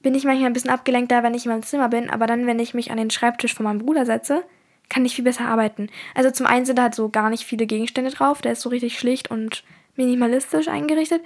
bin 0.00 0.14
ich 0.14 0.24
manchmal 0.24 0.46
ein 0.46 0.52
bisschen 0.52 0.70
abgelenkter, 0.70 1.22
wenn 1.22 1.34
ich 1.34 1.46
in 1.46 1.52
meinem 1.52 1.62
Zimmer 1.62 1.88
bin. 1.88 2.10
Aber 2.10 2.26
dann, 2.26 2.46
wenn 2.46 2.58
ich 2.58 2.74
mich 2.74 2.90
an 2.90 2.98
den 2.98 3.10
Schreibtisch 3.10 3.54
von 3.54 3.64
meinem 3.64 3.78
Bruder 3.78 4.04
setze, 4.04 4.44
kann 4.88 5.04
ich 5.04 5.14
viel 5.14 5.24
besser 5.24 5.46
arbeiten. 5.46 5.88
Also 6.14 6.30
zum 6.30 6.46
einen 6.46 6.66
sind 6.66 6.76
da 6.78 6.84
halt 6.84 6.94
so 6.94 7.08
gar 7.08 7.30
nicht 7.30 7.44
viele 7.44 7.66
Gegenstände 7.66 8.10
drauf, 8.10 8.42
der 8.42 8.52
ist 8.52 8.60
so 8.60 8.68
richtig 8.68 8.98
schlicht 8.98 9.30
und 9.30 9.64
minimalistisch 9.96 10.68
eingerichtet. 10.68 11.22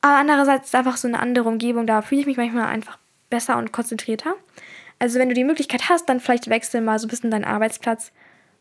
Aber 0.00 0.16
andererseits 0.16 0.68
ist 0.68 0.74
einfach 0.74 0.96
so 0.96 1.08
eine 1.08 1.20
andere 1.20 1.48
Umgebung, 1.48 1.86
da 1.86 2.02
fühle 2.02 2.20
ich 2.20 2.26
mich 2.26 2.36
manchmal 2.36 2.66
einfach 2.66 2.98
besser 3.30 3.56
und 3.56 3.72
konzentrierter. 3.72 4.34
Also 4.98 5.18
wenn 5.18 5.28
du 5.28 5.34
die 5.34 5.44
Möglichkeit 5.44 5.88
hast, 5.88 6.08
dann 6.08 6.20
vielleicht 6.20 6.48
wechsel 6.50 6.80
mal 6.80 6.98
so 6.98 7.06
ein 7.06 7.10
bisschen 7.10 7.30
deinen 7.30 7.44
Arbeitsplatz 7.44 8.12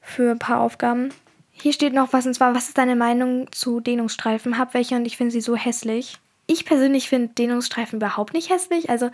für 0.02 0.32
ein 0.32 0.40
paar 0.40 0.62
Aufgaben. 0.62 1.10
Hier 1.52 1.74
steht 1.74 1.94
noch 1.94 2.14
was, 2.14 2.26
und 2.26 2.34
zwar, 2.34 2.56
was 2.56 2.70
ist 2.70 2.78
deine 2.78 2.96
Meinung 2.96 3.52
zu 3.52 3.80
Dehnungsstreifen? 3.80 4.58
Hab 4.58 4.74
welche 4.74 4.96
und 4.96 5.06
ich 5.06 5.18
finde 5.18 5.32
sie 5.32 5.42
so 5.42 5.56
hässlich. 5.56 6.18
Ich 6.48 6.66
persönlich 6.66 7.10
finde 7.10 7.34
Dehnungsstreifen 7.36 7.98
überhaupt 7.98 8.34
nicht 8.34 8.50
hässlich. 8.50 8.90
Also 8.90 9.12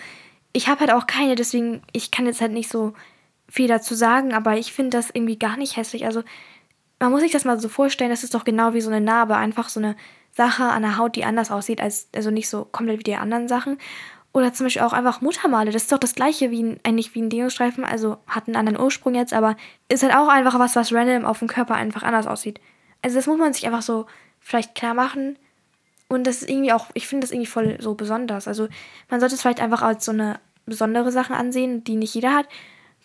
ich 0.53 0.67
habe 0.69 0.81
halt 0.81 0.91
auch 0.91 1.07
keine, 1.07 1.35
deswegen, 1.35 1.81
ich 1.91 2.11
kann 2.11 2.25
jetzt 2.25 2.41
halt 2.41 2.53
nicht 2.53 2.69
so 2.69 2.93
viel 3.49 3.67
dazu 3.67 3.95
sagen, 3.95 4.33
aber 4.33 4.57
ich 4.57 4.73
finde 4.73 4.97
das 4.97 5.09
irgendwie 5.11 5.39
gar 5.39 5.57
nicht 5.57 5.77
hässlich. 5.77 6.05
Also 6.05 6.23
man 6.99 7.11
muss 7.11 7.21
sich 7.21 7.31
das 7.31 7.45
mal 7.45 7.59
so 7.59 7.69
vorstellen, 7.69 8.09
das 8.09 8.23
ist 8.23 8.33
doch 8.33 8.43
genau 8.43 8.73
wie 8.73 8.81
so 8.81 8.89
eine 8.89 9.01
Narbe, 9.01 9.35
einfach 9.35 9.69
so 9.69 9.79
eine 9.79 9.95
Sache 10.31 10.63
an 10.63 10.81
der 10.81 10.97
Haut, 10.97 11.15
die 11.15 11.25
anders 11.25 11.51
aussieht, 11.51 11.81
als 11.81 12.09
also 12.15 12.31
nicht 12.31 12.49
so 12.49 12.65
komplett 12.65 12.99
wie 12.99 13.03
die 13.03 13.15
anderen 13.15 13.47
Sachen. 13.47 13.77
Oder 14.33 14.53
zum 14.53 14.65
Beispiel 14.65 14.83
auch 14.83 14.93
einfach 14.93 15.21
Muttermale. 15.21 15.71
Das 15.71 15.83
ist 15.83 15.91
doch 15.91 15.97
das 15.97 16.13
gleiche 16.13 16.51
wie 16.51 16.61
ein, 16.61 16.79
eigentlich 16.83 17.15
wie 17.15 17.21
ein 17.21 17.29
Deo-Streifen, 17.29 17.83
also 17.83 18.17
hat 18.27 18.47
einen 18.47 18.55
anderen 18.55 18.79
Ursprung 18.79 19.15
jetzt, 19.15 19.33
aber 19.33 19.55
ist 19.89 20.03
halt 20.03 20.13
auch 20.13 20.27
einfach 20.27 20.59
was, 20.59 20.75
was 20.75 20.93
random 20.93 21.25
auf 21.25 21.39
dem 21.39 21.47
Körper 21.47 21.75
einfach 21.75 22.03
anders 22.03 22.27
aussieht. 22.27 22.59
Also 23.01 23.15
das 23.15 23.25
muss 23.25 23.39
man 23.39 23.53
sich 23.53 23.65
einfach 23.65 23.81
so 23.81 24.05
vielleicht 24.39 24.75
klar 24.75 24.93
machen. 24.93 25.37
Und 26.09 26.27
das 26.27 26.41
ist 26.41 26.49
irgendwie 26.49 26.71
auch, 26.71 26.87
ich 26.93 27.07
finde 27.07 27.25
das 27.25 27.31
irgendwie 27.31 27.47
voll 27.47 27.77
so 27.79 27.95
besonders. 27.95 28.47
Also 28.47 28.67
man 29.09 29.19
sollte 29.19 29.35
es 29.35 29.41
vielleicht 29.41 29.61
einfach 29.61 29.81
als 29.81 30.05
so 30.05 30.11
eine 30.11 30.39
besondere 30.65 31.11
Sache 31.11 31.33
ansehen, 31.33 31.83
die 31.83 31.95
nicht 31.95 32.13
jeder 32.13 32.35
hat 32.35 32.47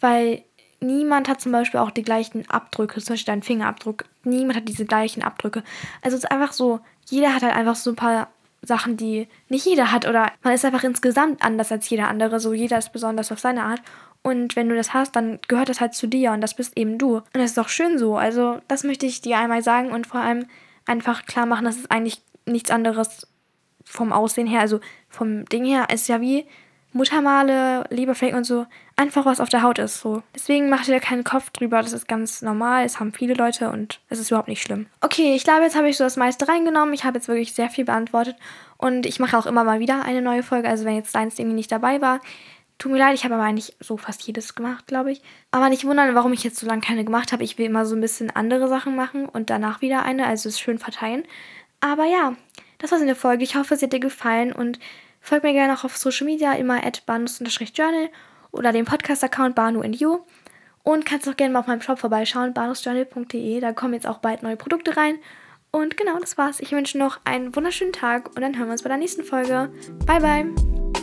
weil 0.03 0.45
niemand 0.81 1.29
hat 1.29 1.41
zum 1.41 1.53
Beispiel 1.53 1.81
auch 1.81 1.91
die 1.91 2.03
gleichen 2.03 2.49
Abdrücke, 2.51 3.01
zum 3.01 3.15
Beispiel 3.15 3.33
dein 3.33 3.43
Fingerabdruck. 3.43 4.05
Niemand 4.25 4.57
hat 4.57 4.69
diese 4.69 4.85
gleichen 4.85 5.23
Abdrücke. 5.23 5.63
Also 6.03 6.17
es 6.17 6.25
ist 6.25 6.31
einfach 6.31 6.53
so, 6.53 6.81
jeder 7.09 7.35
hat 7.35 7.43
halt 7.43 7.55
einfach 7.55 7.77
so 7.77 7.91
ein 7.91 7.97
paar 7.97 8.29
Sachen, 8.63 8.97
die 8.97 9.29
nicht 9.49 9.67
jeder 9.67 9.93
hat. 9.93 10.07
Oder 10.07 10.33
man 10.43 10.55
ist 10.55 10.65
einfach 10.65 10.85
insgesamt 10.85 11.43
anders 11.43 11.73
als 11.73 11.89
jeder 11.89 12.09
andere. 12.09 12.41
So 12.41 12.53
jeder 12.53 12.79
ist 12.79 12.93
besonders 12.93 13.33
auf 13.33 13.41
seine 13.41 13.65
Art. 13.65 13.83
Und 14.23 14.55
wenn 14.55 14.69
du 14.69 14.77
das 14.77 14.95
hast, 14.95 15.17
dann 15.17 15.41
gehört 15.49 15.69
das 15.69 15.81
halt 15.81 15.95
zu 15.95 16.07
dir 16.07 16.33
und 16.33 16.41
das 16.41 16.55
bist 16.55 16.77
eben 16.79 16.97
du. 16.97 17.17
Und 17.17 17.35
das 17.35 17.53
ist 17.53 17.59
auch 17.59 17.69
schön 17.69 17.99
so. 17.99 18.17
Also 18.17 18.61
das 18.69 18.85
möchte 18.85 19.07
ich 19.07 19.21
dir 19.21 19.39
einmal 19.39 19.63
sagen 19.63 19.91
und 19.91 20.07
vor 20.07 20.21
allem 20.21 20.47
einfach 20.87 21.27
klar 21.27 21.47
machen, 21.47 21.65
dass 21.65 21.77
es 21.77 21.91
eigentlich 21.91 22.23
nichts 22.47 22.71
anderes 22.71 23.27
vom 23.85 24.13
Aussehen 24.13 24.47
her, 24.47 24.61
also 24.61 24.81
vom 25.09 25.45
Ding 25.47 25.65
her, 25.65 25.89
ist 25.93 26.09
ja 26.09 26.21
wie 26.21 26.47
Muttermale, 26.93 27.85
Leberflecken 27.91 28.37
und 28.37 28.45
so, 28.45 28.67
einfach 29.03 29.27
was 29.27 29.41
auf 29.41 29.49
der 29.49 29.63
Haut 29.63 29.79
ist. 29.79 30.01
So. 30.01 30.23
Deswegen 30.35 30.69
mach 30.69 30.85
dir 30.85 31.01
keinen 31.01 31.25
Kopf 31.25 31.51
drüber, 31.51 31.83
das 31.83 31.93
ist 31.93 32.09
ganz 32.09 32.41
normal, 32.41 32.85
es 32.85 33.01
haben 33.01 33.13
viele 33.13 33.35
Leute 33.35 33.71
und 33.71 34.01
es 34.09 34.19
ist 34.19 34.31
überhaupt 34.31 34.49
nicht 34.49 34.63
schlimm. 34.63 34.87
Okay, 35.01 35.35
ich 35.35 35.45
glaube, 35.45 35.63
jetzt 35.63 35.77
habe 35.77 35.89
ich 35.89 35.97
so 35.97 36.05
das 36.05 36.17
meiste 36.17 36.49
reingenommen. 36.49 36.95
Ich 36.95 37.05
habe 37.05 37.19
jetzt 37.19 37.29
wirklich 37.29 37.53
sehr 37.53 37.69
viel 37.69 37.85
beantwortet 37.85 38.37
und 38.79 39.05
ich 39.05 39.19
mache 39.19 39.37
auch 39.37 39.47
immer 39.47 39.65
mal 39.65 39.81
wieder 39.81 40.05
eine 40.05 40.23
neue 40.23 40.43
Folge. 40.43 40.69
Also 40.69 40.85
wenn 40.85 40.95
jetzt 40.95 41.15
deins 41.15 41.39
irgendwie 41.39 41.57
nicht 41.57 41.73
dabei 41.73 42.01
war, 42.01 42.21
tut 42.79 42.93
mir 42.93 42.99
leid, 42.99 43.15
ich 43.15 43.25
habe 43.25 43.35
aber 43.35 43.45
eigentlich 43.45 43.77
so 43.81 43.97
fast 43.97 44.23
jedes 44.23 44.55
gemacht, 44.55 44.87
glaube 44.87 45.13
ich. 45.13 45.23
Aber 45.51 45.69
nicht 45.69 45.85
wundern, 45.85 46.15
warum 46.15 46.33
ich 46.33 46.45
jetzt 46.45 46.59
so 46.59 46.67
lange 46.67 46.81
keine 46.81 47.05
gemacht 47.05 47.33
habe. 47.33 47.45
Ich 47.45 47.59
will 47.59 47.67
immer 47.67 47.85
so 47.85 47.97
ein 47.97 48.01
bisschen 48.01 48.31
andere 48.31 48.69
Sachen 48.69 48.97
machen 48.97 49.27
und 49.29 49.51
danach 49.51 49.83
wieder 49.83 50.05
eine, 50.05 50.27
also 50.27 50.49
es 50.49 50.59
schön 50.59 50.79
verteilen. 50.79 51.25
Aber 51.81 52.05
ja, 52.05 52.35
das 52.79 52.93
war's 52.93 53.01
in 53.01 53.07
der 53.09 53.17
Folge. 53.17 53.45
Ich 53.45 53.57
hoffe, 53.57 53.75
es 53.75 53.83
hat 53.83 53.93
dir 53.93 54.01
gefallen 54.01 54.53
und 54.53 54.79
Folgt 55.25 55.45
mir 55.45 55.53
gerne 55.53 55.73
auch 55.73 55.85
auf 55.85 55.97
Social 55.97 56.27
Media, 56.27 56.53
immer 56.55 56.85
at 56.85 57.07
banus-journal 57.07 58.11
oder 58.53 58.73
dem 58.73 58.85
Podcast-Account 58.85 59.55
Banu 59.55 59.83
You. 59.83 60.21
Und 60.85 61.07
kannst 61.07 61.29
auch 61.29 61.37
gerne 61.37 61.53
mal 61.53 61.61
auf 61.61 61.67
meinem 61.69 61.81
Shop 61.81 61.99
vorbeischauen, 61.99 62.55
banusjournal.de. 62.55 63.61
Da 63.61 63.73
kommen 63.73 63.95
jetzt 63.95 64.07
auch 64.07 64.19
bald 64.19 64.43
neue 64.43 64.57
Produkte 64.57 64.97
rein. 64.97 65.19
Und 65.71 65.97
genau, 65.97 66.19
das 66.19 66.37
war's. 66.37 66.61
Ich 66.61 66.73
wünsche 66.73 66.99
noch 66.99 67.21
einen 67.25 67.55
wunderschönen 67.57 67.93
Tag 67.93 68.29
und 68.35 68.43
dann 68.43 68.57
hören 68.59 68.69
wir 68.69 68.73
uns 68.73 68.83
bei 68.83 68.89
der 68.89 68.99
nächsten 68.99 69.25
Folge. 69.25 69.73
Bye, 70.07 70.21
bye! 70.21 71.02